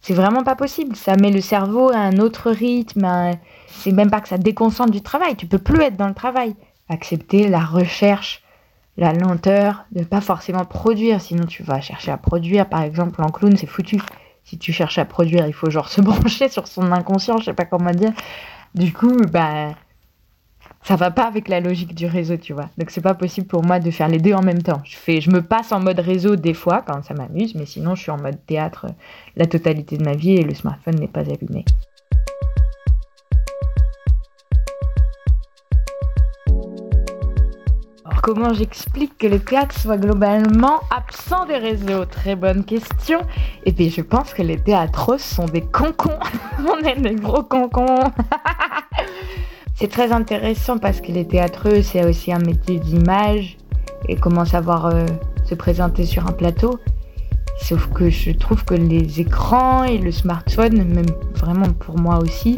C'est 0.00 0.14
vraiment 0.14 0.42
pas 0.42 0.56
possible. 0.56 0.96
Ça 0.96 1.16
met 1.16 1.30
le 1.30 1.40
cerveau 1.40 1.90
à 1.92 1.98
un 1.98 2.18
autre 2.18 2.50
rythme. 2.50 3.32
C'est 3.68 3.92
même 3.92 4.10
pas 4.10 4.20
que 4.20 4.28
ça 4.28 4.38
déconcentre 4.38 4.90
du 4.90 5.02
travail. 5.02 5.36
Tu 5.36 5.46
peux 5.46 5.58
plus 5.58 5.80
être 5.82 5.96
dans 5.96 6.08
le 6.08 6.14
travail. 6.14 6.56
Accepter 6.88 7.48
la 7.48 7.60
recherche, 7.60 8.42
la 8.96 9.12
lenteur, 9.12 9.84
de 9.92 10.02
pas 10.02 10.20
forcément 10.20 10.64
produire. 10.64 11.20
Sinon, 11.20 11.46
tu 11.46 11.62
vas 11.62 11.80
chercher 11.80 12.10
à 12.10 12.16
produire. 12.16 12.68
Par 12.68 12.82
exemple, 12.82 13.22
en 13.22 13.28
clown, 13.28 13.56
c'est 13.56 13.66
foutu 13.66 14.00
si 14.48 14.56
tu 14.56 14.72
cherches 14.72 14.96
à 14.96 15.04
produire, 15.04 15.46
il 15.46 15.52
faut 15.52 15.68
genre 15.68 15.88
se 15.88 16.00
brancher 16.00 16.48
sur 16.48 16.66
son 16.66 16.90
inconscient, 16.90 17.36
je 17.38 17.44
sais 17.44 17.52
pas 17.52 17.66
comment 17.66 17.90
dire. 17.90 18.12
Du 18.74 18.92
coup, 18.92 19.14
bah, 19.30 19.74
ça 20.82 20.96
va 20.96 21.10
pas 21.10 21.26
avec 21.26 21.48
la 21.48 21.60
logique 21.60 21.94
du 21.94 22.06
réseau, 22.06 22.38
tu 22.38 22.54
vois. 22.54 22.70
Donc 22.78 22.90
c'est 22.90 23.02
pas 23.02 23.14
possible 23.14 23.46
pour 23.46 23.62
moi 23.62 23.78
de 23.78 23.90
faire 23.90 24.08
les 24.08 24.18
deux 24.18 24.32
en 24.32 24.42
même 24.42 24.62
temps. 24.62 24.80
Je 24.84 24.96
fais, 24.96 25.20
je 25.20 25.30
me 25.30 25.42
passe 25.42 25.70
en 25.72 25.80
mode 25.80 25.98
réseau 25.98 26.36
des 26.36 26.54
fois 26.54 26.82
quand 26.86 27.04
ça 27.04 27.12
m'amuse, 27.12 27.54
mais 27.54 27.66
sinon 27.66 27.94
je 27.94 28.02
suis 28.02 28.10
en 28.10 28.16
mode 28.16 28.38
théâtre 28.46 28.86
la 29.36 29.44
totalité 29.44 29.98
de 29.98 30.04
ma 30.04 30.14
vie 30.14 30.32
et 30.32 30.42
le 30.42 30.54
smartphone 30.54 30.94
n'est 30.94 31.08
pas 31.08 31.20
allumé. 31.20 31.66
Comment 38.22 38.52
j'explique 38.52 39.16
que 39.18 39.26
le 39.26 39.38
théâtre 39.38 39.78
soit 39.78 39.96
globalement 39.96 40.80
absent 40.94 41.46
des 41.46 41.56
réseaux? 41.56 42.04
Très 42.04 42.36
bonne 42.36 42.64
question. 42.64 43.20
Et 43.64 43.72
puis 43.72 43.90
je 43.90 44.02
pense 44.02 44.34
que 44.34 44.42
les 44.42 44.58
théâtros 44.58 45.18
sont 45.18 45.46
des 45.46 45.62
concons. 45.62 46.18
On 46.60 46.78
est 46.84 47.00
des 47.00 47.14
gros 47.14 47.42
concons. 47.42 48.10
c'est 49.74 49.90
très 49.90 50.12
intéressant 50.12 50.78
parce 50.78 51.00
que 51.00 51.12
les 51.12 51.26
théâtreux, 51.26 51.82
c'est 51.82 52.04
aussi 52.04 52.32
un 52.32 52.40
métier 52.40 52.78
d'image 52.78 53.56
et 54.08 54.16
comment 54.16 54.44
savoir 54.44 54.86
euh, 54.86 55.06
se 55.44 55.54
présenter 55.54 56.04
sur 56.04 56.26
un 56.26 56.32
plateau? 56.32 56.78
Sauf 57.60 57.88
que 57.92 58.08
je 58.08 58.30
trouve 58.30 58.64
que 58.64 58.74
les 58.74 59.20
écrans 59.20 59.84
et 59.84 59.98
le 59.98 60.12
smartphone, 60.12 60.84
même 60.84 61.06
vraiment 61.34 61.70
pour 61.72 61.98
moi 61.98 62.18
aussi, 62.18 62.56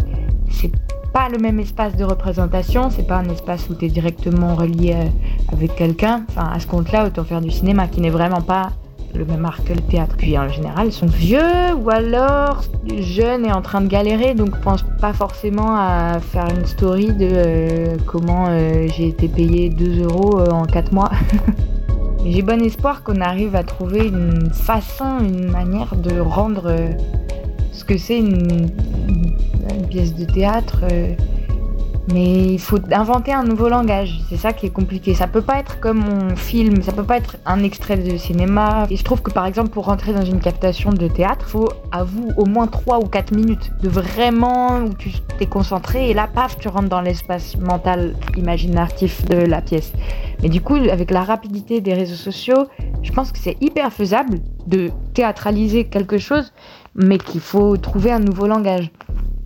c'est 0.50 0.70
pas 1.12 1.28
le 1.28 1.38
même 1.38 1.58
espace 1.58 1.96
de 1.96 2.04
représentation, 2.04 2.90
c'est 2.90 3.06
pas 3.06 3.16
un 3.16 3.28
espace 3.28 3.68
où 3.68 3.74
tu 3.74 3.86
es 3.86 3.88
directement 3.88 4.54
relié 4.54 4.94
euh, 4.94 5.52
avec 5.52 5.74
quelqu'un. 5.74 6.24
Enfin, 6.28 6.50
à 6.52 6.60
ce 6.60 6.66
compte-là, 6.66 7.06
autant 7.06 7.24
faire 7.24 7.40
du 7.40 7.50
cinéma 7.50 7.88
qui 7.88 8.00
n'est 8.00 8.10
vraiment 8.10 8.40
pas 8.40 8.70
le 9.14 9.24
même 9.24 9.44
art 9.44 9.64
que 9.64 9.72
le 9.72 9.80
théâtre. 9.80 10.14
Puis 10.16 10.38
en 10.38 10.48
général, 10.48 10.86
ils 10.86 10.92
sont 10.92 11.06
vieux 11.06 11.74
ou 11.76 11.90
alors 11.90 12.62
jeunes 13.00 13.44
et 13.44 13.52
en 13.52 13.60
train 13.60 13.80
de 13.80 13.88
galérer, 13.88 14.34
donc 14.34 14.56
pense 14.60 14.84
pas 15.00 15.12
forcément 15.12 15.74
à 15.74 16.20
faire 16.20 16.46
une 16.48 16.64
story 16.64 17.12
de 17.12 17.28
euh, 17.30 17.96
comment 18.06 18.46
euh, 18.48 18.86
j'ai 18.96 19.08
été 19.08 19.26
payé 19.26 19.68
2 19.68 20.04
euros 20.04 20.40
en 20.52 20.64
4 20.64 20.92
mois. 20.92 21.10
j'ai 22.24 22.42
bon 22.42 22.62
espoir 22.62 23.02
qu'on 23.02 23.20
arrive 23.20 23.56
à 23.56 23.64
trouver 23.64 24.06
une 24.06 24.50
façon, 24.52 25.18
une 25.20 25.50
manière 25.50 25.96
de 25.96 26.20
rendre 26.20 26.72
ce 27.80 27.84
que 27.86 27.96
c'est 27.96 28.18
une, 28.18 28.70
pièce 29.88 30.14
de 30.14 30.26
théâtre. 30.26 30.84
Euh, 30.92 31.14
mais 32.12 32.54
il 32.54 32.58
faut 32.58 32.78
inventer 32.92 33.32
un 33.32 33.44
nouveau 33.44 33.68
langage. 33.68 34.20
C'est 34.28 34.36
ça 34.36 34.52
qui 34.52 34.66
est 34.66 34.70
compliqué. 34.70 35.14
Ça 35.14 35.26
peut 35.26 35.42
pas 35.42 35.58
être 35.58 35.80
comme 35.80 36.04
on 36.06 36.36
filme, 36.36 36.82
ça 36.82 36.92
peut 36.92 37.04
pas 37.04 37.16
être 37.16 37.36
un 37.46 37.62
extrait 37.62 37.96
de 37.96 38.16
cinéma. 38.16 38.86
Et 38.90 38.96
je 38.96 39.04
trouve 39.04 39.22
que 39.22 39.30
par 39.30 39.46
exemple, 39.46 39.70
pour 39.70 39.86
rentrer 39.86 40.12
dans 40.12 40.24
une 40.24 40.40
captation 40.40 40.92
de 40.92 41.08
théâtre, 41.08 41.48
faut 41.48 41.68
à 41.92 42.04
vous 42.04 42.28
au 42.36 42.46
moins 42.46 42.66
3 42.66 42.98
ou 42.98 43.06
4 43.06 43.32
minutes 43.34 43.70
de 43.80 43.88
vraiment 43.88 44.80
où 44.80 44.94
tu 44.94 45.10
t'es 45.38 45.46
concentré 45.46 46.10
et 46.10 46.14
là, 46.14 46.28
paf, 46.32 46.58
tu 46.58 46.68
rentres 46.68 46.88
dans 46.88 47.00
l'espace 47.00 47.56
mental 47.56 48.14
imaginatif 48.36 49.24
de 49.24 49.36
la 49.36 49.62
pièce. 49.62 49.92
Mais 50.42 50.48
du 50.48 50.60
coup, 50.60 50.74
avec 50.74 51.10
la 51.10 51.22
rapidité 51.22 51.80
des 51.80 51.94
réseaux 51.94 52.14
sociaux, 52.14 52.66
je 53.02 53.12
pense 53.12 53.32
que 53.32 53.38
c'est 53.38 53.56
hyper 53.60 53.92
faisable 53.92 54.40
de 54.66 54.90
théâtraliser 55.14 55.84
quelque 55.84 56.18
chose, 56.18 56.52
mais 56.94 57.18
qu'il 57.18 57.40
faut 57.40 57.76
trouver 57.76 58.12
un 58.12 58.20
nouveau 58.20 58.46
langage 58.46 58.90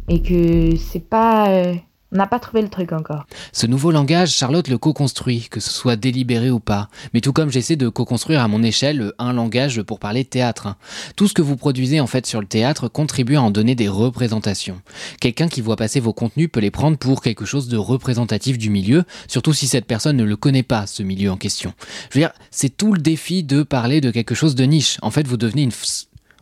et 0.09 0.22
que 0.22 0.76
c'est 0.76 1.09
pas 1.09 1.48
euh, 1.50 1.74
on 2.14 2.18
n'a 2.18 2.26
pas 2.28 2.38
trouvé 2.38 2.62
le 2.62 2.68
truc 2.68 2.92
encore. 2.92 3.26
Ce 3.52 3.66
nouveau 3.66 3.90
langage, 3.90 4.30
Charlotte 4.30 4.68
le 4.68 4.78
co-construit, 4.78 5.48
que 5.50 5.59
ce 5.59 5.70
soit 5.70 5.96
délibéré 5.96 6.48
ou 6.48 6.61
pas. 6.61 6.88
Mais 7.12 7.20
tout 7.20 7.33
comme 7.33 7.50
j'essaie 7.50 7.74
de 7.74 7.88
co-construire 7.88 8.40
à 8.40 8.46
mon 8.46 8.62
échelle 8.62 9.12
un 9.18 9.33
langage 9.33 9.83
pour 9.83 9.98
parler 9.98 10.24
théâtre. 10.24 10.76
Tout 11.16 11.26
ce 11.26 11.35
que 11.35 11.42
vous 11.42 11.57
produisez 11.57 12.00
en 12.00 12.07
fait 12.07 12.24
sur 12.24 12.40
le 12.40 12.46
théâtre 12.46 12.87
contribue 12.87 13.35
à 13.35 13.42
en 13.42 13.50
donner 13.50 13.74
des 13.74 13.88
représentations. 13.88 14.80
Quelqu'un 15.20 15.48
qui 15.48 15.61
voit 15.61 15.74
passer 15.74 15.98
vos 15.98 16.12
contenus 16.12 16.48
peut 16.52 16.61
les 16.61 16.70
prendre 16.70 16.96
pour 16.96 17.20
quelque 17.20 17.44
chose 17.44 17.66
de 17.66 17.76
représentatif 17.76 18.59
du 18.59 18.70
milieu, 18.70 19.02
surtout 19.26 19.52
si 19.52 19.66
cette 19.66 19.87
personne 19.87 20.16
ne 20.16 20.24
le 20.24 20.37
connaît 20.37 20.62
pas, 20.62 20.87
ce 20.87 21.02
milieu 21.02 21.33
en 21.33 21.37
question. 21.37 21.74
Je 22.11 22.18
veux 22.18 22.24
dire, 22.24 22.33
c'est 22.52 22.76
tout 22.76 22.92
le 22.92 23.00
défi 23.00 23.42
de 23.42 23.64
parler 23.64 24.00
de 24.00 24.12
quelque 24.12 24.37
chose 24.37 24.54
de 24.54 24.64
niche. 24.64 24.98
En 25.02 25.11
fait, 25.11 25.26
vous 25.26 25.37
devenez 25.37 25.62
une 25.62 25.72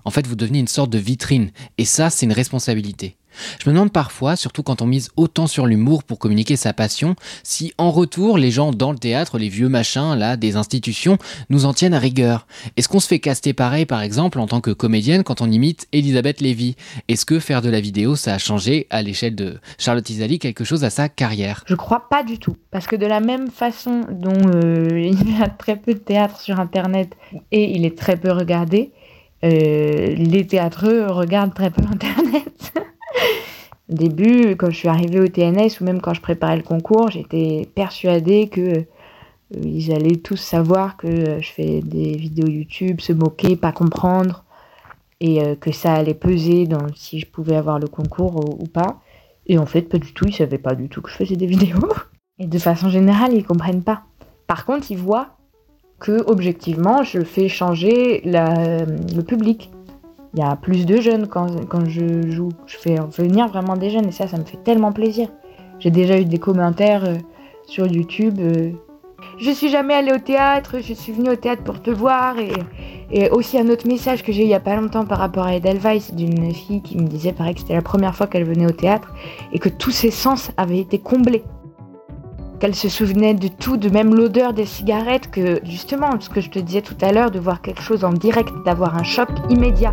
En 0.04 0.10
fait, 0.10 0.26
vous 0.26 0.36
devenez 0.36 0.58
une 0.58 0.68
sorte 0.68 0.90
de 0.90 0.98
vitrine. 0.98 1.50
Et 1.78 1.84
ça, 1.84 2.10
c'est 2.10 2.26
une 2.26 2.32
responsabilité. 2.32 3.16
Je 3.58 3.68
me 3.68 3.74
demande 3.74 3.92
parfois, 3.92 4.36
surtout 4.36 4.62
quand 4.62 4.82
on 4.82 4.86
mise 4.86 5.10
autant 5.16 5.46
sur 5.46 5.66
l'humour 5.66 6.04
pour 6.04 6.18
communiquer 6.18 6.56
sa 6.56 6.72
passion, 6.72 7.16
si 7.42 7.72
en 7.78 7.90
retour 7.90 8.38
les 8.38 8.50
gens 8.50 8.72
dans 8.72 8.92
le 8.92 8.98
théâtre, 8.98 9.38
les 9.38 9.48
vieux 9.48 9.68
machins 9.68 10.14
là 10.14 10.36
des 10.36 10.56
institutions, 10.56 11.18
nous 11.50 11.64
en 11.64 11.72
tiennent 11.72 11.94
à 11.94 11.98
rigueur. 11.98 12.46
Est-ce 12.76 12.88
qu'on 12.88 13.00
se 13.00 13.08
fait 13.08 13.18
caster 13.18 13.52
pareil 13.52 13.86
par 13.86 14.02
exemple 14.02 14.38
en 14.38 14.46
tant 14.46 14.60
que 14.60 14.70
comédienne 14.70 15.24
quand 15.24 15.40
on 15.40 15.50
imite 15.50 15.86
Elisabeth 15.92 16.40
Lévy? 16.40 16.76
Est-ce 17.08 17.26
que 17.26 17.38
faire 17.38 17.62
de 17.62 17.70
la 17.70 17.80
vidéo 17.80 18.16
ça 18.16 18.34
a 18.34 18.38
changé 18.38 18.86
à 18.90 19.02
l'échelle 19.02 19.34
de 19.34 19.58
Charlotte 19.78 20.08
Isali 20.08 20.38
quelque 20.38 20.64
chose 20.64 20.84
à 20.84 20.90
sa 20.90 21.08
carrière? 21.08 21.64
Je 21.66 21.74
crois 21.74 22.08
pas 22.08 22.22
du 22.22 22.38
tout, 22.38 22.56
parce 22.70 22.86
que 22.86 22.96
de 22.96 23.06
la 23.06 23.20
même 23.20 23.50
façon 23.50 24.02
dont 24.10 24.50
euh, 24.54 24.88
il 24.92 25.38
y 25.38 25.42
a 25.42 25.48
très 25.48 25.76
peu 25.76 25.94
de 25.94 25.98
théâtre 25.98 26.40
sur 26.40 26.60
internet 26.60 27.16
et 27.50 27.74
il 27.74 27.84
est 27.84 27.96
très 27.96 28.16
peu 28.16 28.32
regardé, 28.32 28.92
les 29.42 30.46
théâtreux 30.46 31.06
regardent 31.08 31.54
très 31.54 31.70
peu 31.70 31.82
internet. 31.82 32.72
Au 33.92 33.94
début, 33.94 34.56
quand 34.56 34.70
je 34.70 34.76
suis 34.76 34.88
arrivée 34.88 35.20
au 35.20 35.28
TNS 35.28 35.80
ou 35.80 35.84
même 35.84 36.00
quand 36.00 36.14
je 36.14 36.22
préparais 36.22 36.56
le 36.56 36.62
concours, 36.62 37.10
j'étais 37.10 37.68
persuadée 37.74 38.48
que 38.48 38.60
euh, 38.60 38.84
ils 39.62 39.92
allaient 39.92 40.16
tous 40.16 40.36
savoir 40.36 40.96
que 40.96 41.08
euh, 41.08 41.40
je 41.40 41.52
fais 41.52 41.80
des 41.82 42.16
vidéos 42.16 42.48
YouTube, 42.48 43.00
se 43.00 43.12
moquer, 43.12 43.56
pas 43.56 43.72
comprendre, 43.72 44.44
et 45.20 45.42
euh, 45.42 45.56
que 45.56 45.72
ça 45.72 45.92
allait 45.92 46.14
peser 46.14 46.66
dans 46.66 46.86
si 46.94 47.18
je 47.18 47.26
pouvais 47.26 47.56
avoir 47.56 47.78
le 47.78 47.86
concours 47.86 48.36
ou, 48.36 48.62
ou 48.62 48.66
pas. 48.66 49.00
Et 49.46 49.58
en 49.58 49.66
fait, 49.66 49.82
pas 49.82 49.98
du 49.98 50.14
tout, 50.14 50.26
ils 50.26 50.34
savaient 50.34 50.58
pas 50.58 50.74
du 50.74 50.88
tout 50.88 51.02
que 51.02 51.10
je 51.10 51.16
faisais 51.16 51.36
des 51.36 51.46
vidéos. 51.54 51.92
Et 52.38 52.46
de 52.46 52.58
façon 52.58 52.88
générale, 52.88 53.34
ils 53.34 53.44
comprennent 53.44 53.82
pas. 53.82 54.04
Par 54.46 54.64
contre, 54.64 54.90
ils 54.90 54.98
voient 54.98 55.36
que 56.02 56.24
objectivement, 56.28 57.02
je 57.04 57.20
fais 57.22 57.48
changer 57.48 58.20
la- 58.24 58.84
le 59.18 59.22
public. 59.22 59.70
Il 60.34 60.40
y 60.40 60.42
a 60.42 60.56
plus 60.56 60.84
de 60.86 60.96
jeunes 61.00 61.26
quand, 61.28 61.46
je 61.86 62.30
joue. 62.30 62.48
Je 62.66 62.76
fais 62.76 62.96
venir 63.18 63.48
vraiment 63.48 63.76
des 63.76 63.90
jeunes 63.90 64.08
et 64.08 64.12
ça, 64.12 64.26
ça 64.26 64.36
me 64.38 64.44
fait 64.44 64.62
tellement 64.64 64.92
plaisir. 64.92 65.28
J'ai 65.78 65.90
déjà 65.90 66.18
eu 66.18 66.24
des 66.24 66.38
commentaires 66.38 67.04
euh, 67.04 67.16
sur 67.66 67.86
YouTube. 67.86 68.38
euh, 68.40 68.70
je 69.38 69.50
suis 69.50 69.68
jamais 69.68 69.94
allée 69.94 70.12
au 70.12 70.18
théâtre, 70.18 70.76
je 70.80 70.92
suis 70.94 71.12
venue 71.12 71.30
au 71.30 71.36
théâtre 71.36 71.62
pour 71.62 71.80
te 71.80 71.90
voir. 71.90 72.38
Et, 72.38 72.52
et 73.10 73.30
aussi 73.30 73.58
un 73.58 73.68
autre 73.68 73.86
message 73.86 74.22
que 74.24 74.32
j'ai 74.32 74.42
eu 74.42 74.46
il 74.46 74.50
y 74.50 74.54
a 74.54 74.60
pas 74.60 74.76
longtemps 74.76 75.04
par 75.04 75.18
rapport 75.18 75.44
à 75.44 75.54
Edelweiss 75.54 76.14
d'une 76.14 76.52
fille 76.54 76.82
qui 76.82 76.96
me 76.96 77.06
disait 77.06 77.32
pareil 77.32 77.54
que 77.54 77.60
c'était 77.60 77.74
la 77.74 77.82
première 77.82 78.14
fois 78.14 78.26
qu'elle 78.26 78.44
venait 78.44 78.66
au 78.66 78.72
théâtre 78.84 79.12
et 79.52 79.58
que 79.58 79.68
tous 79.68 79.90
ses 79.90 80.10
sens 80.10 80.50
avaient 80.56 80.78
été 80.80 80.98
comblés. 80.98 81.44
Qu'elle 82.62 82.76
se 82.76 82.88
souvenait 82.88 83.34
de 83.34 83.48
tout, 83.48 83.76
de 83.76 83.88
même 83.88 84.14
l'odeur 84.14 84.52
des 84.52 84.66
cigarettes, 84.66 85.28
que 85.32 85.60
justement, 85.64 86.20
ce 86.20 86.28
que 86.28 86.40
je 86.40 86.48
te 86.48 86.60
disais 86.60 86.80
tout 86.80 86.94
à 87.00 87.10
l'heure, 87.10 87.32
de 87.32 87.40
voir 87.40 87.60
quelque 87.60 87.82
chose 87.82 88.04
en 88.04 88.12
direct, 88.12 88.52
d'avoir 88.64 88.96
un 88.96 89.02
choc 89.02 89.30
immédiat. 89.50 89.92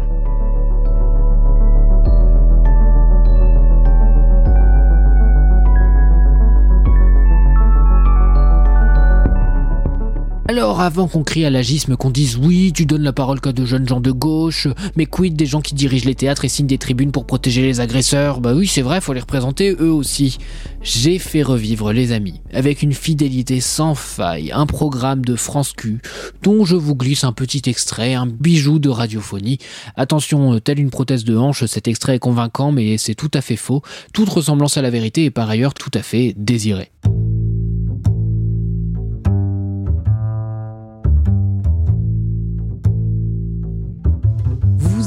Alors 10.49 10.81
avant 10.81 11.07
qu'on 11.07 11.21
crie 11.21 11.45
à 11.45 11.51
l'agisme, 11.51 11.95
qu'on 11.95 12.09
dise 12.09 12.35
oui, 12.35 12.73
tu 12.73 12.87
donnes 12.87 13.03
la 13.03 13.13
parole 13.13 13.39
qu'à 13.39 13.51
de 13.51 13.65
jeunes 13.65 13.87
gens 13.87 14.01
de 14.01 14.09
gauche, 14.09 14.67
mais 14.95 15.05
quid 15.05 15.35
des 15.35 15.45
gens 15.45 15.61
qui 15.61 15.75
dirigent 15.75 16.07
les 16.07 16.15
théâtres 16.15 16.43
et 16.43 16.49
signent 16.49 16.65
des 16.65 16.79
tribunes 16.79 17.11
pour 17.11 17.27
protéger 17.27 17.61
les 17.61 17.81
agresseurs? 17.81 18.41
Bah 18.41 18.55
oui, 18.55 18.65
c'est 18.65 18.81
vrai, 18.81 18.99
faut 18.99 19.13
les 19.13 19.19
représenter 19.19 19.75
eux 19.79 19.91
aussi. 19.91 20.39
J'ai 20.81 21.19
fait 21.19 21.43
revivre 21.43 21.93
les 21.93 22.13
amis, 22.13 22.41
avec 22.51 22.81
une 22.81 22.93
fidélité 22.93 23.61
sans 23.61 23.93
faille, 23.93 24.51
un 24.51 24.65
programme 24.65 25.23
de 25.23 25.35
France 25.35 25.73
Q, 25.73 26.01
dont 26.41 26.65
je 26.65 26.75
vous 26.75 26.95
glisse 26.95 27.23
un 27.23 27.31
petit 27.31 27.61
extrait, 27.69 28.15
un 28.15 28.25
bijou 28.25 28.79
de 28.79 28.89
radiophonie. 28.89 29.59
Attention, 29.97 30.55
euh, 30.55 30.59
telle 30.59 30.79
une 30.79 30.89
prothèse 30.89 31.25
de 31.25 31.37
hanche, 31.37 31.63
cet 31.65 31.87
extrait 31.87 32.15
est 32.15 32.19
convaincant, 32.19 32.71
mais 32.71 32.97
c'est 32.97 33.13
tout 33.13 33.29
à 33.35 33.41
fait 33.41 33.55
faux. 33.55 33.83
Toute 34.13 34.29
ressemblance 34.29 34.77
à 34.77 34.81
la 34.81 34.89
vérité 34.89 35.25
est 35.25 35.29
par 35.29 35.47
ailleurs 35.47 35.75
tout 35.75 35.91
à 35.93 36.01
fait 36.01 36.33
désirée. 36.35 36.89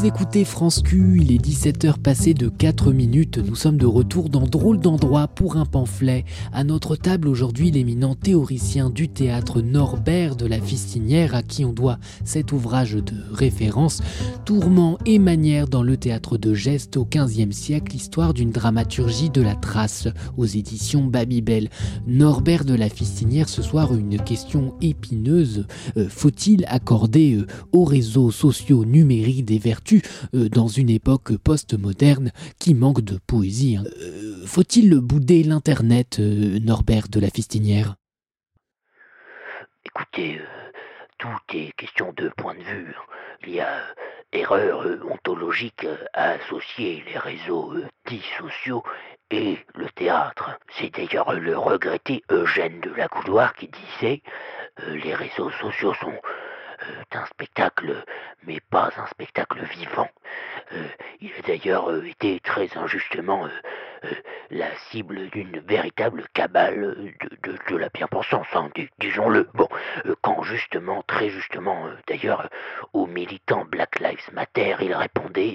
Écoutez 0.04 0.44
France 0.44 0.82
Q, 0.82 1.18
il 1.20 1.30
est 1.30 1.40
17h 1.40 1.96
passé 1.98 2.34
de 2.34 2.48
4 2.48 2.92
minutes. 2.92 3.38
Nous 3.38 3.54
sommes 3.54 3.76
de 3.76 3.86
retour 3.86 4.30
dans 4.30 4.48
Drôle 4.48 4.80
d'endroit 4.80 5.28
pour 5.28 5.56
un 5.56 5.64
pamphlet. 5.64 6.24
À 6.52 6.64
notre 6.64 6.96
table 6.96 7.28
aujourd'hui, 7.28 7.70
l'éminent 7.70 8.16
théoricien 8.16 8.90
du 8.90 9.08
théâtre 9.08 9.60
Norbert 9.60 10.34
de 10.34 10.46
la 10.46 10.60
Fistinière, 10.60 11.36
à 11.36 11.44
qui 11.44 11.64
on 11.64 11.72
doit 11.72 11.98
cet 12.24 12.50
ouvrage 12.50 12.94
de 12.94 13.14
référence, 13.32 14.02
Tourment 14.44 14.98
et 15.06 15.20
manière 15.20 15.68
dans 15.68 15.84
le 15.84 15.96
théâtre 15.96 16.36
de 16.36 16.52
geste 16.52 16.96
au 16.96 17.04
XVe 17.08 17.52
siècle, 17.52 17.94
histoire 17.94 18.34
d'une 18.34 18.50
dramaturgie 18.50 19.30
de 19.30 19.40
la 19.40 19.54
trace, 19.54 20.08
aux 20.36 20.46
éditions 20.46 21.04
Babybel. 21.04 21.70
Norbert 22.08 22.64
de 22.64 22.74
la 22.74 22.88
Fistinière, 22.88 23.48
ce 23.48 23.62
soir, 23.62 23.94
une 23.94 24.18
question 24.18 24.74
épineuse. 24.80 25.64
Euh, 25.96 26.08
Faut-il 26.08 26.64
accorder 26.66 27.34
euh, 27.34 27.46
aux 27.70 27.84
réseaux 27.84 28.32
sociaux 28.32 28.84
numériques 28.84 29.44
des 29.44 29.58
vertus 29.58 29.91
euh, 30.34 30.48
dans 30.48 30.68
une 30.68 30.90
époque 30.90 31.36
postmoderne 31.36 32.32
qui 32.58 32.74
manque 32.74 33.00
de 33.00 33.18
poésie 33.26 33.76
hein 33.76 33.84
Euh, 34.00 34.46
Faut-il 34.46 34.98
bouder 35.00 35.42
l'Internet, 35.42 36.18
euh, 36.20 36.58
Norbert 36.60 37.08
de 37.08 37.20
la 37.20 37.30
Fistinière? 37.30 37.96
Écoutez, 39.84 40.40
tout 41.18 41.28
est 41.54 41.72
question 41.76 42.12
de 42.16 42.30
point 42.36 42.54
de 42.54 42.62
vue. 42.62 42.94
Il 43.44 43.54
y 43.54 43.60
a 43.60 43.82
erreur 44.32 44.86
ontologique 45.10 45.86
à 46.14 46.30
associer 46.30 47.04
les 47.06 47.18
réseaux 47.18 47.74
dits 48.06 48.24
sociaux 48.38 48.82
et 49.30 49.58
le 49.74 49.88
théâtre. 49.90 50.58
C'est 50.78 50.94
d'ailleurs 50.94 51.32
le 51.34 51.58
regretté 51.58 52.22
Eugène 52.30 52.80
de 52.80 52.90
la 52.90 53.08
Couloir 53.08 53.54
qui 53.54 53.68
disait 53.68 54.22
les 54.88 55.14
réseaux 55.14 55.50
sociaux 55.50 55.94
sont 55.94 56.18
euh, 56.88 57.18
un 57.18 57.26
spectacle, 57.26 58.04
mais 58.44 58.60
pas 58.60 58.90
un 58.96 59.06
spectacle 59.06 59.62
vivant. 59.64 60.08
Euh, 60.72 60.86
il 61.20 61.32
a 61.38 61.42
d'ailleurs 61.46 61.90
euh, 61.90 62.04
été 62.06 62.40
très 62.40 62.68
injustement 62.76 63.46
euh, 63.46 63.50
la 64.50 64.68
cible 64.90 65.30
d'une 65.30 65.60
véritable 65.66 66.24
cabale 66.34 66.96
de, 67.42 67.76
la 67.76 67.88
bien-pensance, 67.88 68.46
hein, 68.54 68.68
dis- 68.76 68.88
disons-le. 69.00 69.48
Bon, 69.54 69.68
euh, 70.06 70.14
quand 70.20 70.42
justement, 70.42 71.02
très 71.06 71.30
justement, 71.30 71.86
euh, 71.86 71.90
d'ailleurs, 72.08 72.42
euh, 72.42 72.86
aux 72.92 73.06
militants 73.06 73.64
Black 73.70 74.00
Lives 74.00 74.30
Matter, 74.34 74.76
il 74.80 74.94
répondait 74.94 75.54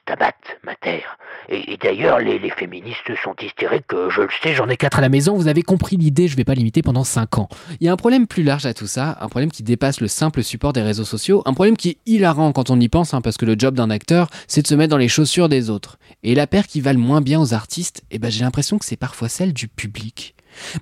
Stabat 0.00 0.32
Mater. 0.64 1.02
Et, 1.48 1.76
d'ailleurs, 1.76 2.18
les, 2.18 2.50
féministes 2.50 3.14
sont 3.22 3.34
hystériques, 3.40 3.84
je 4.10 4.22
le 4.22 4.28
sais, 4.42 4.54
j'en 4.54 4.68
ai 4.68 4.76
quatre 4.76 4.98
à 4.98 5.02
la 5.02 5.08
maison, 5.08 5.34
vous 5.36 5.48
avez 5.48 5.62
compris 5.62 5.96
l'idée, 5.96 6.28
je 6.28 6.36
vais 6.36 6.44
pas 6.44 6.54
l'imiter 6.54 6.82
pendant 6.82 7.04
5 7.04 7.38
ans. 7.38 7.48
Il 7.80 7.86
y 7.86 7.88
a 7.88 7.92
un 7.92 7.96
problème 7.96 8.26
plus 8.26 8.42
large 8.42 8.66
à 8.66 8.74
tout 8.74 8.86
ça, 8.86 9.16
un 9.20 9.28
problème 9.28 9.50
qui 9.50 9.62
dépasse 9.62 10.00
le 10.00 10.08
simple 10.08 10.42
support 10.42 10.72
des 10.72 10.82
réseaux 10.82 11.04
sociaux, 11.04 11.42
un 11.46 11.54
problème 11.54 11.76
qui 11.76 11.90
est 11.90 11.98
hilarant 12.06 12.52
quand 12.52 12.70
on 12.70 12.78
y 12.78 12.88
pense, 12.88 13.14
hein, 13.14 13.20
parce 13.20 13.36
que 13.36 13.46
le 13.46 13.56
job 13.58 13.74
d'un 13.74 13.90
acteur, 13.90 14.28
c'est 14.46 14.62
de 14.62 14.66
se 14.66 14.74
mettre 14.74 14.90
dans 14.90 14.98
les 14.98 15.08
chaussures 15.08 15.48
des 15.48 15.70
autres. 15.70 15.98
Et 16.22 16.34
la 16.34 16.46
paire 16.46 16.66
qui 16.66 16.80
va 16.80 16.92
le 16.92 16.98
moins 16.98 17.20
bien 17.20 17.40
aux 17.40 17.54
artistes, 17.54 17.71
eh 18.10 18.18
ben 18.18 18.30
j'ai 18.30 18.44
l'impression 18.44 18.78
que 18.78 18.84
c'est 18.84 18.96
parfois 18.96 19.28
celle 19.28 19.52
du 19.52 19.68
public. 19.68 20.34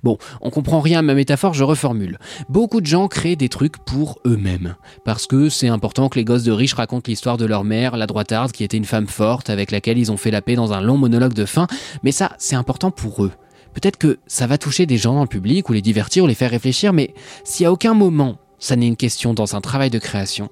Bon, 0.03 0.17
on 0.41 0.49
comprend 0.49 0.81
rien 0.81 0.99
à 0.99 1.01
ma 1.01 1.13
métaphore, 1.13 1.53
je 1.53 1.63
reformule. 1.63 2.19
Beaucoup 2.49 2.81
de 2.81 2.85
gens 2.85 3.07
créent 3.07 3.35
des 3.35 3.49
trucs 3.49 3.77
pour 3.77 4.19
eux-mêmes. 4.25 4.75
Parce 5.05 5.27
que 5.27 5.49
c'est 5.49 5.69
important 5.69 6.09
que 6.09 6.19
les 6.19 6.25
gosses 6.25 6.43
de 6.43 6.51
riches 6.51 6.73
racontent 6.73 7.09
l'histoire 7.09 7.37
de 7.37 7.45
leur 7.45 7.63
mère, 7.63 7.95
la 7.95 8.07
droitarde, 8.07 8.51
qui 8.51 8.63
était 8.63 8.77
une 8.77 8.85
femme 8.85 9.07
forte, 9.07 9.49
avec 9.49 9.71
laquelle 9.71 9.97
ils 9.97 10.11
ont 10.11 10.17
fait 10.17 10.31
la 10.31 10.41
paix 10.41 10.55
dans 10.55 10.73
un 10.73 10.81
long 10.81 10.97
monologue 10.97 11.33
de 11.33 11.45
fin, 11.45 11.67
mais 12.03 12.11
ça, 12.11 12.33
c'est 12.37 12.55
important 12.55 12.91
pour 12.91 13.23
eux. 13.23 13.31
Peut-être 13.73 13.97
que 13.97 14.19
ça 14.27 14.47
va 14.47 14.57
toucher 14.57 14.85
des 14.85 14.97
gens 14.97 15.13
dans 15.13 15.21
le 15.21 15.27
public, 15.27 15.69
ou 15.69 15.73
les 15.73 15.81
divertir, 15.81 16.25
ou 16.25 16.27
les 16.27 16.35
faire 16.35 16.51
réfléchir, 16.51 16.91
mais 16.91 17.13
si 17.45 17.65
à 17.65 17.71
aucun 17.71 17.93
moment 17.93 18.37
ça 18.59 18.75
n'est 18.75 18.87
une 18.87 18.97
question 18.97 19.33
dans 19.33 19.55
un 19.55 19.61
travail 19.61 19.89
de 19.89 19.99
création, 19.99 20.49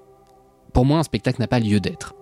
pour 0.73 0.85
moi 0.85 0.99
un 0.99 1.03
spectacle 1.03 1.41
n'a 1.41 1.47
pas 1.47 1.59
lieu 1.59 1.79
d'être. 1.79 2.15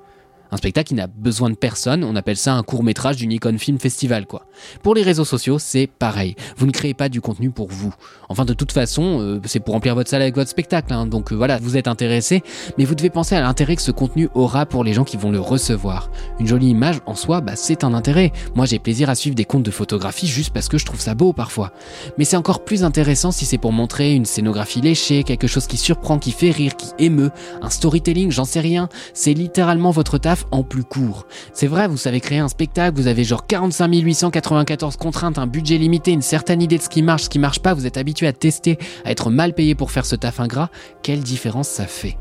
Un 0.52 0.58
spectacle 0.58 0.90
qui 0.90 0.94
n'a 0.94 1.08
besoin 1.08 1.50
de 1.50 1.56
personne, 1.56 2.04
on 2.04 2.16
appelle 2.16 2.38
ça 2.38 2.54
un 2.54 2.64
court 2.64 2.84
métrage 2.84 3.18
du 3.18 3.28
Nikon 3.28 3.58
Film 3.58 3.80
Festival 3.80 4.26
quoi. 4.26 4.46
Pour 4.84 4.96
les 4.96 5.04
réseaux 5.04 5.26
sociaux, 5.26 5.60
c'est 5.60 5.88
pareil. 5.88 6.36
Vous 6.58 6.66
ne 6.66 6.72
créez 6.72 6.94
pas 6.94 7.10
du 7.10 7.22
contenu 7.22 7.52
pour 7.52 7.70
vous. 7.70 7.94
Enfin 8.30 8.46
de 8.46 8.54
toute 8.54 8.72
façon, 8.72 9.20
euh, 9.22 9.42
c'est 9.46 9.60
pour 9.60 9.74
remplir 9.74 9.96
votre 9.96 10.10
salle 10.10 10.22
avec 10.22 10.36
votre 10.36 10.50
spectacle, 10.50 10.94
hein. 10.94 11.06
donc 11.06 11.32
euh, 11.32 11.36
voilà, 11.36 11.58
vous 11.58 11.78
êtes 11.78 11.88
intéressé, 11.88 12.44
mais 12.78 12.86
vous 12.86 12.96
devez 12.96 13.10
penser 13.10 13.36
à 13.36 13.42
l'intérêt 13.42 13.76
que 13.76 13.82
ce 13.82 13.92
contenu 13.92 14.30
aura 14.36 14.66
pour 14.66 14.84
les 14.84 14.94
gens 14.94 15.04
qui 15.04 15.18
vont 15.18 15.32
le 15.32 15.40
recevoir. 15.40 16.10
Une 16.40 16.48
jolie 16.48 16.70
image 16.70 17.00
en 17.06 17.16
soi, 17.16 17.42
bah, 17.42 17.56
c'est 17.56 17.84
un 17.84 17.94
intérêt. 17.94 18.32
Moi 18.56 18.66
j'ai 18.66 18.80
plaisir 18.80 19.10
à 19.10 19.16
suivre 19.16 19.36
des 19.36 19.46
comptes 19.46 19.64
de 19.64 19.72
photographie 19.72 20.28
juste 20.28 20.54
parce 20.54 20.68
que 20.68 20.78
je 20.78 20.86
trouve 20.86 21.00
ça 21.00 21.16
beau 21.16 21.34
parfois. 21.34 21.72
Mais 22.18 22.26
c'est 22.26 22.38
encore 22.38 22.64
plus 22.64 22.84
intéressant 22.84 23.32
si 23.32 23.46
c'est 23.46 23.58
pour 23.58 23.72
montrer 23.72 24.14
une 24.14 24.26
scénographie 24.26 24.82
léchée, 24.82 25.24
quelque 25.24 25.48
chose 25.48 25.68
qui 25.68 25.78
surprend, 25.78 26.20
qui 26.20 26.32
fait 26.32 26.52
rire, 26.52 26.76
qui 26.76 26.88
émeut, 27.00 27.32
un 27.62 27.70
storytelling, 27.70 28.32
j'en 28.32 28.46
sais 28.46 28.60
rien. 28.60 28.90
C'est 29.14 29.34
littéralement 29.34 29.92
votre 29.92 30.18
taf 30.18 30.37
en 30.52 30.64
plus 30.64 30.84
court. 30.84 31.26
C'est 31.54 31.68
vrai, 31.68 31.88
vous 31.88 31.98
savez 31.98 32.20
créer 32.20 32.40
un 32.40 32.48
spectacle, 32.48 32.96
vous 32.96 33.08
avez 33.08 33.24
genre 33.24 33.48
45 33.48 33.94
894 33.94 34.98
contraintes, 34.98 35.38
un 35.38 35.48
budget 35.48 35.78
limité, 35.78 36.12
une 36.12 36.22
certaine 36.22 36.62
idée 36.62 36.78
de 36.78 36.84
ce 36.84 36.90
qui 36.90 37.02
marche, 37.02 37.24
ce 37.24 37.30
qui 37.30 37.40
marche 37.40 37.60
pas, 37.60 37.74
vous 37.74 37.86
êtes 37.86 37.98
habitué 37.98 38.28
à 38.28 38.34
tester, 38.34 38.78
à 39.06 39.12
être 39.12 39.30
mal 39.30 39.54
payé 39.54 39.76
pour 39.76 39.92
faire 39.92 40.06
ce 40.06 40.16
taf 40.16 40.40
ingrat. 40.40 40.70
Quelle 41.02 41.22
différence 41.22 41.68
ça 41.68 41.86
fait? 41.86 42.18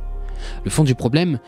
Le 0.65 0.71
fond 0.71 0.85
du 0.85 0.95
problème, 0.95 1.39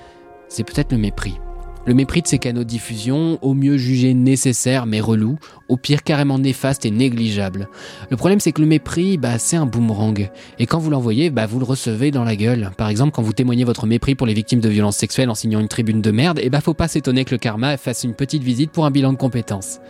c'est 0.49 0.65
peut-être 0.65 0.93
le 0.93 0.99
mépris. 0.99 1.39
Le 1.87 1.95
mépris 1.95 2.23
de 2.23 2.27
ces 2.27 2.39
canaux 2.39 2.65
de 2.65 2.69
diffusion, 2.69 3.39
au 3.41 3.55
mieux 3.55 3.79
jugé 3.79 4.13
nécessaire 4.13 4.85
mais 4.85 5.01
relou, 5.01 5.39
au 5.69 5.77
pire 5.77 6.03
carrément 6.03 6.39
néfaste 6.39 6.85
et 6.85 6.91
négligeable. 6.91 7.69
Le 8.11 8.17
problème 8.17 8.41
c'est 8.41 8.53
que 8.53 8.61
le 8.61 8.67
mépris, 8.67 9.17
bah, 9.17 9.39
c'est 9.39 9.57
un 9.57 9.67
boomerang. 9.67 10.31
Et 10.59 10.67
quand 10.67 10.79
vous 10.79 10.91
l'envoyez, 10.91 11.31
bah, 11.31 11.47
vous 11.47 11.59
le 11.59 11.65
recevez 11.65 12.11
dans 12.11 12.25
la 12.25 12.37
gueule. 12.37 12.71
Par 12.77 12.89
exemple, 12.89 13.13
quand 13.13 13.23
vous 13.23 13.33
témoignez 13.33 13.65
votre 13.65 13.87
mépris 13.87 14.15
pour 14.15 14.27
les 14.27 14.35
victimes 14.35 14.61
de 14.61 14.69
violences 14.69 14.97
sexuelles 14.97 15.31
en 15.31 15.35
signant 15.35 15.61
une 15.61 15.69
tribune 15.69 16.03
de 16.03 16.11
merde, 16.11 16.41
et 16.43 16.51
bah 16.51 16.61
faut 16.61 16.75
pas 16.75 16.89
s'étonner 16.89 17.25
que 17.25 17.33
le 17.33 17.39
karma 17.39 17.77
fasse 17.77 18.05
une 18.05 18.15
petite 18.15 18.43
visite 18.43 18.71
pour 18.71 18.85
un 18.85 18.91
bilan 18.91 19.13
de 19.13 19.19
compétences. 19.19 19.81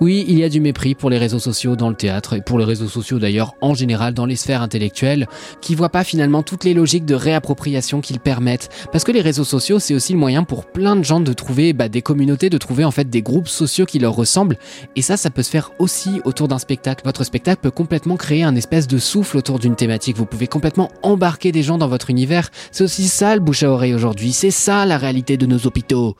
Oui, 0.00 0.24
il 0.28 0.38
y 0.38 0.44
a 0.44 0.48
du 0.48 0.60
mépris 0.60 0.94
pour 0.94 1.08
les 1.08 1.18
réseaux 1.18 1.38
sociaux 1.38 1.76
dans 1.76 1.88
le 1.88 1.94
théâtre, 1.94 2.34
et 2.34 2.40
pour 2.40 2.58
les 2.58 2.64
réseaux 2.64 2.88
sociaux 2.88 3.18
d'ailleurs 3.18 3.54
en 3.60 3.74
général 3.74 4.14
dans 4.14 4.26
les 4.26 4.36
sphères 4.36 4.62
intellectuelles, 4.62 5.28
qui 5.60 5.74
voient 5.74 5.88
pas 5.88 6.04
finalement 6.04 6.42
toutes 6.42 6.64
les 6.64 6.74
logiques 6.74 7.04
de 7.04 7.14
réappropriation 7.14 8.00
qu'ils 8.00 8.20
permettent. 8.20 8.70
Parce 8.92 9.04
que 9.04 9.12
les 9.12 9.20
réseaux 9.20 9.44
sociaux, 9.44 9.78
c'est 9.78 9.94
aussi 9.94 10.12
le 10.12 10.18
moyen 10.18 10.44
pour 10.44 10.66
plein 10.66 10.96
de 10.96 11.04
gens 11.04 11.20
de 11.20 11.32
trouver 11.38 11.72
bah, 11.72 11.88
des 11.88 12.02
communautés, 12.02 12.50
de 12.50 12.58
trouver 12.58 12.84
en 12.84 12.90
fait 12.90 13.08
des 13.08 13.22
groupes 13.22 13.48
sociaux 13.48 13.86
qui 13.86 13.98
leur 13.98 14.14
ressemblent. 14.14 14.58
Et 14.96 15.02
ça, 15.02 15.16
ça 15.16 15.30
peut 15.30 15.42
se 15.42 15.50
faire 15.50 15.70
aussi 15.78 16.20
autour 16.24 16.48
d'un 16.48 16.58
spectacle. 16.58 17.02
Votre 17.04 17.24
spectacle 17.24 17.60
peut 17.62 17.70
complètement 17.70 18.16
créer 18.16 18.42
un 18.42 18.56
espèce 18.56 18.86
de 18.86 18.98
souffle 18.98 19.38
autour 19.38 19.58
d'une 19.58 19.76
thématique. 19.76 20.16
Vous 20.16 20.26
pouvez 20.26 20.46
complètement 20.46 20.90
embarquer 21.02 21.52
des 21.52 21.62
gens 21.62 21.78
dans 21.78 21.88
votre 21.88 22.10
univers. 22.10 22.50
C'est 22.72 22.84
aussi 22.84 23.08
ça 23.08 23.34
le 23.34 23.40
bouche 23.40 23.62
à 23.62 23.70
oreille 23.70 23.94
aujourd'hui. 23.94 24.32
C'est 24.32 24.50
ça 24.50 24.84
la 24.84 24.98
réalité 24.98 25.36
de 25.36 25.46
nos 25.46 25.66
hôpitaux. 25.66 26.16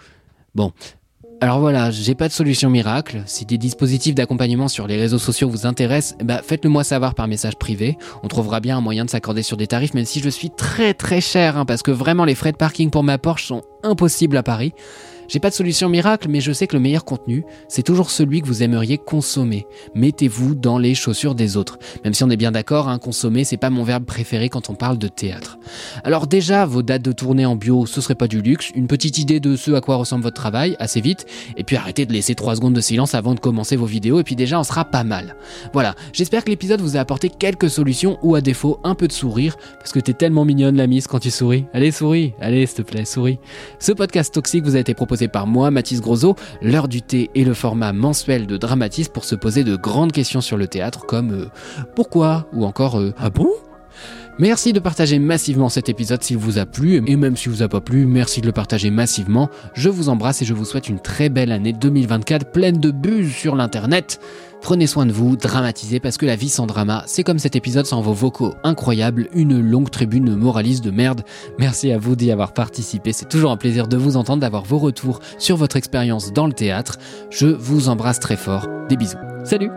Bon, 0.54 0.72
alors 1.40 1.60
voilà, 1.60 1.92
j'ai 1.92 2.16
pas 2.16 2.26
de 2.26 2.32
solution 2.32 2.68
miracle. 2.68 3.22
Si 3.26 3.46
des 3.46 3.58
dispositifs 3.58 4.14
d'accompagnement 4.16 4.66
sur 4.66 4.88
les 4.88 4.96
réseaux 4.96 5.18
sociaux 5.18 5.48
vous 5.48 5.66
intéressent, 5.66 6.18
bah 6.20 6.40
faites-le 6.42 6.68
moi 6.68 6.82
savoir 6.82 7.14
par 7.14 7.28
message 7.28 7.54
privé. 7.56 7.96
On 8.24 8.28
trouvera 8.28 8.58
bien 8.58 8.78
un 8.78 8.80
moyen 8.80 9.04
de 9.04 9.10
s'accorder 9.10 9.42
sur 9.42 9.56
des 9.56 9.68
tarifs, 9.68 9.94
même 9.94 10.04
si 10.04 10.18
je 10.18 10.28
suis 10.30 10.50
très 10.50 10.94
très 10.94 11.20
cher, 11.20 11.56
hein, 11.56 11.64
parce 11.64 11.82
que 11.82 11.92
vraiment 11.92 12.24
les 12.24 12.34
frais 12.34 12.50
de 12.50 12.56
parking 12.56 12.90
pour 12.90 13.04
ma 13.04 13.18
Porsche 13.18 13.46
sont 13.46 13.62
impossibles 13.84 14.36
à 14.36 14.42
Paris. 14.42 14.72
J'ai 15.28 15.40
pas 15.40 15.50
de 15.50 15.54
solution 15.54 15.90
miracle, 15.90 16.26
mais 16.30 16.40
je 16.40 16.52
sais 16.52 16.66
que 16.66 16.74
le 16.74 16.80
meilleur 16.80 17.04
contenu, 17.04 17.44
c'est 17.68 17.82
toujours 17.82 18.10
celui 18.10 18.40
que 18.40 18.46
vous 18.46 18.62
aimeriez 18.62 18.96
consommer. 18.96 19.66
Mettez-vous 19.94 20.54
dans 20.54 20.78
les 20.78 20.94
chaussures 20.94 21.34
des 21.34 21.58
autres. 21.58 21.78
Même 22.02 22.14
si 22.14 22.24
on 22.24 22.30
est 22.30 22.36
bien 22.38 22.50
d'accord, 22.50 22.88
hein, 22.88 22.98
consommer, 22.98 23.44
c'est 23.44 23.58
pas 23.58 23.68
mon 23.68 23.84
verbe 23.84 24.06
préféré 24.06 24.48
quand 24.48 24.70
on 24.70 24.74
parle 24.74 24.96
de 24.96 25.06
théâtre. 25.06 25.58
Alors 26.02 26.28
déjà, 26.28 26.64
vos 26.64 26.82
dates 26.82 27.02
de 27.02 27.12
tournée 27.12 27.44
en 27.44 27.56
bio, 27.56 27.84
ce 27.84 28.00
serait 28.00 28.14
pas 28.14 28.26
du 28.26 28.40
luxe. 28.40 28.70
Une 28.74 28.86
petite 28.86 29.18
idée 29.18 29.38
de 29.38 29.54
ce 29.54 29.72
à 29.72 29.82
quoi 29.82 29.96
ressemble 29.96 30.22
votre 30.22 30.40
travail, 30.40 30.76
assez 30.78 31.02
vite. 31.02 31.26
Et 31.58 31.64
puis 31.64 31.76
arrêtez 31.76 32.06
de 32.06 32.12
laisser 32.14 32.34
3 32.34 32.56
secondes 32.56 32.74
de 32.74 32.80
silence 32.80 33.14
avant 33.14 33.34
de 33.34 33.40
commencer 33.40 33.76
vos 33.76 33.84
vidéos, 33.84 34.20
et 34.20 34.24
puis 34.24 34.34
déjà, 34.34 34.58
on 34.58 34.64
sera 34.64 34.86
pas 34.86 35.04
mal. 35.04 35.36
Voilà, 35.74 35.94
j'espère 36.14 36.42
que 36.42 36.48
l'épisode 36.48 36.80
vous 36.80 36.96
a 36.96 37.00
apporté 37.00 37.28
quelques 37.28 37.68
solutions, 37.68 38.18
ou 38.22 38.34
à 38.34 38.40
défaut, 38.40 38.80
un 38.82 38.94
peu 38.94 39.06
de 39.06 39.12
sourire, 39.12 39.58
parce 39.78 39.92
que 39.92 40.00
t'es 40.00 40.14
tellement 40.14 40.46
mignonne 40.46 40.76
la 40.76 40.86
mise 40.86 41.06
quand 41.06 41.18
tu 41.18 41.30
souris. 41.30 41.66
Allez, 41.74 41.90
souris, 41.90 42.32
allez, 42.40 42.64
s'il 42.64 42.76
te 42.76 42.90
plaît, 42.90 43.04
souris. 43.04 43.38
Ce 43.78 43.92
podcast 43.92 44.32
toxique 44.32 44.64
vous 44.64 44.76
a 44.76 44.78
été 44.78 44.94
proposé 44.94 45.17
par 45.26 45.48
moi, 45.48 45.72
Mathis 45.72 46.00
Grosot, 46.00 46.36
l'heure 46.62 46.86
du 46.86 47.02
thé 47.02 47.30
et 47.34 47.44
le 47.44 47.54
format 47.54 47.92
mensuel 47.92 48.46
de 48.46 48.56
Dramatis 48.56 49.08
pour 49.08 49.24
se 49.24 49.34
poser 49.34 49.64
de 49.64 49.74
grandes 49.74 50.12
questions 50.12 50.40
sur 50.40 50.56
le 50.56 50.68
théâtre 50.68 51.06
comme 51.06 51.32
euh, 51.32 51.46
pourquoi 51.96 52.46
ou 52.52 52.64
encore 52.64 53.00
euh, 53.00 53.12
ah 53.18 53.30
bon? 53.30 53.48
Merci 54.40 54.72
de 54.72 54.78
partager 54.78 55.18
massivement 55.18 55.68
cet 55.68 55.88
épisode 55.88 56.22
s'il 56.22 56.36
vous 56.36 56.58
a 56.58 56.66
plu, 56.66 57.02
et 57.04 57.16
même 57.16 57.36
s'il 57.36 57.50
vous 57.50 57.64
a 57.64 57.68
pas 57.68 57.80
plu, 57.80 58.06
merci 58.06 58.40
de 58.40 58.46
le 58.46 58.52
partager 58.52 58.88
massivement. 58.88 59.50
Je 59.74 59.88
vous 59.88 60.10
embrasse 60.10 60.42
et 60.42 60.44
je 60.44 60.54
vous 60.54 60.64
souhaite 60.64 60.88
une 60.88 61.00
très 61.00 61.28
belle 61.28 61.50
année 61.50 61.72
2024 61.72 62.52
pleine 62.52 62.78
de 62.78 62.92
buzz 62.92 63.32
sur 63.32 63.56
l'internet. 63.56 64.20
Prenez 64.60 64.86
soin 64.86 65.06
de 65.06 65.12
vous, 65.12 65.36
dramatisez 65.36 66.00
parce 66.00 66.18
que 66.18 66.26
la 66.26 66.36
vie 66.36 66.48
sans 66.48 66.66
drama, 66.66 67.04
c'est 67.06 67.22
comme 67.22 67.38
cet 67.38 67.56
épisode 67.56 67.86
sans 67.86 68.00
vos 68.00 68.12
vocaux 68.12 68.54
incroyables, 68.64 69.28
une 69.32 69.60
longue 69.60 69.90
tribune 69.90 70.34
moraliste 70.34 70.84
de 70.84 70.90
merde. 70.90 71.22
Merci 71.58 71.92
à 71.92 71.98
vous 71.98 72.16
d'y 72.16 72.30
avoir 72.30 72.52
participé, 72.52 73.12
c'est 73.12 73.28
toujours 73.28 73.50
un 73.50 73.56
plaisir 73.56 73.88
de 73.88 73.96
vous 73.96 74.16
entendre, 74.16 74.40
d'avoir 74.40 74.64
vos 74.64 74.78
retours 74.78 75.20
sur 75.38 75.56
votre 75.56 75.76
expérience 75.76 76.32
dans 76.32 76.46
le 76.46 76.52
théâtre. 76.52 76.98
Je 77.30 77.46
vous 77.46 77.88
embrasse 77.88 78.20
très 78.20 78.36
fort, 78.36 78.66
des 78.88 78.96
bisous. 78.96 79.16
Salut 79.44 79.70